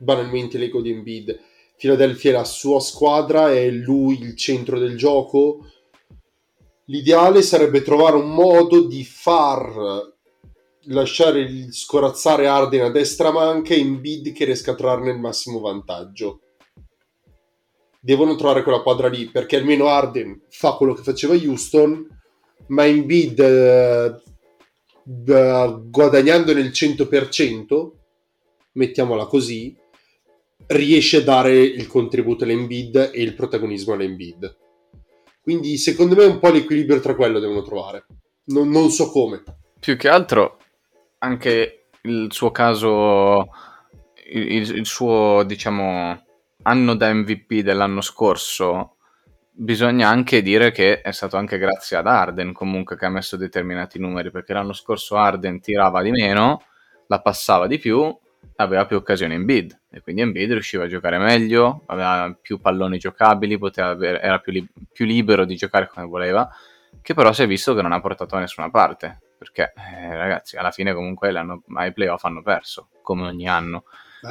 banalmente 0.00 0.58
l'ego 0.58 0.80
di 0.80 0.90
Embiid. 0.90 1.38
Philadelphia 1.76 2.30
è 2.30 2.34
la 2.34 2.44
sua 2.44 2.80
squadra, 2.80 3.52
è 3.52 3.70
lui 3.70 4.20
il 4.20 4.36
centro 4.36 4.78
del 4.78 4.96
gioco. 4.96 5.66
L'ideale 6.86 7.42
sarebbe 7.42 7.82
trovare 7.82 8.16
un 8.16 8.30
modo 8.30 8.86
di 8.86 9.04
far 9.04 10.18
lasciare 10.90 11.40
il 11.40 11.72
scorazzare 11.72 12.46
Arden 12.46 12.84
a 12.84 12.90
destra 12.90 13.30
manca 13.30 13.74
e 13.74 13.78
Embiid 13.78 14.32
che 14.32 14.44
riesca 14.44 14.72
a 14.72 14.74
trarne 14.74 15.10
il 15.10 15.18
massimo 15.18 15.60
vantaggio. 15.60 16.40
Devono 18.00 18.34
trovare 18.34 18.62
quella 18.62 18.80
quadra 18.80 19.08
lì 19.08 19.26
perché 19.26 19.56
almeno 19.56 19.86
Arden 19.86 20.42
fa 20.48 20.72
quello 20.72 20.94
che 20.94 21.02
faceva 21.02 21.34
Houston, 21.34 22.06
ma 22.68 22.86
Embiid 22.86 23.38
eh, 23.40 24.22
eh, 25.26 25.80
guadagnando 25.84 26.54
nel 26.54 26.68
100%, 26.68 27.90
mettiamola 28.72 29.26
così, 29.26 29.76
riesce 30.68 31.18
a 31.18 31.22
dare 31.22 31.58
il 31.58 31.86
contributo 31.86 32.44
all'Embiid 32.44 33.10
e 33.12 33.22
il 33.22 33.34
protagonismo 33.34 33.94
all'Embiid. 33.94 34.56
Quindi 35.42 35.76
secondo 35.78 36.14
me 36.14 36.24
un 36.24 36.38
po' 36.38 36.50
l'equilibrio 36.50 37.00
tra 37.00 37.14
quello 37.14 37.38
devono 37.38 37.62
trovare. 37.62 38.06
Non, 38.44 38.68
non 38.70 38.90
so 38.90 39.10
come. 39.10 39.42
Più 39.78 39.96
che 39.96 40.08
altro, 40.08 40.59
anche 41.20 41.86
il 42.02 42.28
suo 42.32 42.50
caso, 42.50 43.48
il, 44.32 44.52
il- 44.78 44.86
suo, 44.86 45.42
diciamo, 45.44 46.24
anno 46.62 46.94
da 46.94 47.12
MVP 47.12 47.60
dell'anno 47.60 48.00
scorso, 48.00 48.96
bisogna 49.52 50.08
anche 50.08 50.42
dire 50.42 50.70
che 50.70 51.00
è 51.00 51.10
stato 51.12 51.36
anche 51.36 51.58
grazie 51.58 51.96
ad 51.96 52.06
Arden 52.06 52.52
comunque 52.52 52.96
che 52.96 53.06
ha 53.06 53.10
messo 53.10 53.36
determinati 53.36 53.98
numeri, 53.98 54.30
perché 54.30 54.52
l'anno 54.52 54.72
scorso 54.72 55.16
Arden 55.16 55.60
tirava 55.60 56.02
di 56.02 56.10
meno, 56.10 56.62
la 57.08 57.20
passava 57.20 57.66
di 57.66 57.78
più, 57.78 58.16
aveva 58.56 58.86
più 58.86 58.96
occasioni 58.96 59.34
in 59.34 59.44
bid 59.44 59.78
e 59.90 60.00
quindi 60.02 60.22
Embiid 60.22 60.52
riusciva 60.52 60.84
a 60.84 60.88
giocare 60.88 61.18
meglio, 61.18 61.82
aveva 61.86 62.34
più 62.40 62.60
palloni 62.60 62.98
giocabili, 62.98 63.58
avere- 63.76 64.20
era 64.20 64.38
più, 64.38 64.52
li- 64.52 64.68
più 64.92 65.04
libero 65.06 65.44
di 65.44 65.56
giocare 65.56 65.88
come 65.92 66.06
voleva, 66.06 66.48
che 67.02 67.14
però 67.14 67.32
si 67.32 67.42
è 67.42 67.46
visto 67.46 67.74
che 67.74 67.82
non 67.82 67.92
ha 67.92 68.00
portato 68.00 68.34
da 68.34 68.40
nessuna 68.40 68.70
parte, 68.70 69.20
perché 69.40 69.72
eh, 69.74 70.14
ragazzi 70.14 70.58
alla 70.58 70.70
fine 70.70 70.92
comunque 70.92 71.30
l'hanno, 71.30 71.62
ai 71.76 71.94
playoff 71.94 72.22
hanno 72.24 72.42
perso, 72.42 72.88
come 73.00 73.22
ogni 73.26 73.48
anno. 73.48 73.84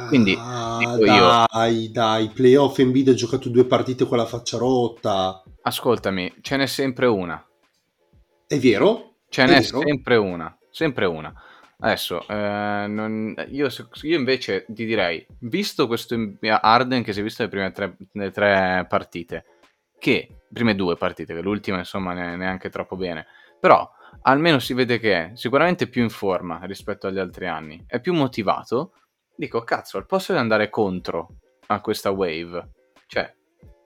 Quindi, 0.06 0.36
Ah, 0.36 0.78
dico 0.78 1.04
io- 1.04 1.44
dai, 1.50 1.90
dai, 1.90 2.28
playoff 2.28 2.78
Embiid 2.78 3.08
ha 3.08 3.14
giocato 3.14 3.48
due 3.48 3.64
partite 3.64 4.06
con 4.06 4.18
la 4.18 4.24
faccia 4.24 4.56
rotta. 4.56 5.42
Ascoltami, 5.62 6.36
ce 6.42 6.56
n'è 6.56 6.66
sempre 6.66 7.06
una. 7.06 7.44
È 8.46 8.56
vero? 8.58 9.14
Ce 9.28 9.42
È 9.42 9.46
n'è 9.48 9.60
vero. 9.60 9.80
sempre 9.80 10.14
una, 10.14 10.56
sempre 10.70 11.06
una. 11.06 11.34
Adesso, 11.80 12.24
eh, 12.28 12.86
non- 12.86 13.34
io, 13.48 13.68
io 14.02 14.16
invece 14.16 14.64
ti 14.68 14.84
direi, 14.84 15.26
visto 15.40 15.88
questo 15.88 16.14
in- 16.14 16.36
Arden 16.40 17.02
che 17.02 17.12
si 17.12 17.18
è 17.18 17.22
visto 17.24 17.42
le 17.42 17.48
prime 17.48 17.72
tre, 17.72 17.96
le 18.12 18.30
tre 18.30 18.86
partite, 18.88 19.44
che, 19.98 20.42
prime 20.52 20.76
due 20.76 20.96
partite, 20.96 21.34
che 21.34 21.40
l'ultima 21.40 21.78
insomma 21.78 22.12
ne- 22.12 22.36
neanche 22.36 22.70
troppo 22.70 22.94
bene, 22.94 23.26
però 23.58 23.88
almeno 24.22 24.58
si 24.58 24.74
vede 24.74 24.98
che 24.98 25.14
è 25.14 25.30
sicuramente 25.34 25.88
più 25.88 26.02
in 26.02 26.10
forma 26.10 26.60
rispetto 26.64 27.06
agli 27.06 27.18
altri 27.18 27.46
anni, 27.46 27.82
è 27.86 28.00
più 28.00 28.12
motivato, 28.12 28.92
dico 29.34 29.62
cazzo, 29.62 29.96
al 29.96 30.06
posto 30.06 30.32
di 30.32 30.38
andare 30.38 30.68
contro 30.68 31.36
a 31.66 31.80
questa 31.80 32.10
wave, 32.10 32.70
cioè, 33.06 33.32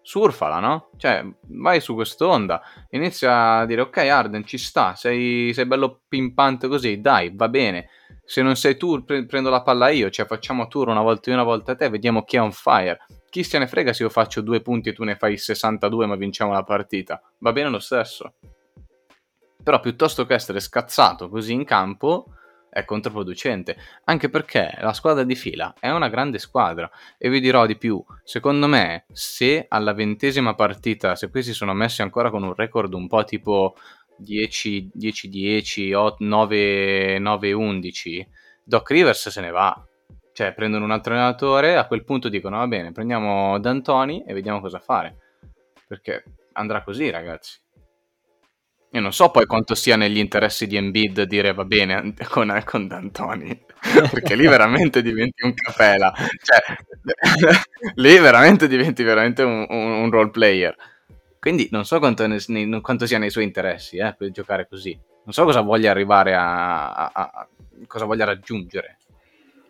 surfala, 0.04 0.60
no? 0.60 0.90
Cioè, 0.96 1.24
vai 1.48 1.80
su 1.80 1.94
quest'onda, 1.94 2.62
inizia 2.90 3.58
a 3.58 3.66
dire 3.66 3.80
ok 3.80 3.96
Arden 3.96 4.44
ci 4.44 4.58
sta, 4.58 4.94
sei, 4.94 5.52
sei 5.54 5.66
bello 5.66 6.02
pimpante 6.06 6.68
così, 6.68 7.00
dai, 7.00 7.32
va 7.34 7.48
bene. 7.48 7.88
Se 8.26 8.40
non 8.40 8.56
sei 8.56 8.76
tu, 8.76 9.04
pre- 9.04 9.26
prendo 9.26 9.50
la 9.50 9.62
palla 9.62 9.88
io, 9.90 10.08
cioè 10.10 10.26
facciamo 10.26 10.66
tour 10.66 10.88
una 10.88 11.02
volta 11.02 11.30
io, 11.30 11.36
una 11.36 11.44
volta 11.44 11.74
te, 11.74 11.88
vediamo 11.88 12.22
chi 12.24 12.36
è 12.36 12.40
on 12.40 12.52
fire. 12.52 12.98
Chi 13.28 13.42
se 13.42 13.58
ne 13.58 13.66
frega 13.66 13.92
se 13.92 14.02
io 14.02 14.08
faccio 14.08 14.40
due 14.40 14.60
punti 14.60 14.90
e 14.90 14.92
tu 14.92 15.04
ne 15.04 15.16
fai 15.16 15.36
62 15.36 16.06
ma 16.06 16.16
vinciamo 16.16 16.52
la 16.52 16.62
partita. 16.62 17.20
Va 17.38 17.52
bene 17.52 17.68
lo 17.68 17.80
stesso. 17.80 18.34
Però 19.64 19.80
piuttosto 19.80 20.26
che 20.26 20.34
essere 20.34 20.60
scazzato 20.60 21.28
così 21.28 21.52
in 21.52 21.64
campo 21.64 22.26
è 22.68 22.84
controproducente, 22.84 23.76
anche 24.04 24.28
perché 24.28 24.76
la 24.80 24.92
squadra 24.92 25.22
di 25.22 25.36
fila 25.36 25.72
è 25.78 25.90
una 25.90 26.08
grande 26.08 26.38
squadra 26.38 26.90
e 27.16 27.30
vi 27.30 27.40
dirò 27.40 27.66
di 27.66 27.76
più, 27.76 28.04
secondo 28.24 28.66
me 28.66 29.06
se 29.12 29.66
alla 29.68 29.92
ventesima 29.92 30.54
partita, 30.54 31.14
se 31.14 31.30
questi 31.30 31.52
sono 31.52 31.72
messi 31.72 32.02
ancora 32.02 32.30
con 32.30 32.42
un 32.42 32.52
record 32.52 32.92
un 32.92 33.06
po' 33.06 33.22
tipo 33.24 33.76
10, 34.16 34.90
10, 34.92 35.28
10, 35.28 35.92
9, 36.18 37.18
9, 37.20 37.52
11, 37.52 38.28
Doc 38.64 38.90
Rivers 38.90 39.28
se 39.28 39.40
ne 39.40 39.50
va. 39.50 39.86
Cioè, 40.32 40.52
prendono 40.52 40.84
un 40.84 40.90
altro 40.90 41.12
allenatore, 41.14 41.76
a 41.76 41.86
quel 41.86 42.02
punto 42.02 42.28
dicono, 42.28 42.58
va 42.58 42.66
bene, 42.66 42.90
prendiamo 42.90 43.56
D'Antoni 43.60 44.24
e 44.26 44.34
vediamo 44.34 44.60
cosa 44.60 44.80
fare. 44.80 45.16
Perché 45.86 46.24
andrà 46.54 46.82
così, 46.82 47.08
ragazzi. 47.08 47.63
Io 48.94 49.00
non 49.00 49.12
so 49.12 49.30
poi 49.30 49.44
quanto 49.46 49.74
sia 49.74 49.96
negli 49.96 50.18
interessi 50.18 50.66
di 50.68 50.76
Embiid 50.76 51.22
dire 51.22 51.52
va 51.52 51.64
bene 51.64 52.14
con, 52.30 52.62
con 52.64 52.86
D'Antoni, 52.86 53.60
perché 54.12 54.36
lì 54.36 54.46
veramente 54.46 55.02
diventi 55.02 55.44
un 55.44 55.52
capela. 55.54 56.12
Cioè, 56.14 56.76
lì 57.96 58.18
veramente 58.18 58.68
diventi 58.68 59.02
veramente 59.02 59.42
un, 59.42 59.66
un, 59.68 59.90
un 60.02 60.10
role 60.10 60.30
player. 60.30 60.76
Quindi 61.40 61.68
non 61.72 61.84
so 61.84 61.98
quanto, 61.98 62.26
ne- 62.26 62.80
quanto 62.80 63.06
sia 63.06 63.18
nei 63.18 63.30
suoi 63.30 63.44
interessi 63.44 63.96
eh, 63.98 64.14
per 64.16 64.30
giocare 64.30 64.66
così. 64.68 64.92
Non 65.24 65.32
so 65.34 65.44
cosa 65.44 65.60
voglia 65.60 65.90
arrivare 65.90 66.34
a- 66.34 66.94
a- 66.94 67.10
a- 67.12 67.48
cosa 67.86 68.04
voglia 68.04 68.24
raggiungere. 68.24 68.98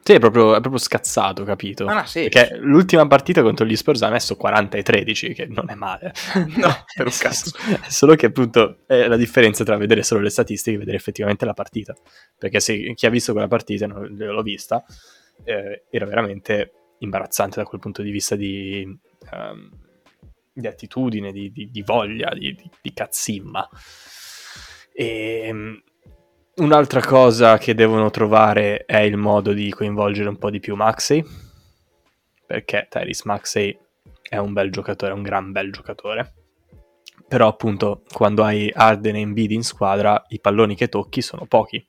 Sì, 0.06 0.12
è 0.12 0.18
proprio, 0.18 0.54
è 0.54 0.60
proprio 0.60 0.76
scazzato, 0.78 1.44
capito? 1.44 1.86
No, 1.86 2.04
sì. 2.04 2.28
Perché 2.28 2.58
l'ultima 2.58 3.06
partita 3.06 3.40
contro 3.40 3.64
gli 3.64 3.74
Spurs 3.74 4.02
ha 4.02 4.10
messo 4.10 4.36
40 4.36 4.76
e 4.76 4.82
13, 4.82 5.32
che 5.32 5.46
non 5.46 5.70
è 5.70 5.74
male. 5.74 6.12
No, 6.56 6.84
per 6.94 7.06
un 7.06 7.12
cazzo. 7.18 7.56
Solo 7.88 8.14
che 8.14 8.26
appunto 8.26 8.80
è 8.86 9.06
la 9.06 9.16
differenza 9.16 9.64
tra 9.64 9.78
vedere 9.78 10.02
solo 10.02 10.20
le 10.20 10.28
statistiche 10.28 10.76
e 10.76 10.78
vedere 10.78 10.98
effettivamente 10.98 11.46
la 11.46 11.54
partita. 11.54 11.94
Perché 12.38 12.60
se 12.60 12.92
chi 12.92 13.06
ha 13.06 13.08
visto 13.08 13.32
quella 13.32 13.48
partita, 13.48 13.86
non 13.86 14.14
l'ho 14.14 14.42
vista, 14.42 14.84
eh, 15.42 15.84
era 15.88 16.04
veramente 16.04 16.72
imbarazzante 16.98 17.56
da 17.56 17.64
quel 17.64 17.80
punto 17.80 18.02
di 18.02 18.10
vista 18.10 18.36
di, 18.36 18.86
ehm, 19.32 19.70
di 20.52 20.66
attitudine, 20.66 21.32
di, 21.32 21.50
di- 21.50 21.70
di 21.70 21.80
voglia, 21.80 22.30
di, 22.34 22.54
cazzimma. 22.92 23.66
E 24.92 25.50
mm, 25.50 25.74
un'altra 26.56 27.00
cosa 27.00 27.58
che 27.58 27.74
devono 27.74 28.10
trovare 28.10 28.84
è 28.84 28.98
il 28.98 29.16
modo 29.16 29.52
di 29.52 29.70
coinvolgere 29.70 30.28
un 30.28 30.38
po' 30.38 30.50
di 30.50 30.60
più 30.60 30.74
Maxey, 30.76 31.24
perché 32.46 32.86
Tyrese 32.88 33.22
Maxey 33.24 33.78
è 34.22 34.36
un 34.36 34.52
bel 34.52 34.70
giocatore, 34.70 35.12
un 35.12 35.22
gran 35.22 35.52
bel 35.52 35.72
giocatore. 35.72 36.34
Però 37.26 37.48
appunto 37.48 38.02
quando 38.12 38.44
hai 38.44 38.70
Arden 38.72 39.16
e 39.16 39.20
Embiid 39.20 39.50
in 39.50 39.64
squadra 39.64 40.22
i 40.28 40.40
palloni 40.40 40.76
che 40.76 40.88
tocchi 40.88 41.22
sono 41.22 41.46
pochi. 41.46 41.84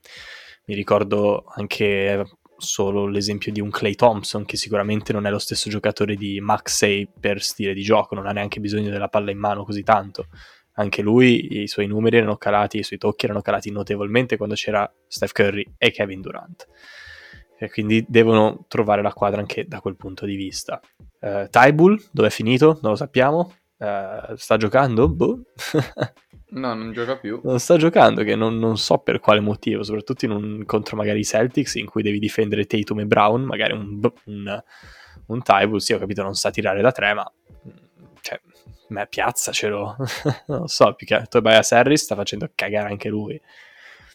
Mi 0.66 0.74
ricordo 0.74 1.43
anche 1.47 2.24
solo 2.57 3.05
l'esempio 3.05 3.51
di 3.51 3.59
un 3.59 3.70
Clay 3.70 3.95
Thompson 3.95 4.45
che 4.45 4.57
sicuramente 4.57 5.11
non 5.13 5.28
è 5.28 5.30
lo 5.30 5.39
stesso 5.39 5.70
giocatore 5.70 6.16
di 6.16 6.39
Maxey 6.39 7.07
per 7.20 7.41
stile 7.43 7.74
di 7.74 7.82
gioco, 7.82 8.16
non 8.16 8.28
ha 8.28 8.32
neanche 8.32 8.59
bisogno 8.59 8.89
della 8.89 9.09
palla 9.09 9.32
in 9.32 9.38
mano 9.38 9.63
così 9.63 9.84
tanto. 9.84 10.28
Anche 10.76 11.01
lui, 11.01 11.61
i 11.61 11.67
suoi 11.67 11.88
numeri 11.88 12.17
erano 12.17 12.38
calati, 12.38 12.80
i 12.80 12.84
suoi 12.84 12.99
tocchi 12.99 13.26
erano 13.26 13.41
calati 13.41 13.71
notevolmente 13.71 14.38
quando 14.38 14.55
c'era 14.55 14.91
Steph 15.07 15.32
Curry 15.32 15.65
e 15.78 15.91
Kevin 15.91 16.21
Durant. 16.21 16.67
E 17.57 17.69
quindi 17.69 18.05
devono 18.07 18.65
trovare 18.67 19.01
la 19.01 19.13
quadra 19.13 19.39
anche 19.39 19.65
da 19.67 19.80
quel 19.80 19.95
punto 19.95 20.26
di 20.26 20.36
vista. 20.36 20.80
Uh, 21.21 21.47
Tybull, 21.49 21.99
dove 22.11 22.28
è 22.28 22.32
finito? 22.32 22.80
Non 22.82 22.91
lo 22.91 22.97
sappiamo. 22.97 23.53
Eh, 23.78 24.34
sta 24.36 24.57
giocando? 24.57 25.09
Boh. 25.09 25.41
No, 26.47 26.73
non 26.73 26.93
gioca 26.93 27.17
più. 27.17 27.41
non 27.43 27.59
sta 27.59 27.76
giocando, 27.76 28.23
che 28.23 28.36
non, 28.36 28.57
non 28.57 28.78
so 28.78 28.99
per 28.99 29.19
quale 29.19 29.41
motivo, 29.41 29.84
soprattutto 29.84 30.23
in 30.23 30.32
un, 30.32 30.63
contro 30.65 30.95
magari 30.95 31.19
i 31.19 31.26
Celtics 31.26 31.76
in 31.76 31.88
cui 31.88 32.01
devi 32.01 32.19
difendere 32.19 32.65
Tatum 32.65 32.99
e 32.99 33.05
Brown, 33.05 33.41
magari 33.41 33.73
un, 33.73 33.99
un, 34.26 34.63
un 35.26 35.41
Tybull, 35.41 35.80
sì 35.80 35.93
ho 35.93 35.97
capito, 35.97 36.21
non 36.21 36.36
sa 36.36 36.51
tirare 36.51 36.82
da 36.82 36.91
tre, 36.91 37.13
ma 37.13 37.30
cioè, 38.21 38.39
me 38.89 39.07
piazzacelo, 39.07 39.95
non 40.47 40.67
so, 40.67 40.93
più 40.93 41.05
che 41.05 41.25
Tobias 41.29 41.71
Harris 41.71 42.03
sta 42.03 42.15
facendo 42.15 42.49
cagare 42.53 42.89
anche 42.89 43.09
lui. 43.09 43.39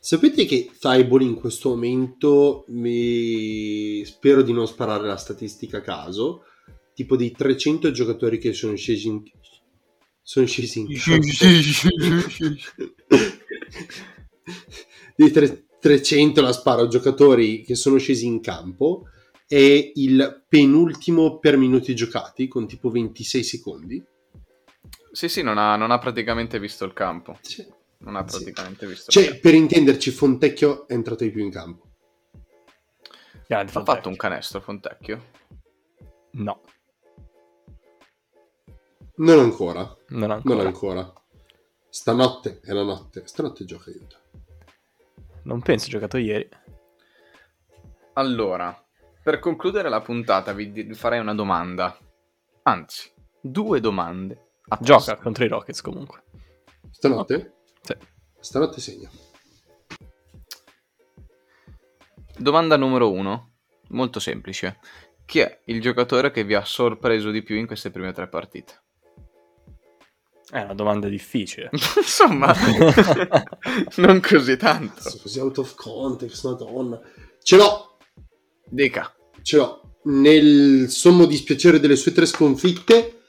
Sapete 0.02 0.46
che 0.46 0.70
Thibault 0.78 1.22
in 1.22 1.34
questo 1.34 1.70
momento 1.70 2.64
mi... 2.68 4.02
spero 4.04 4.42
di 4.42 4.52
non 4.52 4.66
sparare 4.66 5.06
la 5.06 5.16
statistica 5.16 5.78
a 5.78 5.82
caso, 5.82 6.44
tipo 6.94 7.16
dei 7.16 7.32
300 7.32 7.90
giocatori 7.90 8.38
che 8.38 8.52
sono 8.52 8.76
scesi 8.76 9.08
in 9.08 9.22
sono 10.22 10.46
scesi 10.46 10.80
in 10.80 10.86
dei 15.16 15.30
tre- 15.32 15.64
300 15.80 16.40
la 16.40 16.52
sparo 16.52 16.86
giocatori 16.86 17.62
che 17.62 17.74
sono 17.74 17.98
scesi 17.98 18.26
in 18.26 18.40
campo 18.40 19.06
è 19.48 19.90
il 19.94 20.44
penultimo 20.48 21.38
per 21.38 21.56
minuti 21.56 21.96
giocati 21.96 22.46
con 22.46 22.68
tipo 22.68 22.90
26 22.90 23.42
secondi 23.42 24.00
Sì, 25.12 25.28
sì, 25.28 25.42
non 25.42 25.58
ha, 25.58 25.76
non 25.76 25.90
ha 25.90 25.98
praticamente 25.98 26.58
visto 26.58 26.84
il 26.84 26.92
campo. 26.92 27.38
cioè, 27.42 27.66
Non 27.98 28.16
ha 28.16 28.26
Sì. 28.28 28.36
praticamente 28.42 28.86
visto 28.86 29.06
il 29.10 29.12
cioè, 29.12 29.24
campo. 29.32 29.40
per 29.42 29.54
intenderci 29.54 30.10
Fontecchio 30.10 30.86
è 30.88 30.92
entrato 30.94 31.24
di 31.24 31.30
più 31.30 31.42
in 31.44 31.50
campo 31.50 31.88
Grande 33.46 33.72
Ha 33.74 33.84
fatto 33.84 34.08
un 34.08 34.16
canestro 34.16 34.60
Fontecchio? 34.60 35.26
No, 36.32 36.62
non 39.16 39.38
ancora 39.40 39.80
non 40.10 40.30
ancora. 40.30 40.54
non 40.54 40.66
ancora 40.66 41.12
stanotte 41.88 42.60
è 42.62 42.72
la 42.72 42.84
notte 42.84 43.26
stanotte 43.26 43.64
gioca 43.64 43.90
aiuto 43.90 44.16
Non 45.42 45.60
penso, 45.60 45.86
ha 45.86 45.90
giocato 45.90 46.16
ieri. 46.18 46.48
Allora, 48.14 48.74
per 49.22 49.38
concludere 49.40 49.88
la 49.88 50.00
puntata 50.00 50.52
vi 50.52 50.94
farei 50.94 51.18
una 51.18 51.34
domanda. 51.34 51.98
Anzi, 52.62 53.10
due 53.40 53.80
domande. 53.80 54.49
Gioca 54.80 55.16
contro 55.16 55.44
i 55.44 55.48
Rockets 55.48 55.80
comunque. 55.80 56.22
stanotte? 56.90 57.54
Sì. 57.82 57.96
stanotte 58.38 58.80
segna 58.80 59.10
Domanda 62.36 62.76
numero 62.76 63.10
uno, 63.10 63.54
molto 63.88 64.18
semplice. 64.20 64.78
Chi 65.26 65.40
è 65.40 65.60
il 65.66 65.80
giocatore 65.80 66.30
che 66.30 66.44
vi 66.44 66.54
ha 66.54 66.64
sorpreso 66.64 67.30
di 67.30 67.42
più 67.42 67.56
in 67.56 67.66
queste 67.66 67.90
prime 67.90 68.12
tre 68.12 68.28
partite? 68.28 68.82
È 70.50 70.60
una 70.60 70.74
domanda 70.74 71.08
difficile. 71.08 71.68
Insomma, 71.96 72.54
non 73.96 74.20
così 74.20 74.56
tanto. 74.56 75.02
Cazzo, 75.02 75.18
così 75.20 75.38
out 75.38 75.58
of 75.58 75.74
context 75.74 76.44
madonna 76.44 77.00
ce 77.42 77.56
l'ho 77.56 77.96
Dica. 78.64 79.12
ce 79.42 79.56
l'ho 79.56 79.96
nel 80.04 80.88
sommo 80.88 81.26
dispiacere 81.26 81.80
delle 81.80 81.96
sue 81.96 82.12
tre 82.12 82.26
sconfitte 82.26 83.19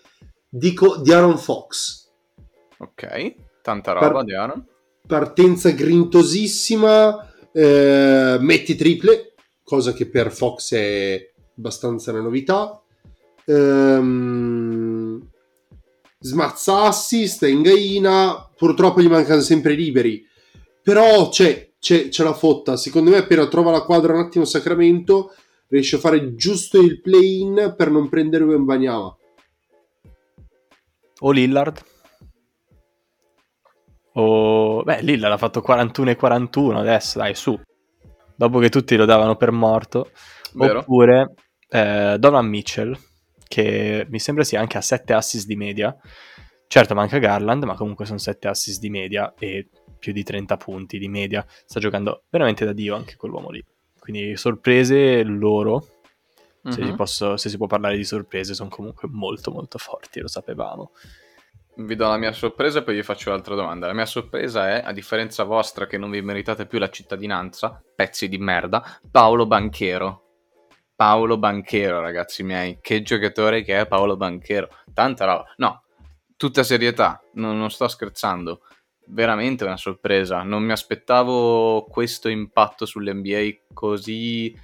dico 0.52 0.98
di 0.98 1.14
Aaron 1.14 1.38
Fox. 1.38 2.10
Ok, 2.80 3.36
tanta 3.62 3.94
roba 3.94 4.12
Par- 4.12 4.24
di 4.26 4.34
Aaron. 4.34 4.66
partenza 5.08 5.70
grintosissima 5.70 7.32
eh, 7.54 8.38
metti 8.40 8.76
triple 8.76 9.34
cosa 9.64 9.94
che 9.94 10.08
per 10.08 10.32
Fox 10.34 10.74
è 10.74 11.32
abbastanza 11.56 12.12
una 12.12 12.22
novità. 12.22 12.82
Ehm, 13.46 15.30
smazza 16.20 16.82
assist 16.82 17.44
in 17.44 17.62
gaina 17.62 18.50
purtroppo 18.56 19.02
gli 19.02 19.08
mancano 19.08 19.40
sempre 19.40 19.74
i 19.74 19.78
liberi. 19.78 20.26
Però 20.84 21.30
c'è, 21.30 21.72
c'è, 21.80 22.10
c'è 22.10 22.24
la 22.24 22.34
fotta. 22.34 22.76
Secondo 22.76 23.12
me 23.12 23.18
appena 23.18 23.48
trova 23.48 23.72
la 23.72 23.84
quadra 23.84 24.14
un 24.14 24.20
attimo 24.20 24.44
Sacramento 24.44 25.34
riesce 25.70 25.96
a 25.96 26.00
fare 26.00 26.36
giusto 26.36 26.82
il 26.82 27.00
play-in 27.00 27.74
per 27.78 27.92
non 27.92 28.10
prendere 28.10 28.44
Wembanyama 28.44 29.16
O 31.24 31.32
Lillard? 31.32 31.82
O... 34.14 34.84
Beh, 34.84 35.02
Lillard 35.02 35.34
ha 35.34 35.38
fatto 35.38 35.62
41 35.62 36.12
e 36.12 36.16
41 36.16 36.80
adesso, 36.80 37.18
dai, 37.20 37.36
su. 37.36 37.60
Dopo 38.36 38.60
che 38.60 38.70
tutti 38.70 38.96
lo 38.96 39.06
davano 39.06 39.36
per 39.36 39.52
morto. 39.52 40.12
Vero? 40.54 40.80
Oppure 40.80 41.34
eh, 41.70 42.16
Donovan 42.18 42.48
Mitchell, 42.48 42.98
che 43.48 44.06
mi 44.10 44.20
sembra 44.20 44.44
sia 44.44 44.60
anche 44.60 44.78
a 44.78 44.82
7 44.82 45.14
assist 45.14 45.46
di 45.46 45.56
media. 45.56 45.96
Certo, 46.68 46.96
manca 46.96 47.18
Garland, 47.20 47.64
ma 47.64 47.76
comunque 47.76 48.06
sono 48.06 48.18
7 48.18 48.48
assist 48.48 48.80
di 48.80 48.90
media 48.90 49.34
e 49.38 49.70
più 50.00 50.14
di 50.14 50.24
30 50.24 50.58
punti 50.58 50.98
di 50.98 51.08
media. 51.08 51.46
Sta 51.66 51.80
giocando 51.80 52.24
veramente 52.30 52.66
da 52.66 52.74
Dio 52.74 52.96
anche 52.96 53.16
quell'uomo 53.16 53.50
lì. 53.50 53.64
Quindi 54.00 54.36
sorprese 54.36 55.22
loro, 55.24 55.86
se, 56.70 56.82
Mhm. 56.82 56.88
si 56.90 56.96
posso- 56.96 57.38
se 57.38 57.50
si 57.50 57.58
può 57.58 57.68
parlare 57.68 57.98
di 57.98 58.04
sorprese, 58.04 58.54
sono 58.54 58.70
comunque 58.70 59.08
molto 59.12 59.52
molto 59.52 59.78
forti, 59.78 60.20
lo 60.20 60.28
sapevamo. 60.28 60.92
Vi 61.74 61.96
do 61.96 62.08
la 62.08 62.18
mia 62.18 62.34
sorpresa 62.34 62.80
e 62.80 62.84
poi 62.84 62.96
vi 62.96 63.04
faccio 63.04 63.30
l'altra 63.30 63.56
domanda. 63.56 63.88
La 63.88 63.94
mia 63.94 64.06
sorpresa 64.06 64.70
è, 64.70 64.82
a 64.84 64.92
differenza 64.92 65.44
vostra 65.44 65.88
che 65.88 65.98
non 65.98 66.12
vi 66.12 66.22
meritate 66.22 66.66
più 66.68 66.78
la 66.80 66.90
cittadinanza, 66.90 67.82
pezzi 67.96 68.28
di 68.28 68.38
merda, 68.38 68.84
Paolo 69.10 69.48
Banchero. 69.48 70.26
Paolo 70.96 71.38
Banchero, 71.38 72.00
ragazzi 72.02 72.44
miei. 72.44 72.78
Che 72.82 73.02
giocatore 73.02 73.64
che 73.64 73.80
è 73.80 73.88
Paolo 73.88 74.18
Banchero. 74.18 74.68
Tanta 74.94 75.26
roba. 75.26 75.46
No, 75.58 75.84
tutta 76.36 76.62
serietà, 76.62 77.24
non, 77.36 77.58
non 77.58 77.72
sto 77.72 77.88
scherzando. 77.88 78.62
Veramente 79.08 79.64
una 79.64 79.78
sorpresa. 79.78 80.44
Non 80.44 80.62
mi 80.64 80.74
aspettavo 80.74 81.86
questo 81.90 82.30
impatto 82.30 82.86
sull'NBA 82.86 83.62
così 83.74 84.56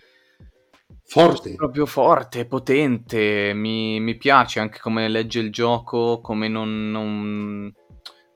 Forte. 1.08 1.56
proprio 1.56 1.86
forte, 1.86 2.46
potente, 2.46 3.54
mi, 3.54 4.00
mi 4.00 4.18
piace 4.18 4.60
anche 4.60 4.80
come 4.80 5.08
legge 5.08 5.40
il 5.40 5.52
gioco, 5.52 6.20
come 6.20 6.48
non, 6.50 6.92
non- 6.92 7.74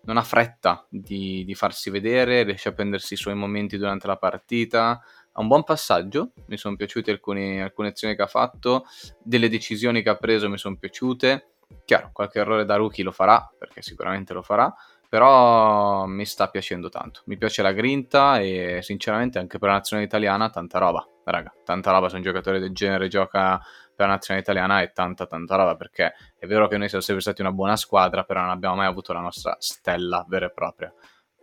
non 0.04 0.18
ha 0.18 0.24
fretta 0.24 0.86
di, 0.90 1.44
di 1.46 1.54
farsi 1.54 1.90
vedere, 1.90 2.44
riesce 2.44 2.70
a 2.70 2.74
prendersi 2.74 3.14
i 3.14 3.18
suoi 3.18 3.36
momenti 3.36 3.78
durante 3.78 4.08
la 4.08 4.18
partita, 4.18 5.02
ha 5.34 5.42
un 5.42 5.48
buon 5.48 5.64
passaggio, 5.64 6.32
mi 6.48 6.58
sono 6.58 6.76
piaciute 6.76 7.12
alcune, 7.12 7.62
alcune 7.62 7.90
azioni 7.90 8.16
che 8.16 8.22
ha 8.22 8.28
fatto, 8.28 8.86
delle 9.22 9.50
decisioni 9.50 10.02
che 10.02 10.10
ha 10.10 10.16
preso 10.16 10.50
mi 10.50 10.58
sono 10.58 10.78
piaciute, 10.78 11.52
chiaro, 11.86 12.10
qualche 12.14 12.40
errore 12.40 12.66
da 12.66 12.76
rookie 12.76 13.04
lo 13.04 13.12
farà, 13.12 13.50
perché 13.58 13.82
sicuramente 13.82 14.34
lo 14.34 14.42
farà, 14.42 14.74
però 15.12 16.06
mi 16.06 16.26
sta 16.26 16.48
piacendo 16.50 16.88
tanto, 16.88 17.24
mi 17.26 17.36
piace 17.36 17.62
la 17.62 17.74
grinta 17.74 18.40
e 18.40 18.80
sinceramente 18.82 19.40
anche 19.40 19.58
per 19.58 19.68
la 19.68 19.76
nazionale 19.76 20.08
italiana 20.08 20.50
tanta 20.50 20.80
roba, 20.80 21.06
raga, 21.26 21.54
tanta 21.66 21.92
roba 21.92 22.08
se 22.08 22.16
un 22.16 22.22
giocatore 22.22 22.60
del 22.60 22.72
genere 22.72 23.10
gioca 23.10 23.60
per 23.94 24.06
la 24.06 24.14
nazionale 24.14 24.46
italiana 24.46 24.80
è 24.80 24.94
tanta 24.94 25.26
tanta 25.26 25.58
roba 25.58 25.76
perché 25.76 26.14
è 26.38 26.48
vero 26.48 26.70
che 26.70 26.78
noi 26.78 26.88
siamo 26.88 27.04
sempre 27.04 27.24
stati 27.24 27.42
una 27.42 27.52
buona 27.52 27.76
squadra, 27.76 28.24
però 28.24 28.40
non 28.40 28.52
abbiamo 28.52 28.76
mai 28.76 28.86
avuto 28.86 29.12
la 29.12 29.20
nostra 29.20 29.58
stella 29.60 30.26
vera 30.30 30.46
e 30.46 30.52
propria. 30.54 30.94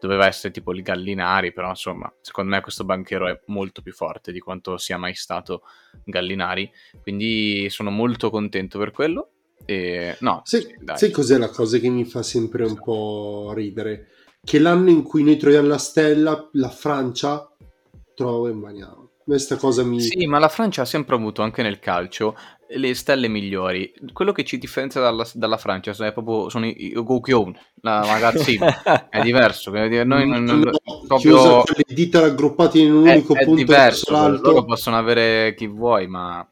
Doveva 0.01 0.25
essere 0.25 0.51
tipo 0.51 0.73
il 0.73 0.81
Gallinari, 0.81 1.53
però 1.53 1.69
insomma, 1.69 2.11
secondo 2.23 2.53
me 2.53 2.63
questo 2.63 2.85
banchero 2.87 3.29
è 3.29 3.39
molto 3.49 3.83
più 3.83 3.93
forte 3.93 4.33
di 4.33 4.39
quanto 4.39 4.79
sia 4.79 4.97
mai 4.97 5.13
stato 5.13 5.65
Gallinari, 6.05 6.73
quindi 7.03 7.69
sono 7.69 7.91
molto 7.91 8.31
contento 8.31 8.79
per 8.79 8.93
quello. 8.93 9.33
E 9.71 10.17
no, 10.21 10.41
Sai, 10.45 10.67
sai 10.95 11.11
cos'è 11.11 11.37
la 11.37 11.51
cosa 11.51 11.77
che 11.77 11.91
mi 11.91 12.07
fa 12.07 12.23
sempre 12.23 12.65
un 12.65 12.81
po' 12.83 13.53
ridere? 13.55 14.07
Che 14.43 14.59
l'anno 14.59 14.89
in 14.89 15.03
cui 15.03 15.23
noi 15.23 15.37
troviamo 15.37 15.69
la 15.69 15.77
stella, 15.77 16.49
la 16.53 16.71
Francia 16.71 17.47
trova 18.15 18.49
Wembanyama. 18.49 19.07
Questa 19.23 19.57
cosa 19.57 19.83
mi... 19.85 20.01
Sì, 20.01 20.25
ma 20.25 20.39
la 20.39 20.49
Francia 20.49 20.81
ha 20.81 20.87
sempre 20.87 21.17
avuto, 21.17 21.43
anche 21.43 21.61
nel 21.61 21.81
calcio, 21.81 22.35
le 22.69 22.95
stelle 22.95 23.29
migliori. 23.29 23.93
Quello 24.15 24.33
che 24.33 24.43
ci 24.43 24.57
differenzia 24.57 25.03
dalla, 25.03 25.29
dalla 25.35 25.59
Francia 25.59 25.93
sono 25.93 26.11
proprio 26.13 26.49
sono 26.49 26.65
i, 26.65 26.87
i 26.87 26.93
Gokyon, 26.95 27.55
la 27.83 28.01
ragazzina. 28.07 29.09
è 29.11 29.21
diverso. 29.21 29.71
Noi 29.71 30.05
non, 30.07 30.45
non- 30.45 30.61
No, 30.61 30.73
proprio- 31.07 31.63
le 31.67 31.95
dita 31.95 32.21
raggruppate 32.21 32.79
in 32.79 32.95
un 32.95 33.07
è, 33.07 33.13
unico 33.13 33.35
è 33.35 33.45
punto 33.45 33.61
diverso. 33.61 34.29
Loro 34.29 34.65
possono 34.65 34.97
avere 34.97 35.53
chi 35.55 35.67
vuoi, 35.67 36.07
ma 36.07 36.49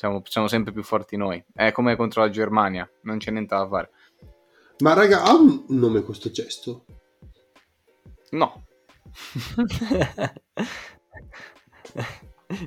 siamo, 0.00 0.22
siamo 0.24 0.48
sempre 0.48 0.72
più 0.72 0.82
forti 0.82 1.18
noi. 1.18 1.44
È 1.52 1.72
come 1.72 1.94
contro 1.94 2.22
la 2.22 2.30
Germania, 2.30 2.90
non 3.02 3.18
c'è 3.18 3.30
niente 3.30 3.54
da 3.54 3.68
fare. 3.68 3.90
Ma 4.78 4.94
raga, 4.94 5.24
ha 5.24 5.34
un 5.34 5.66
nome 5.68 6.00
questo 6.00 6.30
gesto? 6.30 6.86
No, 8.30 8.64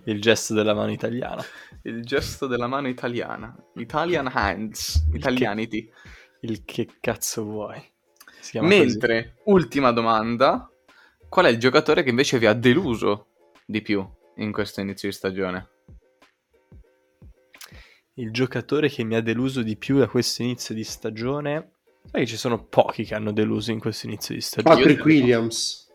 Il 0.05 0.21
gesto 0.21 0.53
della 0.53 0.75
mano 0.75 0.91
italiana. 0.91 1.43
il 1.81 2.05
gesto 2.05 2.45
della 2.45 2.67
mano 2.67 2.87
italiana. 2.87 3.55
Italian 3.77 4.29
hands, 4.31 5.07
italianity. 5.13 5.89
Il 6.41 6.63
che 6.65 6.87
cazzo 6.99 7.43
vuoi? 7.43 7.81
Si 8.39 8.51
chiama 8.51 8.67
così. 8.67 8.79
Mentre, 8.79 9.37
ultima 9.45 9.91
domanda, 9.91 10.69
qual 11.27 11.47
è 11.47 11.49
il 11.49 11.57
giocatore 11.57 12.03
che 12.03 12.11
invece 12.11 12.37
vi 12.37 12.45
ha 12.45 12.53
deluso 12.53 13.29
di 13.65 13.81
più 13.81 14.07
in 14.35 14.51
questo 14.51 14.81
inizio 14.81 15.09
di 15.09 15.15
stagione? 15.15 15.72
Il 18.15 18.31
giocatore 18.31 18.89
che 18.89 19.03
mi 19.03 19.15
ha 19.15 19.21
deluso 19.21 19.63
di 19.63 19.75
più 19.75 19.97
da 19.97 20.07
questo 20.07 20.43
inizio 20.43 20.75
di 20.75 20.83
stagione. 20.83 21.71
Sai 22.11 22.21
che 22.21 22.27
ci 22.27 22.37
sono 22.37 22.63
pochi 22.65 23.05
che 23.05 23.15
hanno 23.15 23.31
deluso 23.31 23.71
in 23.71 23.79
questo 23.79 24.05
inizio 24.05 24.35
di 24.35 24.41
stagione. 24.41 24.75
Patrick 24.75 25.05
Williams. 25.05 25.81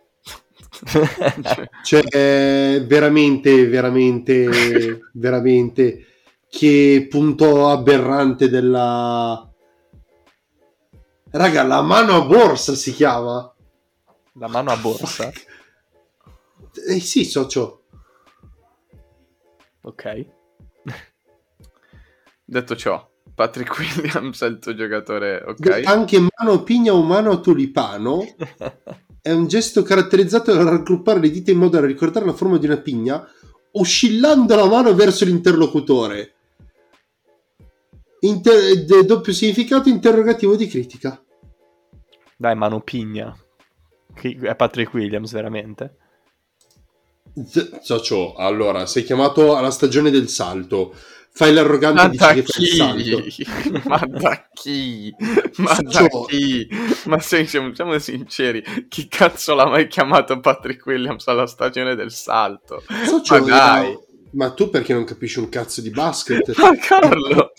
Cioè, 1.41 1.69
Cioè, 1.83 2.03
eh, 2.11 2.85
veramente, 2.87 3.67
veramente, 3.69 5.01
veramente, 5.13 6.07
che 6.49 7.07
punto 7.09 7.69
aberrante 7.69 8.49
della... 8.49 9.51
Raga, 11.31 11.63
la 11.63 11.83
mano 11.83 12.17
a 12.17 12.25
borsa 12.25 12.75
si 12.75 12.93
chiama. 12.93 13.55
La 14.35 14.49
mano 14.49 14.71
a 14.71 14.77
borsa. 14.77 15.31
Eh 16.89 17.01
sì, 17.01 17.25
socio. 17.25 17.85
Ok. 19.83 20.37
Detto 22.49 22.75
ciò, 22.77 23.07
Patrick 23.35 23.77
Williams 23.79 24.43
è 24.43 24.47
il 24.47 24.59
tuo 24.59 24.75
giocatore, 24.75 25.43
ok? 25.47 25.83
Anche 25.85 26.19
mano 26.19 26.63
pigna 26.63 26.95
o 26.95 27.03
mano 27.03 27.41
tulipano 27.41 28.25
è 29.21 29.31
un 29.31 29.47
gesto 29.47 29.83
caratterizzato 29.83 30.55
dal 30.55 30.65
raggruppare 30.65 31.21
le 31.21 31.31
dita 31.31 31.51
in 31.51 31.59
modo 31.59 31.79
da 31.79 31.87
ricordare 31.87 32.25
la 32.25 32.33
forma 32.33 32.57
di 32.57 32.67
una 32.67 32.79
pigna, 32.79 33.27
oscillando 33.73 34.57
la 34.57 34.67
mano 34.67 34.95
verso 34.95 35.25
l'interlocutore. 35.25 36.33
Inter- 38.21 38.85
d- 38.85 39.05
doppio 39.05 39.33
significato 39.33 39.89
interrogativo 39.89 40.57
di 40.57 40.67
critica. 40.67 41.23
Dai, 42.37 42.57
mano 42.57 42.81
pigna. 42.81 43.37
Che- 44.15 44.39
È 44.41 44.57
Patrick 44.57 44.93
Williams, 44.95 45.33
veramente. 45.33 45.97
Z- 47.45 47.79
Socio, 47.81 48.35
allora, 48.35 48.87
sei 48.87 49.05
chiamato 49.05 49.55
alla 49.55 49.71
stagione 49.71 50.11
del 50.11 50.29
salto. 50.29 50.95
Fai 51.33 51.53
l'arrogante 51.53 52.01
Ma 52.01 52.07
e 52.07 52.11
dici 52.11 52.25
da 52.25 52.33
che 52.33 52.43
fai 52.43 53.77
il? 53.77 53.81
Ma 53.85 53.99
da 54.09 54.49
chi? 54.53 55.15
Ma 55.59 55.77
da 55.81 56.07
chi? 56.27 56.69
Ma 57.05 57.21
se- 57.21 57.47
siamo, 57.47 57.73
siamo 57.75 57.97
sinceri, 57.99 58.63
chi 58.89 59.07
cazzo 59.07 59.55
l'ha 59.55 59.67
mai 59.67 59.87
chiamato 59.87 60.41
Patrick 60.41 60.85
Williams 60.87 61.27
alla 61.29 61.47
stagione 61.47 61.95
del 61.95 62.11
salto? 62.11 62.83
Socio, 63.07 63.35
Ma 63.35 63.41
dai. 63.47 63.87
era- 63.91 63.99
Ma 64.33 64.51
tu 64.51 64.69
perché 64.69 64.93
non 64.93 65.05
capisci 65.05 65.39
un 65.39 65.49
cazzo 65.49 65.81
di 65.81 65.91
basket? 65.91 66.55
Ma 66.59 66.77
Carlo! 66.77 67.53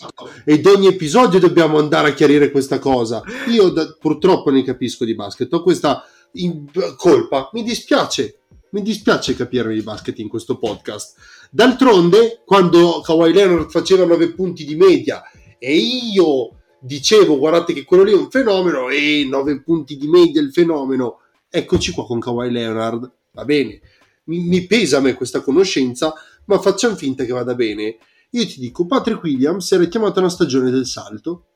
Ed 0.44 0.66
ogni 0.66 0.86
episodio 0.86 1.38
dobbiamo 1.40 1.78
andare 1.78 2.10
a 2.10 2.12
chiarire 2.14 2.50
questa 2.50 2.78
cosa. 2.78 3.22
Io 3.48 3.70
da- 3.70 3.96
purtroppo 3.98 4.50
ne 4.50 4.62
capisco 4.62 5.04
di 5.06 5.14
basket. 5.14 5.50
Ho 5.54 5.62
questa 5.62 6.04
in- 6.34 6.66
colpa. 6.96 7.48
Mi 7.54 7.62
dispiace. 7.62 8.34
Mi 8.72 8.82
dispiace 8.82 9.34
capire 9.34 9.74
di 9.74 9.82
basket 9.82 10.18
in 10.20 10.28
questo 10.28 10.56
podcast. 10.58 11.16
D'altronde, 11.52 12.42
quando 12.44 13.00
Kawhi 13.00 13.32
Leonard 13.32 13.70
faceva 13.70 14.04
9 14.04 14.34
punti 14.34 14.64
di 14.64 14.76
media 14.76 15.22
e 15.58 15.76
io 15.76 16.54
dicevo 16.80 17.38
guardate 17.38 17.72
che 17.72 17.84
quello 17.84 18.04
lì 18.04 18.12
è 18.12 18.16
un 18.16 18.30
fenomeno 18.30 18.88
e 18.88 19.26
9 19.28 19.62
punti 19.62 19.96
di 19.96 20.06
media 20.06 20.40
è 20.40 20.44
il 20.44 20.52
fenomeno, 20.52 21.18
eccoci 21.48 21.90
qua 21.90 22.06
con 22.06 22.20
Kawhi 22.20 22.50
Leonard. 22.50 23.10
Va 23.32 23.44
bene. 23.44 23.80
Mi, 24.24 24.40
mi 24.40 24.64
pesa 24.66 24.98
a 24.98 25.00
me 25.00 25.14
questa 25.14 25.40
conoscenza, 25.40 26.14
ma 26.44 26.60
facciamo 26.60 26.94
finta 26.94 27.24
che 27.24 27.32
vada 27.32 27.54
bene. 27.54 27.98
Io 28.30 28.46
ti 28.46 28.60
dico, 28.60 28.86
Patrick 28.86 29.22
Williams 29.24 29.72
era 29.72 29.84
chiamato 29.86 30.20
una 30.20 30.28
stagione 30.28 30.70
del 30.70 30.86
salto. 30.86 31.46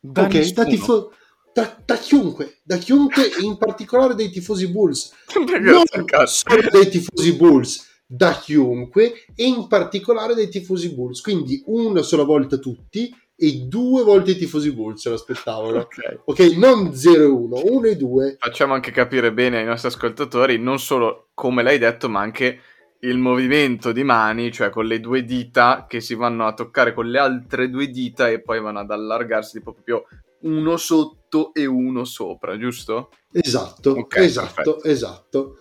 Da 0.00 0.22
ok, 0.22 0.52
da, 0.52 0.64
tifo- 0.64 1.12
da, 1.52 1.76
da 1.84 1.96
chiunque, 1.98 2.60
da 2.62 2.78
chiunque, 2.78 3.28
in 3.42 3.58
particolare 3.58 4.14
dai 4.14 4.30
tifosi 4.30 4.68
Bulls. 4.68 5.12
Non 5.60 5.82
solo 6.26 6.68
dai 6.70 6.88
tifosi 6.88 7.32
Bulls, 7.34 7.87
da 8.10 8.32
chiunque, 8.32 9.26
e 9.34 9.44
in 9.44 9.66
particolare 9.68 10.34
dai 10.34 10.48
tifosi 10.48 10.94
Bulls. 10.94 11.20
Quindi 11.20 11.62
una 11.66 12.00
sola 12.00 12.22
volta 12.22 12.56
tutti 12.56 13.14
e 13.36 13.52
due 13.66 14.02
volte 14.02 14.30
i 14.30 14.36
tifosi 14.36 14.72
Bulls 14.72 15.02
se 15.02 15.10
l'aspettavano. 15.10 15.80
Ok. 15.80 16.20
Ok, 16.24 16.40
non 16.56 16.94
0 16.94 17.22
e 17.22 17.26
1, 17.26 17.62
1 17.64 17.86
e 17.86 17.96
2. 17.96 18.36
Facciamo 18.40 18.72
anche 18.72 18.90
capire 18.90 19.32
bene 19.32 19.58
ai 19.58 19.66
nostri 19.66 19.88
ascoltatori 19.88 20.58
non 20.58 20.78
solo 20.78 21.28
come 21.34 21.62
l'hai 21.62 21.78
detto, 21.78 22.08
ma 22.08 22.20
anche 22.20 22.60
il 23.00 23.18
movimento 23.18 23.92
di 23.92 24.02
mani, 24.02 24.50
cioè 24.50 24.70
con 24.70 24.86
le 24.86 24.98
due 25.00 25.24
dita 25.24 25.84
che 25.86 26.00
si 26.00 26.14
vanno 26.14 26.46
a 26.46 26.54
toccare 26.54 26.94
con 26.94 27.08
le 27.08 27.18
altre 27.18 27.68
due 27.68 27.88
dita 27.88 28.28
e 28.28 28.40
poi 28.40 28.60
vanno 28.60 28.80
ad 28.80 28.90
allargarsi 28.90 29.58
tipo 29.58 29.72
proprio 29.72 30.04
uno 30.40 30.76
sotto 30.76 31.52
e 31.52 31.66
uno 31.66 32.04
sopra, 32.04 32.56
giusto? 32.58 33.10
Esatto, 33.30 33.90
Ok, 33.90 34.16
esatto, 34.16 34.52
perfetto. 34.54 34.82
esatto. 34.82 35.58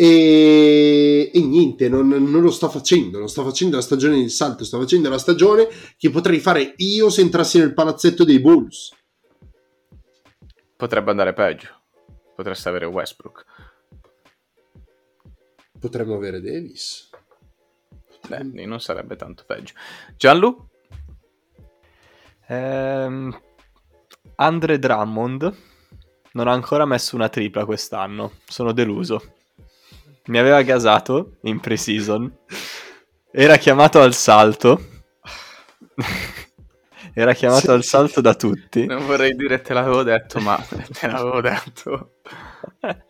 E, 0.00 1.28
e 1.34 1.40
niente, 1.40 1.88
non, 1.88 2.06
non 2.06 2.40
lo 2.40 2.52
sto 2.52 2.68
facendo, 2.68 3.18
non 3.18 3.28
sto 3.28 3.42
facendo 3.42 3.74
la 3.74 3.82
stagione 3.82 4.18
del 4.18 4.30
salto, 4.30 4.62
sto 4.62 4.78
facendo 4.78 5.08
la 5.08 5.18
stagione 5.18 5.66
che 5.96 6.08
potrei 6.10 6.38
fare 6.38 6.74
io 6.76 7.10
se 7.10 7.20
entrassi 7.20 7.58
nel 7.58 7.74
palazzetto 7.74 8.22
dei 8.22 8.38
Bulls. 8.38 8.94
Potrebbe 10.76 11.10
andare 11.10 11.32
peggio. 11.32 11.80
Potreste 12.36 12.68
avere 12.68 12.84
Westbrook. 12.84 13.44
Potremmo 15.80 16.14
avere 16.14 16.40
Davis. 16.40 17.10
Beh, 18.28 18.44
non 18.66 18.80
sarebbe 18.80 19.16
tanto 19.16 19.42
peggio. 19.44 19.74
Gianlu? 20.16 20.68
Ehm, 22.46 23.36
Andre 24.36 24.78
Drummond 24.78 25.56
non 26.34 26.46
ha 26.46 26.52
ancora 26.52 26.84
messo 26.84 27.16
una 27.16 27.28
tripla 27.28 27.64
quest'anno. 27.64 28.34
Sono 28.46 28.70
deluso. 28.70 29.37
Mi 30.28 30.38
aveva 30.38 30.62
gasato 30.62 31.36
in 31.42 31.58
pre-season. 31.60 32.30
Era 33.30 33.56
chiamato 33.56 34.00
al 34.00 34.14
salto. 34.14 34.80
Era 37.14 37.32
chiamato 37.32 37.60
Sì, 37.62 37.70
al 37.70 37.82
sì. 37.82 37.88
salto 37.88 38.20
da 38.20 38.34
tutti. 38.34 38.86
Non 38.86 39.04
vorrei 39.06 39.34
dire 39.34 39.60
te 39.60 39.72
l'avevo 39.74 40.02
detto, 40.02 40.38
ma 40.40 40.56
te 40.56 41.06
l'avevo 41.06 41.40
detto. 41.40 42.12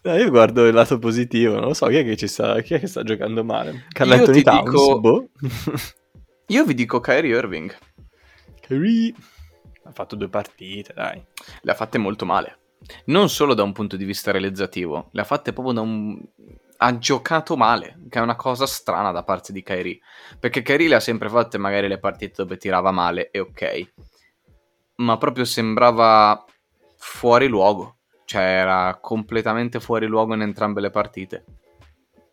No, 0.00 0.16
io 0.16 0.30
guardo 0.30 0.64
il 0.66 0.72
lato 0.72 0.98
positivo, 0.98 1.54
non 1.54 1.64
lo 1.64 1.74
so, 1.74 1.86
chi 1.86 1.96
è 1.96 2.04
che 2.04 2.16
ci 2.16 2.28
sta, 2.28 2.60
chi 2.62 2.74
è 2.74 2.80
che 2.80 2.86
sta 2.86 3.02
giocando 3.02 3.44
male? 3.44 3.84
Carl 3.90 4.10
Io 4.10 4.14
Anthony 4.16 4.42
Towns, 4.42 4.70
dico- 4.70 5.00
boh. 5.00 5.28
Io 6.46 6.64
vi 6.64 6.72
dico 6.74 7.00
Kyrie 7.00 7.36
Irving. 7.36 7.76
Kyrie. 8.60 9.12
Ha 9.84 9.90
fatto 9.90 10.16
due 10.16 10.28
partite, 10.28 10.94
dai. 10.94 11.22
Le 11.60 11.70
ha 11.70 11.74
fatte 11.74 11.98
molto 11.98 12.24
male. 12.24 12.57
Non 13.06 13.28
solo 13.28 13.54
da 13.54 13.62
un 13.62 13.72
punto 13.72 13.96
di 13.96 14.04
vista 14.04 14.30
realizzativo, 14.30 15.08
le 15.12 15.20
ha 15.20 15.24
fatte 15.24 15.52
proprio 15.52 15.74
da 15.74 15.80
un... 15.80 16.18
Ha 16.80 16.98
giocato 16.98 17.56
male, 17.56 17.98
che 18.08 18.18
è 18.18 18.22
una 18.22 18.36
cosa 18.36 18.64
strana 18.64 19.10
da 19.10 19.24
parte 19.24 19.52
di 19.52 19.62
Kyrie. 19.62 19.98
Perché 20.38 20.62
Kyrie 20.62 20.88
le 20.88 20.94
ha 20.94 21.00
sempre 21.00 21.28
fatte 21.28 21.58
magari 21.58 21.88
le 21.88 21.98
partite 21.98 22.42
dove 22.42 22.56
tirava 22.56 22.92
male, 22.92 23.30
e 23.30 23.40
ok. 23.40 23.92
Ma 24.96 25.18
proprio 25.18 25.44
sembrava 25.44 26.44
fuori 26.96 27.48
luogo. 27.48 27.96
Cioè 28.24 28.42
era 28.42 28.98
completamente 29.00 29.80
fuori 29.80 30.06
luogo 30.06 30.34
in 30.34 30.42
entrambe 30.42 30.80
le 30.80 30.90
partite. 30.90 31.44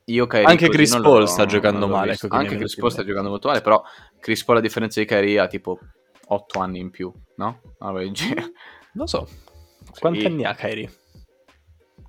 Io 0.06 0.28
Kyrie 0.28 0.46
Anche 0.46 0.70
Chris 0.70 0.96
Paul 1.00 1.28
sta 1.28 1.46
giocando 1.46 1.88
male, 1.88 2.12
ecco 2.12 2.28
Anche 2.30 2.58
Chris 2.58 2.76
Paul 2.76 2.92
sta 2.92 3.04
giocando 3.04 3.30
molto 3.30 3.48
male, 3.48 3.62
però 3.62 3.82
Chris 4.20 4.44
Paul 4.44 4.58
a 4.58 4.62
differenza 4.62 5.00
di 5.00 5.08
Kyrie 5.08 5.40
ha 5.40 5.48
tipo 5.48 5.80
8 6.28 6.60
anni 6.60 6.80
in 6.80 6.92
più, 6.92 7.12
no? 7.38 7.62
Allora. 7.80 8.04
Non 8.94 9.08
so. 9.08 9.28
Quanti 10.00 10.20
Sì. 10.22 10.26
anni 10.26 10.44
ha 10.46 10.54
Kyrie? 10.56 10.92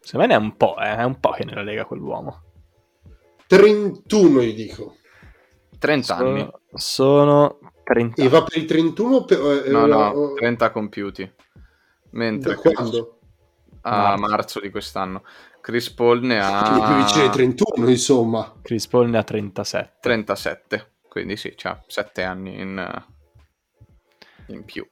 Secondo 0.01 0.27
me 0.27 0.33
ne 0.33 0.35
è 0.35 0.43
un 0.45 0.57
po', 0.57 0.77
eh. 0.79 0.97
È 0.97 1.03
un 1.05 1.19
po' 1.19 1.31
che 1.31 1.45
nella 1.45 1.63
Lega 1.63 1.85
quell'uomo. 1.85 2.43
31 3.47 4.41
io 4.43 4.55
dico. 4.55 4.97
30 5.79 6.17
anni. 6.17 6.41
Sono, 6.41 6.61
sono 6.75 7.59
30 7.85 8.23
E 8.23 8.29
va 8.29 8.43
per 8.43 8.57
i 8.59 8.65
31 8.65 9.25
per, 9.25 9.65
eh, 9.67 9.71
No, 9.71 9.87
no, 9.87 10.33
eh, 10.33 10.35
30 10.37 10.71
compiuti. 10.71 11.31
Mentre 12.11 12.55
Da 12.55 12.61
quando? 12.61 13.19
a 13.83 14.17
Marzo. 14.17 14.27
marzo 14.29 14.61
di 14.61 14.71
quest'anno. 14.71 15.23
Chris 15.61 15.91
Paul 15.91 16.21
ne 16.23 16.39
Quindi 16.41 16.81
più 16.87 16.95
vicino 16.97 17.23
ai 17.23 17.29
ha 17.29 17.33
31, 17.33 17.89
insomma. 17.89 18.55
Chris 18.63 18.87
Paul 18.89 19.09
ne 19.11 19.19
ha 19.19 19.23
37. 19.25 19.97
37. 20.01 20.91
Quindi 21.09 21.37
sì, 21.37 21.53
c'ha 21.57 21.83
7 21.87 22.23
anni 22.23 22.61
in, 22.61 23.05
in 24.49 24.65
più. 24.65 24.89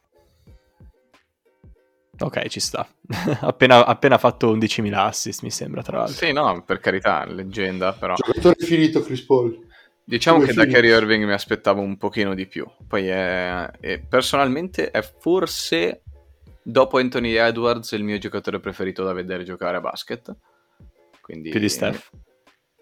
Ok, 2.18 2.46
ci 2.48 2.60
sta. 2.60 2.86
appena, 3.40 3.84
appena 3.84 4.18
fatto 4.18 4.54
11.000 4.54 4.92
assist, 4.94 5.42
mi 5.42 5.50
sembra, 5.50 5.82
tra 5.82 5.98
l'altro. 5.98 6.14
Sì, 6.14 6.32
no, 6.32 6.62
per 6.64 6.78
carità, 6.78 7.24
leggenda, 7.26 7.92
però. 7.92 8.14
Giocatore 8.14 8.56
finito 8.58 9.02
Chris 9.02 9.22
Paul. 9.22 9.66
Diciamo 10.06 10.36
Come 10.36 10.48
che 10.48 10.54
da 10.54 10.62
Phoenix. 10.62 10.80
Kyrie 10.80 10.96
Irving 10.96 11.24
mi 11.24 11.32
aspettavo 11.32 11.80
un 11.80 11.96
pochino 11.96 12.34
di 12.34 12.46
più. 12.46 12.66
Poi 12.86 13.06
è, 13.06 13.70
è- 13.80 14.00
personalmente 14.00 14.90
è 14.90 15.02
forse 15.02 16.02
dopo 16.62 16.98
Anthony 16.98 17.32
Edwards 17.34 17.92
il 17.92 18.04
mio 18.04 18.18
giocatore 18.18 18.60
preferito 18.60 19.02
da 19.02 19.12
vedere 19.12 19.44
giocare 19.44 19.78
a 19.78 19.80
basket. 19.80 20.34
Quindi 21.22 21.48
Più 21.48 21.58
di 21.58 21.68
Steph. 21.70 22.10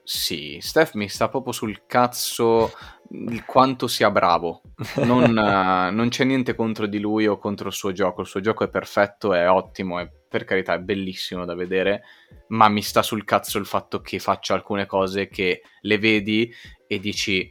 Sì, 0.04 0.58
Steph 0.60 0.94
mi 0.94 1.08
sta 1.08 1.28
proprio 1.28 1.52
sul 1.52 1.86
cazzo 1.86 2.72
il 3.10 3.44
quanto 3.44 3.86
sia 3.86 4.10
bravo. 4.10 4.62
Non, 4.96 5.38
eh, 5.38 5.90
non 5.94 6.08
c'è 6.08 6.24
niente 6.24 6.54
contro 6.54 6.86
di 6.86 6.98
lui 6.98 7.26
o 7.26 7.38
contro 7.38 7.68
il 7.68 7.74
suo 7.74 7.92
gioco. 7.92 8.22
Il 8.22 8.26
suo 8.26 8.40
gioco 8.40 8.64
è 8.64 8.68
perfetto, 8.68 9.32
è 9.32 9.48
ottimo, 9.48 10.00
è, 10.00 10.08
per 10.28 10.44
carità 10.44 10.74
è 10.74 10.80
bellissimo 10.80 11.44
da 11.44 11.54
vedere, 11.54 12.02
ma 12.48 12.68
mi 12.68 12.82
sta 12.82 13.02
sul 13.02 13.24
cazzo 13.24 13.58
il 13.58 13.66
fatto 13.66 14.00
che 14.00 14.18
faccia 14.18 14.54
alcune 14.54 14.86
cose 14.86 15.28
che 15.28 15.62
le 15.80 15.98
vedi 15.98 16.52
e 16.86 16.98
dici 16.98 17.48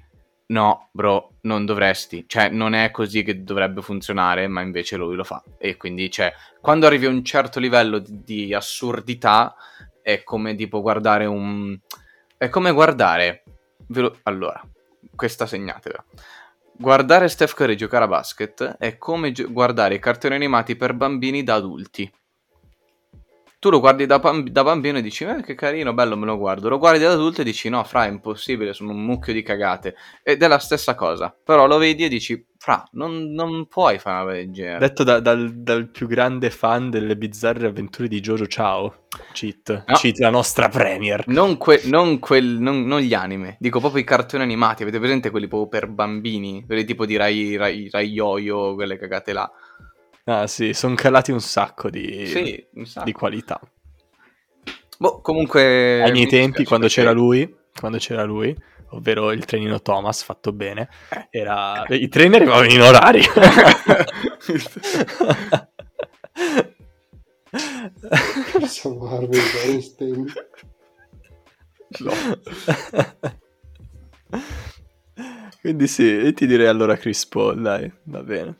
no, 0.51 0.89
bro, 0.91 1.35
non 1.41 1.65
dovresti. 1.65 2.25
Cioè, 2.27 2.49
non 2.49 2.73
è 2.73 2.91
così 2.91 3.23
che 3.23 3.43
dovrebbe 3.43 3.81
funzionare, 3.81 4.47
ma 4.47 4.61
invece 4.61 4.97
lui 4.97 5.15
lo 5.15 5.23
fa. 5.23 5.43
E 5.57 5.77
quindi, 5.77 6.11
cioè, 6.11 6.31
quando 6.59 6.85
arrivi 6.85 7.05
a 7.05 7.09
un 7.09 7.23
certo 7.23 7.59
livello 7.59 7.99
di, 7.99 8.21
di 8.23 8.53
assurdità, 8.53 9.55
è 10.01 10.23
come 10.23 10.55
tipo 10.55 10.81
guardare 10.81 11.25
un... 11.25 11.77
È 12.41 12.49
come 12.49 12.71
guardare... 12.71 13.43
lo- 13.89 14.17
Allora, 14.23 14.59
questa 15.15 15.45
segnatela. 15.45 16.03
Guardare 16.75 17.27
Steph 17.29 17.53
Curry 17.53 17.75
giocare 17.75 18.05
a 18.05 18.07
basket 18.07 18.77
è 18.79 18.97
come 18.97 19.31
gio- 19.31 19.51
guardare 19.51 19.93
i 19.93 19.99
cartoni 19.99 20.33
animati 20.33 20.75
per 20.75 20.95
bambini 20.95 21.43
da 21.43 21.53
adulti. 21.53 22.11
Tu 23.61 23.69
lo 23.69 23.79
guardi 23.79 24.07
da, 24.07 24.17
bamb- 24.17 24.49
da 24.49 24.63
bambino 24.63 24.97
e 24.97 25.03
dici, 25.03 25.23
eh, 25.23 25.43
che 25.43 25.53
carino, 25.53 25.93
bello, 25.93 26.17
me 26.17 26.25
lo 26.25 26.35
guardo. 26.35 26.67
Lo 26.67 26.79
guardi 26.79 27.03
da 27.03 27.11
adulto 27.11 27.41
e 27.41 27.43
dici, 27.43 27.69
no, 27.69 27.83
fra, 27.83 28.05
è 28.05 28.09
impossibile, 28.09 28.73
sono 28.73 28.89
un 28.89 29.05
mucchio 29.05 29.33
di 29.33 29.43
cagate. 29.43 29.93
Ed 30.23 30.41
è 30.41 30.47
la 30.47 30.57
stessa 30.57 30.95
cosa. 30.95 31.31
Però 31.43 31.67
lo 31.67 31.77
vedi 31.77 32.03
e 32.03 32.09
dici, 32.09 32.43
fra, 32.57 32.83
non, 32.93 33.31
non 33.33 33.67
puoi 33.67 33.99
fare 33.99 34.15
una 34.15 34.23
roba 34.25 34.33
del 34.33 34.51
genere. 34.51 34.79
Detto 34.79 35.03
da- 35.03 35.19
dal, 35.19 35.51
dal 35.53 35.89
più 35.89 36.07
grande 36.07 36.49
fan 36.49 36.89
delle 36.89 37.15
bizzarre 37.15 37.67
avventure 37.67 38.07
di 38.07 38.19
Jojo 38.19 38.47
Ciao. 38.47 39.05
Cheat. 39.31 39.83
No. 39.85 39.93
Cheat, 39.93 40.17
la 40.17 40.31
nostra 40.31 40.67
premier. 40.67 41.27
Non, 41.27 41.57
que- 41.57 41.81
non 41.85 42.17
quel- 42.17 42.57
non- 42.59 42.87
non 42.87 42.99
gli 42.99 43.13
anime, 43.13 43.57
dico 43.59 43.79
proprio 43.79 44.01
i 44.01 44.05
cartoni 44.05 44.41
animati. 44.41 44.81
Avete 44.81 44.97
presente 44.97 45.29
quelli 45.29 45.47
proprio 45.47 45.69
per 45.69 45.87
bambini? 45.87 46.63
Quelli 46.65 46.83
tipo 46.83 47.05
di 47.05 47.15
Rai, 47.15 47.57
Rai, 47.57 47.89
Rai 47.91 48.09
Yo-Yo, 48.09 48.73
quelle 48.73 48.97
cagate 48.97 49.33
là. 49.33 49.47
Ah 50.25 50.45
sì, 50.47 50.73
sono 50.73 50.95
calati 50.95 51.31
un 51.31 51.41
sacco 51.41 51.89
di, 51.89 52.25
Sì, 52.27 52.67
un 52.75 52.85
sacco. 52.85 53.05
di 53.05 53.11
qualità. 53.11 53.59
Boh, 54.99 55.19
comunque... 55.21 56.03
Ai 56.03 56.11
miei 56.11 56.25
mi 56.25 56.29
tempi, 56.29 56.63
quando 56.63 56.85
perché- 56.85 57.01
c'era 57.01 57.11
lui, 57.11 57.55
quando 57.79 57.97
c'era 57.97 58.23
lui, 58.23 58.55
ovvero 58.89 59.31
il 59.31 59.45
trenino 59.45 59.81
Thomas 59.81 60.21
fatto 60.23 60.51
bene, 60.53 60.89
era... 61.31 61.85
i 61.89 62.07
treni 62.07 62.35
arrivavano 62.35 62.69
in 62.69 62.81
orario. 62.81 63.23
Siamo 68.67 69.07
Harvey 69.07 69.39
Weinstein. 69.65 70.25
Quindi 75.61 75.87
sì, 75.87 76.33
ti 76.33 76.47
direi 76.47 76.67
allora 76.67 76.95
Chris 76.97 77.25
Paul, 77.27 77.61
dai, 77.61 77.91
va 78.03 78.23
bene. 78.23 78.55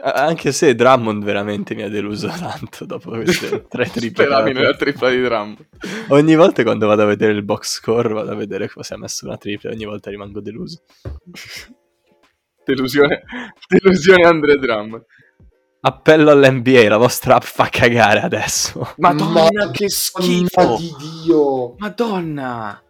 Anche 0.00 0.52
se 0.52 0.74
Drummond 0.74 1.24
veramente 1.24 1.74
mi 1.74 1.82
ha 1.82 1.88
deluso 1.88 2.28
tanto 2.38 2.84
dopo 2.84 3.10
queste 3.10 3.66
tre 3.68 3.90
triple. 3.90 4.24
Speravi 4.24 4.52
nella 4.52 4.74
tripla 4.74 5.10
di 5.10 5.20
Drummond. 5.20 5.66
Ogni 6.08 6.36
volta 6.36 6.62
quando 6.62 6.86
vado 6.86 7.02
a 7.02 7.06
vedere 7.06 7.32
il 7.32 7.42
box 7.42 7.76
score, 7.76 8.12
vado 8.12 8.30
a 8.30 8.34
vedere 8.34 8.68
cosa 8.68 8.94
ha 8.94 8.98
messo 8.98 9.26
una 9.26 9.36
tripla, 9.36 9.70
ogni 9.70 9.84
volta 9.84 10.10
rimango 10.10 10.40
deluso. 10.40 10.82
Delusione, 12.64 13.22
delusione 13.66 14.26
Andre 14.26 14.58
Drummond. 14.58 15.04
Appello 15.80 16.30
all'NBA, 16.30 16.86
la 16.88 16.98
vostra 16.98 17.36
app 17.36 17.42
fa 17.44 17.68
cagare 17.70 18.20
adesso. 18.20 18.92
Madonna, 18.98 19.70
che 19.70 19.88
schifo! 19.88 20.76
Di 20.76 20.92
Dio. 21.24 21.76
Madonna! 21.78 22.82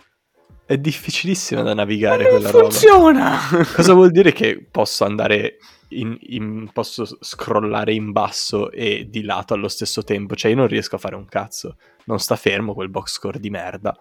È 0.67 0.77
difficilissima 0.77 1.63
da 1.63 1.75
navigare 1.75 2.25
Non 2.25 2.33
quella 2.33 2.51
roba. 2.51 2.71
funziona! 2.71 3.39
Cosa 3.73 3.93
vuol 3.93 4.11
dire 4.11 4.33
che 4.33 4.67
posso 4.69 5.05
andare 5.05 5.59
in, 5.91 6.17
in- 6.21 6.71
posso 6.73 7.07
scrollare 7.21 7.93
in 7.93 8.13
basso 8.13 8.71
e 8.71 9.07
di 9.09 9.23
lato 9.23 9.55
allo 9.55 9.69
stesso 9.69 10.03
tempo? 10.03 10.35
Cioè 10.35 10.51
io 10.51 10.57
non 10.57 10.67
riesco 10.67 10.97
a 10.97 10.99
fare 10.99 11.17
un 11.17 11.27
cazzo. 11.27 11.77
Non 12.05 12.19
sta 12.19 12.37
fermo 12.37 12.75
quel 12.75 12.89
box 12.89 13.13
score 13.13 13.39
di 13.39 13.51
merda. 13.51 13.97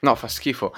No, 0.00 0.14
fa 0.14 0.28
schifo. 0.28 0.72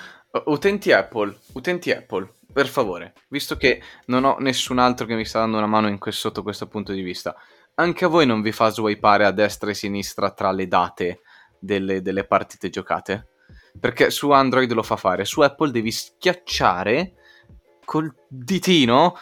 Utenti 0.46 0.92
Apple, 0.92 1.36
utenti 1.54 1.90
Apple, 1.90 2.34
per 2.52 2.68
favore, 2.68 3.14
visto 3.28 3.56
che 3.56 3.82
non 4.06 4.24
ho 4.24 4.36
nessun 4.38 4.78
altro 4.78 5.06
che 5.06 5.14
mi 5.14 5.24
sta 5.24 5.40
dando 5.40 5.56
una 5.56 5.66
mano 5.66 5.96
questo- 5.98 6.28
sotto 6.28 6.42
questo 6.42 6.66
punto 6.66 6.92
di 6.92 7.02
vista, 7.02 7.34
anche 7.74 8.04
a 8.04 8.08
voi 8.08 8.26
non 8.26 8.42
vi 8.42 8.52
fa 8.52 8.68
swipeare 8.68 9.24
a 9.24 9.30
destra 9.30 9.70
e 9.70 9.74
sinistra 9.74 10.30
tra 10.32 10.50
le 10.50 10.66
date 10.66 11.20
delle, 11.58 12.02
delle 12.02 12.24
partite 12.24 12.68
giocate? 12.68 13.28
Perché 13.78 14.10
su 14.10 14.30
Android 14.30 14.70
lo 14.72 14.82
fa 14.82 14.96
fare, 14.96 15.24
su 15.24 15.40
Apple 15.40 15.70
devi 15.70 15.90
schiacciare 15.90 17.14
col 17.84 18.12
ditino 18.28 19.16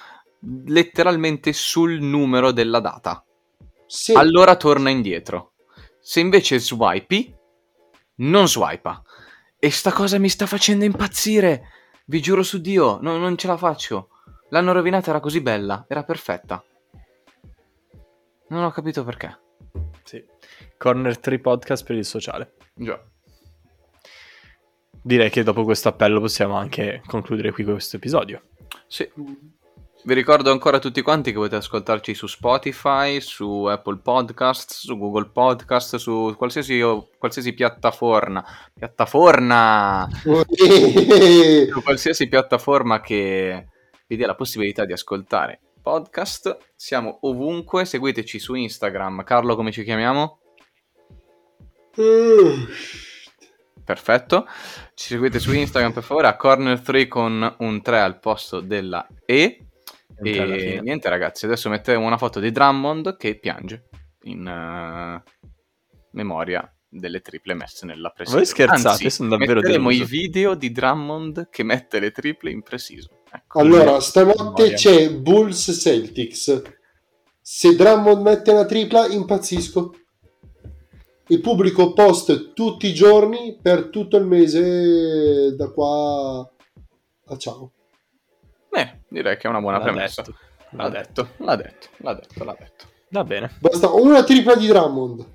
letteralmente 0.66 1.52
sul 1.52 2.00
numero 2.00 2.52
della 2.52 2.80
data. 2.80 3.24
Sì. 3.86 4.12
Allora 4.12 4.56
torna 4.56 4.90
indietro. 4.90 5.52
Se 6.00 6.20
invece 6.20 6.58
swipi, 6.58 7.34
non 8.16 8.48
swipa. 8.48 9.02
E 9.58 9.70
sta 9.70 9.92
cosa 9.92 10.18
mi 10.18 10.28
sta 10.28 10.46
facendo 10.46 10.84
impazzire. 10.84 11.70
Vi 12.06 12.20
giuro 12.20 12.42
su 12.42 12.60
Dio, 12.60 12.98
no- 13.00 13.16
non 13.16 13.36
ce 13.36 13.46
la 13.46 13.56
faccio. 13.56 14.10
L'hanno 14.50 14.72
rovinata, 14.72 15.10
era 15.10 15.20
così 15.20 15.40
bella, 15.40 15.84
era 15.88 16.04
perfetta. 16.04 16.64
Non 18.48 18.62
ho 18.62 18.70
capito 18.70 19.02
perché. 19.02 19.40
Sì. 20.04 20.24
Corner 20.78 21.18
3 21.18 21.40
podcast 21.40 21.84
per 21.84 21.96
il 21.96 22.04
sociale. 22.04 22.54
Già. 22.74 23.02
Direi 25.02 25.30
che 25.30 25.42
dopo 25.42 25.64
questo 25.64 25.88
appello 25.88 26.20
possiamo 26.20 26.56
anche 26.56 27.02
concludere 27.06 27.50
qui 27.50 27.64
questo 27.64 27.96
episodio. 27.96 28.42
Sì. 28.86 29.10
Vi 30.06 30.14
ricordo 30.14 30.52
ancora 30.52 30.76
a 30.76 30.80
tutti 30.80 31.02
quanti 31.02 31.32
che 31.32 31.36
potete 31.36 31.56
ascoltarci 31.56 32.14
su 32.14 32.28
Spotify, 32.28 33.20
su 33.20 33.64
Apple 33.64 33.96
Podcast, 33.96 34.70
su 34.70 34.96
Google 34.96 35.30
Podcast, 35.32 35.96
su 35.96 36.32
qualsiasi, 36.36 36.80
qualsiasi 37.18 37.52
piattaforma. 37.54 38.44
Piattaforma! 38.72 40.08
su 40.22 41.82
qualsiasi 41.82 42.28
piattaforma 42.28 43.00
che 43.00 43.66
vi 44.06 44.16
dia 44.16 44.28
la 44.28 44.36
possibilità 44.36 44.84
di 44.84 44.92
ascoltare 44.92 45.58
podcast. 45.82 46.56
Siamo 46.76 47.18
ovunque, 47.22 47.84
seguiteci 47.84 48.38
su 48.38 48.54
Instagram. 48.54 49.24
Carlo, 49.24 49.56
come 49.56 49.72
ci 49.72 49.82
chiamiamo? 49.82 50.38
Perfetto. 53.84 54.46
Ci 54.94 55.08
seguite 55.08 55.40
su 55.40 55.52
Instagram 55.52 55.90
per 55.90 56.04
favore 56.04 56.28
a 56.28 56.38
Corner3 56.40 57.08
con 57.08 57.56
un 57.58 57.82
3 57.82 57.98
al 57.98 58.20
posto 58.20 58.60
della 58.60 59.04
E. 59.24 59.65
E 60.22 60.80
niente 60.82 61.08
ragazzi, 61.08 61.44
adesso 61.44 61.68
metteremo 61.68 62.04
una 62.04 62.18
foto 62.18 62.40
di 62.40 62.50
Drummond 62.50 63.16
che 63.16 63.38
piange 63.38 63.88
in 64.22 64.46
eh, 64.46 65.22
memoria 66.12 66.70
delle 66.88 67.20
triple 67.20 67.54
messe 67.54 67.84
nella 67.84 68.10
precision. 68.10 68.42
Voi 68.42 68.50
scherzate? 68.50 69.04
Anzi, 69.04 69.10
Sono 69.10 69.30
davvero 69.30 69.60
metteremo 69.60 69.90
i 69.90 69.94
deluso. 69.94 70.10
video 70.10 70.54
di 70.54 70.72
Drummond 70.72 71.48
che 71.50 71.62
mette 71.62 72.00
le 72.00 72.10
triple 72.10 72.50
in 72.50 72.62
precision. 72.62 73.14
Ecco. 73.30 73.58
Allora, 73.58 74.00
stanotte 74.00 74.72
c'è 74.72 75.10
Bulls 75.12 75.78
Celtics. 75.78 76.62
Se 77.40 77.76
Drummond 77.76 78.22
mette 78.22 78.50
una 78.52 78.64
tripla, 78.64 79.06
impazzisco. 79.08 79.94
Il 81.28 81.40
pubblico 81.40 81.92
post 81.92 82.52
tutti 82.54 82.86
i 82.86 82.94
giorni 82.94 83.58
per 83.60 83.88
tutto 83.88 84.16
il 84.16 84.24
mese 84.26 85.54
da 85.56 85.70
qua 85.70 86.48
a 87.26 87.36
ciao. 87.36 87.72
Eh, 88.76 89.00
direi 89.08 89.36
che 89.36 89.46
è 89.46 89.50
una 89.50 89.60
buona 89.60 89.78
L'ha 89.78 89.84
premessa. 89.84 90.22
detto. 90.22 90.38
L'ha 90.70 90.88
detto, 90.88 91.28
l'ha 91.38 91.56
detto, 91.56 91.88
l'ha 91.98 92.14
detto, 92.14 92.44
l'ha 92.44 92.56
detto. 92.58 92.84
Va 93.10 93.24
bene. 93.24 93.50
Basta 93.60 93.88
una 93.92 94.22
tripla 94.24 94.54
di 94.56 94.66
Drummond. 94.66 95.34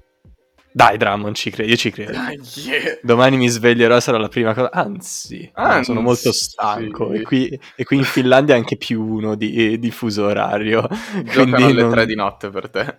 Dai, 0.74 0.98
Drummond, 0.98 1.36
ci 1.36 1.50
credo, 1.50 1.70
io 1.72 1.76
ci 1.76 1.90
credo. 1.92 2.12
Dai, 2.12 2.40
yeah. 2.56 2.98
Domani 3.02 3.38
mi 3.38 3.48
sveglierò 3.48 4.00
sarà 4.00 4.18
la 4.18 4.28
prima 4.28 4.54
cosa. 4.54 4.72
Anzi, 4.72 5.50
Anzi. 5.56 5.86
sono 5.86 6.02
molto 6.02 6.32
stanco. 6.32 7.12
E 7.12 7.22
qui, 7.24 7.60
e 7.76 7.84
qui 7.84 7.98
in 7.98 8.04
Finlandia 8.04 8.56
è 8.56 8.58
anche 8.58 8.78
più 8.78 9.02
uno 9.04 9.36
di, 9.36 9.80
di 9.80 9.92
fuso 9.92 10.26
orario. 10.26 10.88
Giocano 11.24 11.56
Quindi 11.56 11.64
alle 11.64 11.82
non- 11.82 11.92
3 11.92 12.06
di 12.06 12.16
notte 12.16 12.50
per 12.50 12.70
te. 12.70 12.96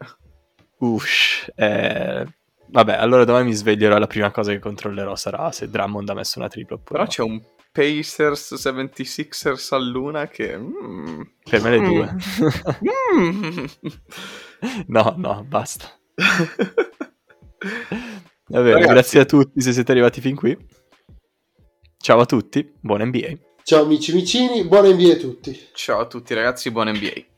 Ush, 0.78 1.50
eh, 1.54 2.26
Vabbè, 2.72 2.94
allora 2.94 3.24
domani 3.24 3.48
mi 3.48 3.52
sveglierò 3.54 3.96
e 3.96 3.98
la 3.98 4.06
prima 4.06 4.30
cosa 4.30 4.50
che 4.50 4.58
controllerò 4.58 5.14
sarà 5.14 5.52
se 5.52 5.68
Drummond 5.68 6.08
ha 6.08 6.14
messo 6.14 6.38
una 6.38 6.48
tripla 6.48 6.76
oppure 6.76 6.90
Però 6.92 7.02
no. 7.04 7.08
c'è 7.08 7.22
un 7.22 7.40
Pacers 7.72 8.54
76ers 8.54 9.74
a 9.74 9.78
luna 9.78 10.28
che... 10.28 10.56
mm. 10.58 11.22
Per 11.42 11.62
me 11.62 11.70
le 11.70 11.80
due. 11.80 12.14
Mm. 13.16 13.64
no, 14.88 15.14
no, 15.16 15.44
basta. 15.48 15.86
Va 18.48 18.60
bene, 18.60 18.72
Ragazzi. 18.72 18.92
grazie 18.92 19.20
a 19.20 19.24
tutti 19.24 19.60
se 19.62 19.72
siete 19.72 19.92
arrivati 19.92 20.20
fin 20.20 20.36
qui. 20.36 20.54
Ciao 21.96 22.20
a 22.20 22.26
tutti, 22.26 22.70
buon 22.80 23.02
NBA. 23.06 23.32
Ciao 23.62 23.84
amici 23.84 24.12
vicini, 24.12 24.66
buona 24.66 24.92
NBA 24.92 25.12
a 25.12 25.16
tutti. 25.16 25.68
Ciao 25.72 26.00
a 26.00 26.06
tutti 26.06 26.34
ragazzi, 26.34 26.70
buon 26.70 26.90
NBA. 26.90 27.31